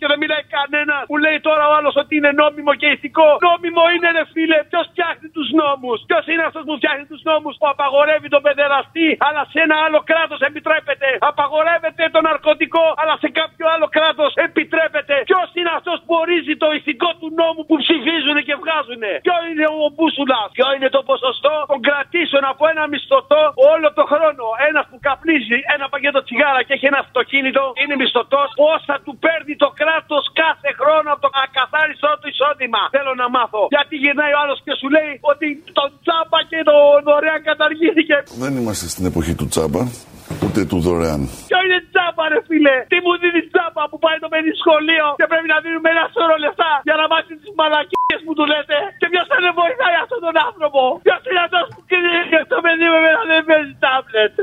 και 0.00 0.06
δεν 0.10 0.18
μιλάει 0.22 0.44
κανένας. 0.56 1.02
Που 1.10 1.16
λέει 1.24 1.38
τώρα 1.48 1.64
ο 1.70 1.72
άλλος 1.78 1.94
ότι 2.02 2.12
είναι 2.18 2.30
νόμιμο 2.42 2.72
και 2.80 2.88
ηθικό. 2.94 3.28
Νόμιμο 3.48 3.84
είναι, 3.94 4.08
ρε 4.16 4.24
φίλε, 4.32 4.58
ποιος 4.70 4.86
φτιάχνει 4.92 5.28
τους 5.36 5.48
νόμους; 5.60 5.98
Ποιος 6.10 6.24
είναι 6.30 6.44
αυτός 6.48 6.62
που 6.66 6.74
φτιάχνει 6.80 7.04
τους 7.12 7.22
νόμους; 7.30 7.54
Που 7.60 7.66
απαγορεύει 7.74 8.28
τον 8.34 8.42
παιδεραστή, 8.46 9.08
αλλά 9.26 9.42
σε 9.52 9.58
ένα 9.66 9.76
άλλο 9.84 9.98
κράτος 10.10 10.40
επιτρέπεται. 10.48 11.08
Απαγορεύεται 11.30 12.02
το 12.14 12.20
ναρκωτικό, 12.28 12.84
αλλά 13.00 13.14
σε 13.22 13.28
κάποιο 13.40 13.66
άλλο 13.74 13.86
κράτος 13.96 14.30
επιτρέπεται. 14.46 15.14
Ποιος 15.30 15.48
είναι 15.58 15.72
αυτός 15.78 15.98
που 16.04 16.14
ορίζει 16.22 16.54
το 16.62 16.68
ηθικό 16.78 17.10
του 17.20 17.28
νόμου 17.40 17.62
που 17.68 17.76
ψηφίζουν 17.82 18.36
και 18.48 18.54
βγάζουν. 18.62 19.02
Ποιο 19.26 19.36
είναι 19.48 19.66
ο 19.84 19.88
μπούσουλα, 20.08 20.40
ποιο 20.56 20.66
είναι 20.74 20.88
το 20.96 21.00
ποσοστό 21.10 21.54
των 21.70 21.78
κρατήσεων 21.86 22.44
από 22.52 22.62
ένα 22.72 22.82
μισθωτό 22.92 23.42
όλο 23.72 23.88
το 23.98 24.04
χρόνο. 24.12 24.44
Ένας 24.68 24.84
που 24.90 24.98
καπνίζει 25.06 25.58
ένα 25.74 25.86
πακέτο 25.92 26.20
τσιγάρα 26.26 26.60
και 26.66 26.72
έχει 26.76 26.86
ένα 26.92 27.00
αυτοκίνητο, 27.06 27.62
είναι 27.80 27.94
μισθωτός. 28.02 28.48
Πόσα 28.62 28.96
του 29.04 29.12
παίρνει 29.24 29.54
το 29.64 29.68
κράτος 29.80 30.24
κάθε 30.42 30.70
χρόνο 30.80 31.08
από 31.14 31.22
το 31.26 31.30
ακαθάριστό 31.44 32.10
του 32.20 32.28
εισόδημα. 32.32 32.82
Θέλω 32.96 33.12
να 33.22 33.26
μάθω. 33.36 33.62
Γιατί 33.76 33.94
γυρνάει 34.02 34.32
ο 34.36 34.38
άλλος 34.42 34.58
και 34.66 34.72
σου 34.80 34.88
λέει 34.96 35.12
ότι 35.32 35.46
το 35.78 35.84
τσάπα 36.04 36.38
και 36.50 36.58
το 36.70 36.76
δωρεάν 37.06 37.40
καταργήθηκε. 37.50 38.16
Δεν 38.44 38.52
είμαστε 38.58 38.86
στην 38.94 39.04
εποχή 39.10 39.32
του 39.38 39.46
τσάμπα, 39.52 39.82
ούτε 40.44 40.60
του 40.70 40.78
δωρεάν. 40.86 41.20
Ποιο 41.50 41.58
είναι 41.66 41.80
τσάπα, 41.92 42.24
ρε 42.32 42.40
φίλε! 42.48 42.76
Τι 42.92 42.96
μου 43.04 43.12
δίνεις 43.22 43.46
τσάπα 43.52 43.82
που 43.90 43.98
πάει 44.04 44.18
το 44.24 44.28
παιδί 44.32 44.52
σχολείο 44.62 45.06
και 45.20 45.26
πρέπει 45.32 45.48
να 45.54 45.58
δίνουμε 45.64 45.88
ένα 45.94 46.04
σώρο 46.14 46.36
λεφτά 46.44 46.72
για 46.88 46.96
να 47.00 47.04
μάθεις 47.12 47.36
τις 47.42 47.52
μαλακίες; 47.60 47.97
Που 48.28 48.34
του 48.38 48.46
λέτε. 48.52 48.78
Και 49.00 49.08
ποιος 49.12 49.26
θα 49.30 49.36
δεν 49.44 49.52
βοηθάει 49.60 49.96
αυτόν 50.04 50.20
τον 50.26 50.36
άνθρωπο. 50.48 50.80
Ποιος 51.06 51.22
είναι 51.28 51.42
αυτός 51.46 51.64
που 51.72 51.80
κρίνει 51.90 52.42
το 52.52 52.58
παιδί 52.64 52.86
με 52.94 52.98
μένα 53.04 53.22
δεν 53.32 53.42
παίζει 53.48 53.74
τάμπλετ. 53.84 54.34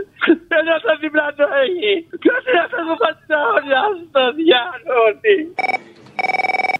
Ενώ 0.57 0.73
το 0.85 0.91
δίπλα 1.01 1.25
το 1.39 1.45
έχει. 1.63 1.93
Ποιος 2.23 2.41
είναι 2.47 2.61
αυτός 2.65 2.83
που 2.87 2.95
θα 3.01 3.09
την 3.19 3.31
αγωνιά 3.41 3.83
στο 4.09 4.23
διάλογο. 4.39 5.05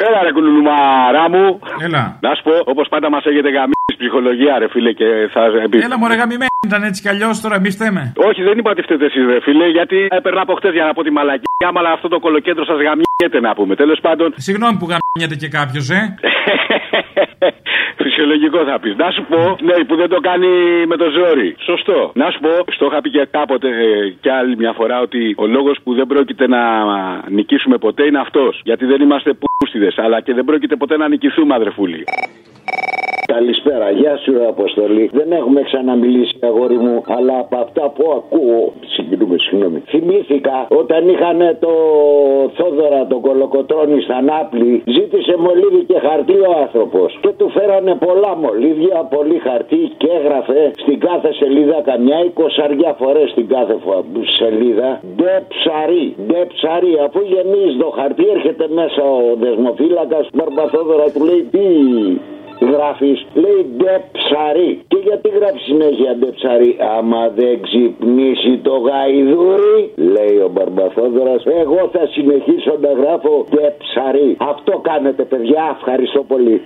Έλα 0.07 0.19
ρε 0.23 0.31
κουνουλουμαρά 0.35 1.25
μου. 1.33 1.45
Έλα. 1.85 2.03
Να 2.25 2.29
σου 2.35 2.43
πω, 2.47 2.53
όπως 2.71 2.87
πάντα 2.93 3.07
μας 3.13 3.23
έχετε 3.31 3.49
γαμίσει 3.55 3.93
ψυχολογία, 4.01 4.53
ρε 4.59 4.67
φίλε, 4.73 4.91
και 4.99 5.07
θα. 5.33 5.41
Έλα, 5.85 5.97
μωρέ, 5.97 6.15
γαμημένη 6.21 6.54
ήταν 6.65 6.83
έτσι 6.83 7.01
κι 7.01 7.09
αλλιώς 7.13 7.41
τώρα, 7.41 7.55
εμείς 7.55 7.75
θέμε. 7.75 8.13
Όχι, 8.29 8.41
δεν 8.47 8.57
είπα 8.57 8.69
ότι 8.71 8.81
φταίτε 8.81 9.05
εσείς, 9.05 9.25
ρε 9.25 9.39
φίλε, 9.45 9.67
γιατί 9.77 10.07
έπαιρνα 10.09 10.41
από 10.41 10.53
χτες 10.53 10.73
για 10.73 10.85
να 10.85 10.93
πω 10.93 11.01
τη 11.03 11.11
μαλακία, 11.11 11.69
αλλά 11.79 11.91
αυτό 11.91 12.07
το 12.07 12.19
κολοκέντρο 12.19 12.65
σας 12.65 12.79
γαμιέται 12.85 13.39
να 13.47 13.53
πούμε. 13.57 13.75
Τέλος 13.75 13.99
πάντων. 14.05 14.33
Συγγνώμη 14.35 14.77
που 14.79 14.87
γαμιέται 14.91 15.35
και 15.41 15.49
κάποιος, 15.57 15.89
ε. 15.89 16.01
Φυσιολογικό 18.03 18.59
θα 18.69 18.79
πεις. 18.79 18.95
Να 18.95 19.11
σου 19.11 19.23
πω, 19.29 19.41
ναι, 19.67 19.75
που 19.87 19.95
δεν 19.95 20.09
το 20.09 20.19
κάνει 20.29 20.51
με 20.91 20.95
το 20.97 21.07
ζόρι. 21.17 21.55
Σωστό. 21.59 22.11
Να 22.13 22.31
σου 22.31 22.39
πω, 22.39 22.53
στο 22.75 22.85
είχα 22.85 23.01
πει 23.01 23.09
και 23.09 23.27
κάποτε 23.31 23.67
ε, 23.67 24.09
κι 24.21 24.29
άλλη 24.29 24.55
μια 24.57 24.73
φορά 24.73 24.99
ότι 24.99 25.33
ο 25.37 25.45
λόγος 25.47 25.77
που 25.83 25.93
δεν 25.93 26.07
πρόκειται 26.07 26.47
να 26.47 26.61
νικήσουμε 27.29 27.77
ποτέ 27.77 28.03
είναι 28.05 28.19
αυτός. 28.19 28.61
Γιατί 28.63 28.85
δεν 28.85 29.01
είμαστε 29.01 29.31
πούστιδε, 29.41 29.91
αλλά 29.95 30.21
και 30.21 30.33
δεν 30.33 30.45
πρόκειται 30.45 30.75
ποτέ 30.75 30.97
να 30.97 31.07
νικηθούμε, 31.07 31.55
αδρεφούλη. 31.55 32.03
Καλησπέρα, 33.25 33.89
γεια 33.91 34.17
σου 34.17 34.31
ρε 34.37 34.47
Αποστολή. 34.47 35.09
Δεν 35.13 35.31
έχουμε 35.31 35.61
ξαναμιλήσει, 35.61 36.35
αγόρι 36.41 36.77
μου, 36.77 37.01
αλλά 37.17 37.39
από 37.39 37.57
αυτά 37.57 37.83
που 37.95 38.03
ακούω. 38.19 38.73
Συγκινούμε, 38.93 39.35
συγγνώμη. 39.39 39.79
Θυμήθηκα 39.85 40.67
όταν 40.81 41.09
είχαν 41.09 41.39
το 41.59 41.73
Θόδωρα, 42.57 43.07
τον 43.07 43.21
Κολοκοτρόνη 43.21 44.01
στα 44.01 44.21
Νάπλη, 44.21 44.83
ζήτησε 44.85 45.35
μολύβι 45.37 45.83
και 45.87 45.99
χαρτί 46.07 46.37
ο 46.49 46.51
άνθρωπος. 46.63 47.17
Και 47.21 47.31
του 47.37 47.49
φέρανε 47.49 47.93
πολλά 48.07 48.35
μολύβια, 48.43 48.97
πολύ 49.15 49.37
χαρτί 49.47 49.81
και 49.97 50.07
έγραφε 50.19 50.71
στην 50.83 50.99
κάθε 50.99 51.33
σελίδα 51.33 51.81
καμιά 51.89 52.19
εικοσαριά 52.25 52.95
φορές 53.01 53.29
στην 53.29 53.47
κάθε 53.47 53.75
φο- 53.85 54.05
σελίδα. 54.39 54.89
Ντε 55.15 55.33
ψαρί, 55.53 56.15
ντε 56.27 56.39
ψαρί. 56.53 56.93
Αφού 57.05 57.19
γεμίζει 57.33 57.77
το 57.83 57.89
χαρτί, 57.97 58.25
έρχεται 58.35 58.65
μέσα 58.79 59.01
ο 59.17 59.35
δεσμοφύλακας 59.43 60.23
του 60.27 60.33
Μπαρμπαθόδωρα, 60.37 61.05
του 61.13 61.23
λέει 61.29 61.41
τι 61.53 61.63
γράφεις, 62.59 63.25
λέει 63.33 63.65
ντε 63.77 64.03
ψαρί. 64.11 64.81
Και 64.87 64.97
γιατί 65.03 65.29
γράφεις 65.29 65.61
συνέχεια 65.61 66.15
ντε 66.15 66.25
ψαρί, 66.25 66.77
άμα 66.97 67.29
δεν 67.29 67.61
ξυπνήσει 67.61 68.57
το 68.57 68.75
γαϊδούρι, 68.77 69.91
λέει 69.95 70.37
ο 70.45 70.49
Μπαρμπαθόδωρας, 70.53 71.43
εγώ 71.45 71.89
θα 71.91 72.07
συνεχίσω 72.07 72.77
να 72.81 72.91
γράφω 72.91 73.45
ντε 73.49 73.75
ψαρί. 73.77 74.37
Αυτό 74.39 74.79
κάνετε, 74.89 75.23
παιδιά, 75.23 75.75
ευχαριστώ 75.77 76.23
πολύ. 76.23 76.61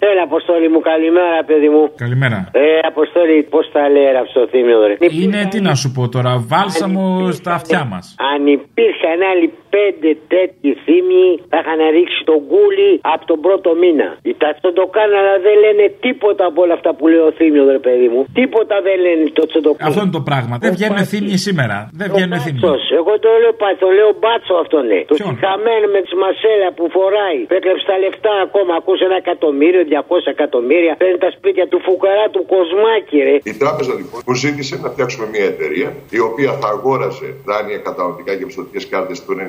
Έλα, 0.00 0.22
Αποστόλη 0.30 0.68
μου, 0.72 0.80
καλημέρα, 0.90 1.38
παιδί 1.48 1.68
μου. 1.74 1.82
Καλημέρα. 2.04 2.38
Ε, 2.52 2.64
Αποστόλη, 2.92 3.36
πώς 3.52 3.64
τα 3.74 3.82
λέει 3.94 4.08
ραψοθύμιο, 4.18 4.78
ρε; 4.88 4.94
Είναι, 5.22 5.40
τι 5.52 5.58
να 5.68 5.74
σου 5.80 5.88
πω 5.94 6.02
τώρα, 6.14 6.32
βάλσαμο 6.52 7.04
στα 7.40 7.52
αυτιά 7.58 7.82
μας. 7.92 8.04
Αν 8.32 8.40
υπήρχαν 8.56 9.18
άλλοι 9.30 9.46
πέντε 9.74 10.10
τέτοιοι 10.34 10.70
θύμοι, 10.84 11.26
θα 11.50 11.58
είχαν 11.62 11.80
ρίξει 11.96 12.20
τον 12.30 12.40
κούλι 12.50 12.90
από 13.14 13.24
τον 13.30 13.38
πρώτο 13.46 13.68
μήνα. 13.82 14.08
Οι 14.28 14.32
τατσοντοκάν, 14.42 15.10
αλλά 15.20 15.34
δεν 15.46 15.56
λένε 15.64 15.84
τίποτα 16.04 16.42
από 16.50 16.58
όλα 16.64 16.74
αυτά 16.78 16.90
που 16.96 17.04
λέει 17.12 17.24
ο 17.30 17.32
θύμιος, 17.38 17.66
ρε 17.76 17.82
παιδί 17.86 18.08
μου. 18.12 18.20
Τίποτα 18.40 18.76
δεν 18.86 18.96
λένε 19.04 19.22
το 19.38 19.44
τσοντοκάν. 19.50 19.84
Αυτό 19.88 20.00
είναι 20.04 20.16
το 20.18 20.24
πράγμα. 20.28 20.54
Δεν 20.64 20.70
βγαίνουν 20.76 21.00
θύμοι 21.12 21.36
σήμερα. 21.46 21.76
Δεν 22.00 22.06
βγαίνουν 22.12 22.36
θύμοι. 22.44 22.60
Εγώ 23.00 23.12
το 23.24 23.30
λέω 23.42 23.54
πάτσο, 23.62 23.80
το 23.84 23.88
λέω 23.98 24.10
μπάτσο 24.20 24.54
αυτό 24.64 24.78
ναι. 24.90 25.00
Το 25.10 25.14
χαμένο 25.42 25.86
με 25.94 26.00
τη 26.06 26.12
μασέλα 26.24 26.68
που 26.76 26.84
φοράει. 26.96 27.40
Που 27.48 27.54
έκλεψε 27.58 27.84
τα 27.90 27.96
λεφτά 28.04 28.34
ακόμα. 28.46 28.72
Ακούσε 28.80 29.02
ένα 29.08 29.18
εκατομμύριο, 29.24 29.82
200 29.92 30.34
εκατομμύρια. 30.34 30.92
Παίρνει 31.02 31.18
τα 31.26 31.30
σπίτια 31.36 31.64
του 31.70 31.78
φουκαρά 31.86 32.26
του 32.34 32.42
κοσμάκι, 32.52 33.16
ρε. 33.28 33.36
Η 33.52 33.54
τράπεζα 33.62 33.92
λοιπόν 34.00 34.18
μου 34.26 34.34
ζήτησε 34.44 34.74
να 34.84 34.88
φτιάξουμε 34.94 35.26
μια 35.34 35.46
εταιρεία 35.52 35.88
η 36.18 36.20
οποία 36.28 36.50
θα 36.60 36.68
αγόραζε 36.74 37.28
δάνεια 37.48 37.78
κατανοητικά 37.88 38.32
και 38.38 38.44
πιστοτικέ 38.48 38.80
κάρτες 38.92 39.18
του 39.24 39.32
98-2003-2004 39.38 39.40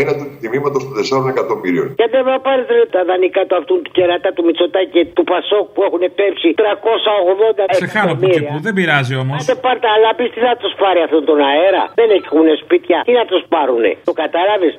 έναντι 0.00 0.24
του 0.30 0.38
τιμήματος 0.42 0.82
των 1.10 1.22
4 1.26 1.34
εκατομμύριων. 1.34 1.86
Και 2.00 2.08
δεν 2.14 2.22
θα 2.28 2.36
πάρεις 2.46 2.66
ρε, 2.74 2.82
τα 2.96 3.02
δανεικά 3.10 3.42
του 3.48 3.56
αυτού 3.60 3.74
του 3.82 3.90
κερατά 3.96 4.30
του 4.36 4.42
Μητσοτάκη 4.46 4.90
και 4.96 5.02
του 5.16 5.24
Πασόκ 5.32 5.66
που 5.74 5.80
έχουν 5.88 6.02
πέψει 6.18 6.48
380 6.58 6.62
Σε 7.82 7.86
χάνω 7.94 8.12
που 8.18 8.24
και 8.34 8.40
που, 8.50 8.56
δεν 8.66 8.74
πειράζει 8.78 9.14
όμως. 9.22 9.36
Άντε 9.42 9.56
πάρτε, 9.64 9.88
αλλά 9.96 10.10
πεις 10.16 10.28
τι 10.34 10.40
θα 10.46 10.54
τους 10.62 10.72
πάρει 10.82 11.00
αυτόν 11.06 11.22
τον 11.28 11.38
αέρα. 11.50 11.82
Δεν 12.00 12.08
έχουν 12.18 12.46
σπίτια. 12.62 12.98
Τι 13.06 13.12
να 13.20 13.24
τους 13.30 13.42
πάρουνε. 13.52 13.90
Το 14.08 14.12
κατάλαβες; 14.22 14.72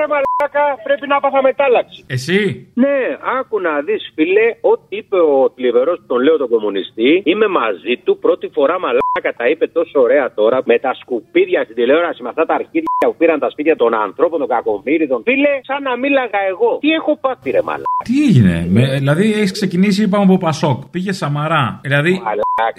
Ε, 0.00 0.04
μαλάκα, 0.12 0.64
πρέπει 0.86 1.06
να 1.12 1.16
πάθα 1.22 1.40
μετάλλαξη. 1.42 1.98
Εσύ; 2.16 2.38
Ναι, 2.74 2.98
άκου 3.38 3.56
να 3.66 3.72
δεις, 3.86 4.02
φίλε, 4.14 4.46
ό,τι 4.72 4.96
είπε 5.00 5.16
ο 5.16 5.50
θλιβερό, 5.54 5.94
τον 6.10 6.18
λέω 6.24 6.36
τον 6.42 6.48
κομμουνιστή, 6.54 7.22
είμαι 7.24 7.48
μαζί 7.60 7.94
του 8.04 8.18
πρώτη 8.24 8.46
φορά 8.56 8.74
μαλάκα, 8.84 9.30
τα 9.36 9.44
είπε 9.50 9.66
τόσο 9.66 10.00
ωραία 10.06 10.26
τώρα, 10.34 10.58
με 10.64 10.78
τα 10.78 10.92
σκουπίδια 11.00 11.60
στην 11.64 11.76
τηλεόραση, 11.76 12.22
με 12.22 12.28
αυτά 12.28 12.44
τα 12.46 12.54
αρχίδια 12.54 13.06
που 13.06 13.14
πήραν 13.18 13.38
τα 13.38 13.50
σπίτια 13.50 13.76
των 13.76 13.94
ανθρώπων, 13.94 14.38
των 14.38 14.48
κακομύριδων. 14.48 15.22
Φίλε, 15.22 15.52
σαν 15.62 15.82
να 15.82 15.96
μίλαγα 15.96 16.40
εγώ. 16.48 16.78
Τι 16.80 16.90
έχω 16.90 17.18
πάθει, 17.24 17.50
ρε 17.50 17.62
μαλάκα. 17.62 18.02
Τι 18.04 18.24
έγινε, 18.28 18.66
με, 18.68 18.82
δηλαδή 19.02 19.32
έχεις 19.32 19.52
ξεκινήσει, 19.52 20.02
είπαμε 20.02 20.24
από 20.24 20.38
Πασόκ, 20.38 20.78
πήγες 20.90 21.16
Σαμαρά. 21.16 21.80
Δηλαδή, 21.82 22.22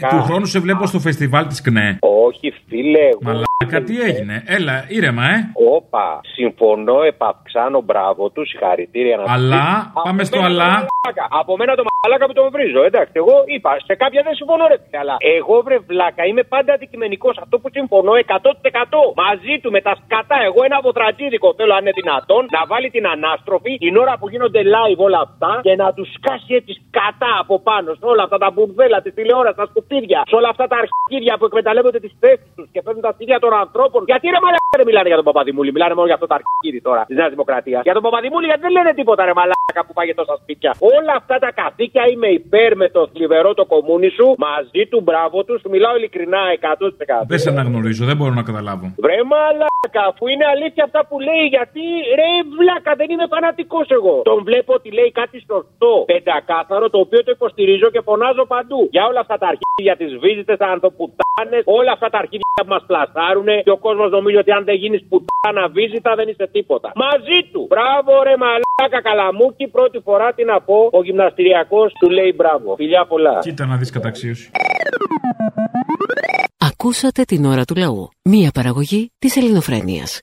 του 0.09 0.21
χρόνου 0.21 0.45
σε 0.45 0.59
βλέπω 0.59 0.85
στο 0.85 0.99
φεστιβάλ 0.99 1.47
της 1.47 1.61
ΚΝΕ. 1.61 1.97
Όχι, 1.99 2.53
φίλε. 2.67 3.09
Εγώ... 3.25 3.43
Μαλάκα, 3.65 3.79
τι 3.87 3.95
έγινε. 4.09 4.35
Έλα, 4.57 4.75
ήρεμα, 4.97 5.23
ε. 5.35 5.37
Όπα, 5.77 6.05
συμφωνώ, 6.37 6.97
επαυξάνω, 7.11 7.81
μπράβο 7.87 8.29
τους, 8.29 8.47
συγχαρητήρια 8.49 9.15
να 9.17 9.23
Αλλά, 9.35 9.63
τους 9.65 9.85
πει. 9.93 10.01
πάμε 10.07 10.21
Από 10.21 10.29
στο 10.29 10.37
μένα 10.41 10.47
αλλά. 10.49 10.69
το 10.81 10.87
μαλάκα. 11.03 11.25
Από 11.41 11.51
μένα 11.59 11.71
το 11.79 11.83
μαλάκα 11.89 12.25
που 12.27 12.33
τον 12.39 12.47
βρίζω, 12.55 12.81
εντάξει. 12.89 13.13
Εγώ 13.21 13.35
είπα, 13.55 13.71
σε 13.87 13.93
κάποια 14.01 14.21
δεν 14.27 14.33
συμφωνώ, 14.39 14.63
ρε 14.71 14.77
φίλε, 14.83 14.97
αλλά 15.03 15.15
εγώ 15.37 15.55
βρε 15.65 15.77
βλάκα, 15.89 16.21
είμαι 16.29 16.43
πάντα 16.53 16.71
αντικειμενικός. 16.77 17.35
Αυτό 17.43 17.55
που 17.61 17.69
συμφωνώ 17.77 18.11
100% 18.15 19.01
μαζί 19.23 19.53
του 19.61 19.69
με 19.75 19.81
τα 19.87 19.93
σκατά. 20.01 20.37
Εγώ 20.49 20.59
ένα 20.69 20.77
βοτρατζίδικο 20.85 21.47
θέλω, 21.57 21.73
αν 21.77 21.81
είναι 21.83 21.95
δυνατόν, 22.01 22.41
να 22.55 22.61
βάλει 22.71 22.89
την 22.97 23.05
ανάστροφη 23.15 23.71
την 23.85 23.95
ώρα 24.03 24.13
που 24.19 24.27
γίνονται 24.33 24.61
live 24.75 24.99
όλα 25.07 25.19
αυτά 25.27 25.51
και 25.67 25.75
να 25.81 25.87
τους 25.95 26.07
σκάσει 26.17 26.51
έτσι 26.59 26.71
σκατά 26.81 27.31
από 27.43 27.55
πάνω 27.67 27.89
σε 27.99 28.05
όλα 28.11 28.23
αυτά 28.27 28.37
τα 28.43 28.49
μπουρδέλα, 28.53 28.97
τη 29.05 29.09
τηλεόραση, 29.17 29.57
τα 29.61 29.65
σκουπίδια, 29.71 30.19
σε 30.29 30.35
όλα 30.39 30.49
αυτά 30.53 30.65
τα 30.71 30.77
αρχίδια 30.83 31.33
που 31.37 31.45
εκμεταλλεύονται 31.49 31.99
τις 32.05 32.13
θέσεις 32.19 32.49
τους 32.55 32.67
και 32.73 32.81
παίρνουν 32.85 33.01
τα 33.07 33.11
σπίτια 33.15 33.39
των 33.43 33.52
ανθρώπων. 33.65 34.01
Γιατί 34.11 34.25
ρε 34.35 34.39
μαλάκα 34.43 34.77
δεν 34.81 34.87
μιλάνε 34.89 35.07
για 35.11 35.19
τον 35.21 35.27
Παπαδημούλη, 35.29 35.71
μιλάνε 35.75 35.93
μόνο 35.93 36.07
για 36.09 36.17
αυτό 36.19 36.27
το 36.31 36.35
αρχίδι 36.39 36.81
τώρα 36.87 37.01
της 37.07 37.15
Νέας 37.19 37.29
Δημοκρατίας. 37.29 37.81
Για 37.87 37.93
τον 37.97 38.03
Παπαδημούλη 38.07 38.45
γιατί 38.45 38.61
δεν 38.61 38.71
λένε 38.71 38.91
τίποτα 38.99 39.21
ρε 39.25 39.33
μαλάκα 39.39 39.81
που 39.85 39.93
πάει 39.93 40.13
τόσα 40.13 40.35
σπίτια. 40.41 40.71
Όλα 40.79 41.13
αυτά 41.21 41.35
τα 41.43 41.49
καθήκια 41.61 42.03
είμαι 42.11 42.27
υπέρ 42.27 42.75
με 42.75 42.87
το 42.89 43.01
θλιβερό 43.11 43.53
το 43.53 43.65
κομμούνι 43.73 44.09
σου, 44.17 44.27
μαζί 44.37 44.83
του, 44.89 45.01
μπράβο 45.01 45.43
του, 45.43 45.53
σου 45.61 45.69
μιλάω 45.69 45.95
ειλικρινά 45.97 46.41
100%. 46.59 47.25
Δεν 47.27 47.39
σε 47.39 47.49
αναγνωρίζω, 47.49 48.05
δεν 48.05 48.17
μπορώ 48.17 48.33
να 48.33 48.43
καταλάβω. 48.49 48.85
Βρε 48.97 49.17
μαλάκα, 49.31 50.03
αφού 50.11 50.27
είναι 50.27 50.45
αλήθεια 50.53 50.83
αυτά 50.83 51.01
που 51.07 51.19
λέει, 51.19 51.45
γιατί 51.55 51.83
ρε 52.19 52.29
βλάκα, 52.57 52.91
δεν 52.95 53.07
είμαι 53.09 53.27
φανατικός 53.33 53.87
εγώ. 53.97 54.21
Τον 54.31 54.43
βλέπω 54.43 54.73
ότι 54.73 54.89
λέει 54.91 55.11
κάτι 55.11 55.37
σωστό, 55.49 56.03
πεντακάθαρο, 56.05 56.89
το 56.89 56.99
οποίο 56.99 57.23
το 57.23 57.31
υποστηρίζω 57.31 57.87
και 57.89 58.01
φωνάζω 58.01 58.45
παντού. 58.45 58.87
Για 58.91 59.05
όλα 59.09 59.19
αυτά 59.19 59.37
τα 59.37 59.47
αρχίδια 59.53 59.95
τη 59.97 60.17
βίζετε, 60.17 60.57
τα 60.57 60.67
ανθρωπουτάνε, 60.67 61.22
όλα 61.77 61.91
αυτά 61.91 62.09
τα 62.09 62.17
αρχίδια 62.17 62.61
που 62.65 62.71
μας 62.75 62.83
πλασάρουν 62.87 63.47
και 63.63 63.69
ο 63.77 63.77
κόσμος 63.77 64.11
νομίζει 64.11 64.37
ότι 64.37 64.51
αν 64.51 64.63
δεν 64.63 64.75
γίνεις 64.75 65.01
πουτάνα 65.09 65.67
βίζητα 65.67 66.15
δεν 66.15 66.27
είσαι 66.27 66.47
τίποτα. 66.51 66.91
Μαζί 66.95 67.39
του. 67.51 67.65
Μπράβο 67.69 68.23
ρε 68.23 68.35
μαλάκα 68.43 68.99
καλαμούκι, 69.07 69.67
πρώτη 69.67 69.99
φορά 69.99 70.33
τι 70.33 70.43
να 70.43 70.61
πω, 70.61 70.89
ο 70.91 71.03
γυμναστηριακός 71.03 71.93
του 71.99 72.09
λέει 72.09 72.33
μπράβο. 72.35 72.75
Φιλιά 72.75 73.05
πολλά. 73.05 73.39
Κοίτα 73.39 73.65
να 73.65 73.75
δεις 73.77 73.89
καταξίωση. 73.89 74.51
Ακούσατε 76.69 77.23
την 77.23 77.45
ώρα 77.45 77.63
του 77.65 77.75
λαού. 77.75 78.09
Μία 78.23 78.51
παραγωγή 78.53 79.11
της 79.19 79.35
ελληνοφρένειας. 79.37 80.21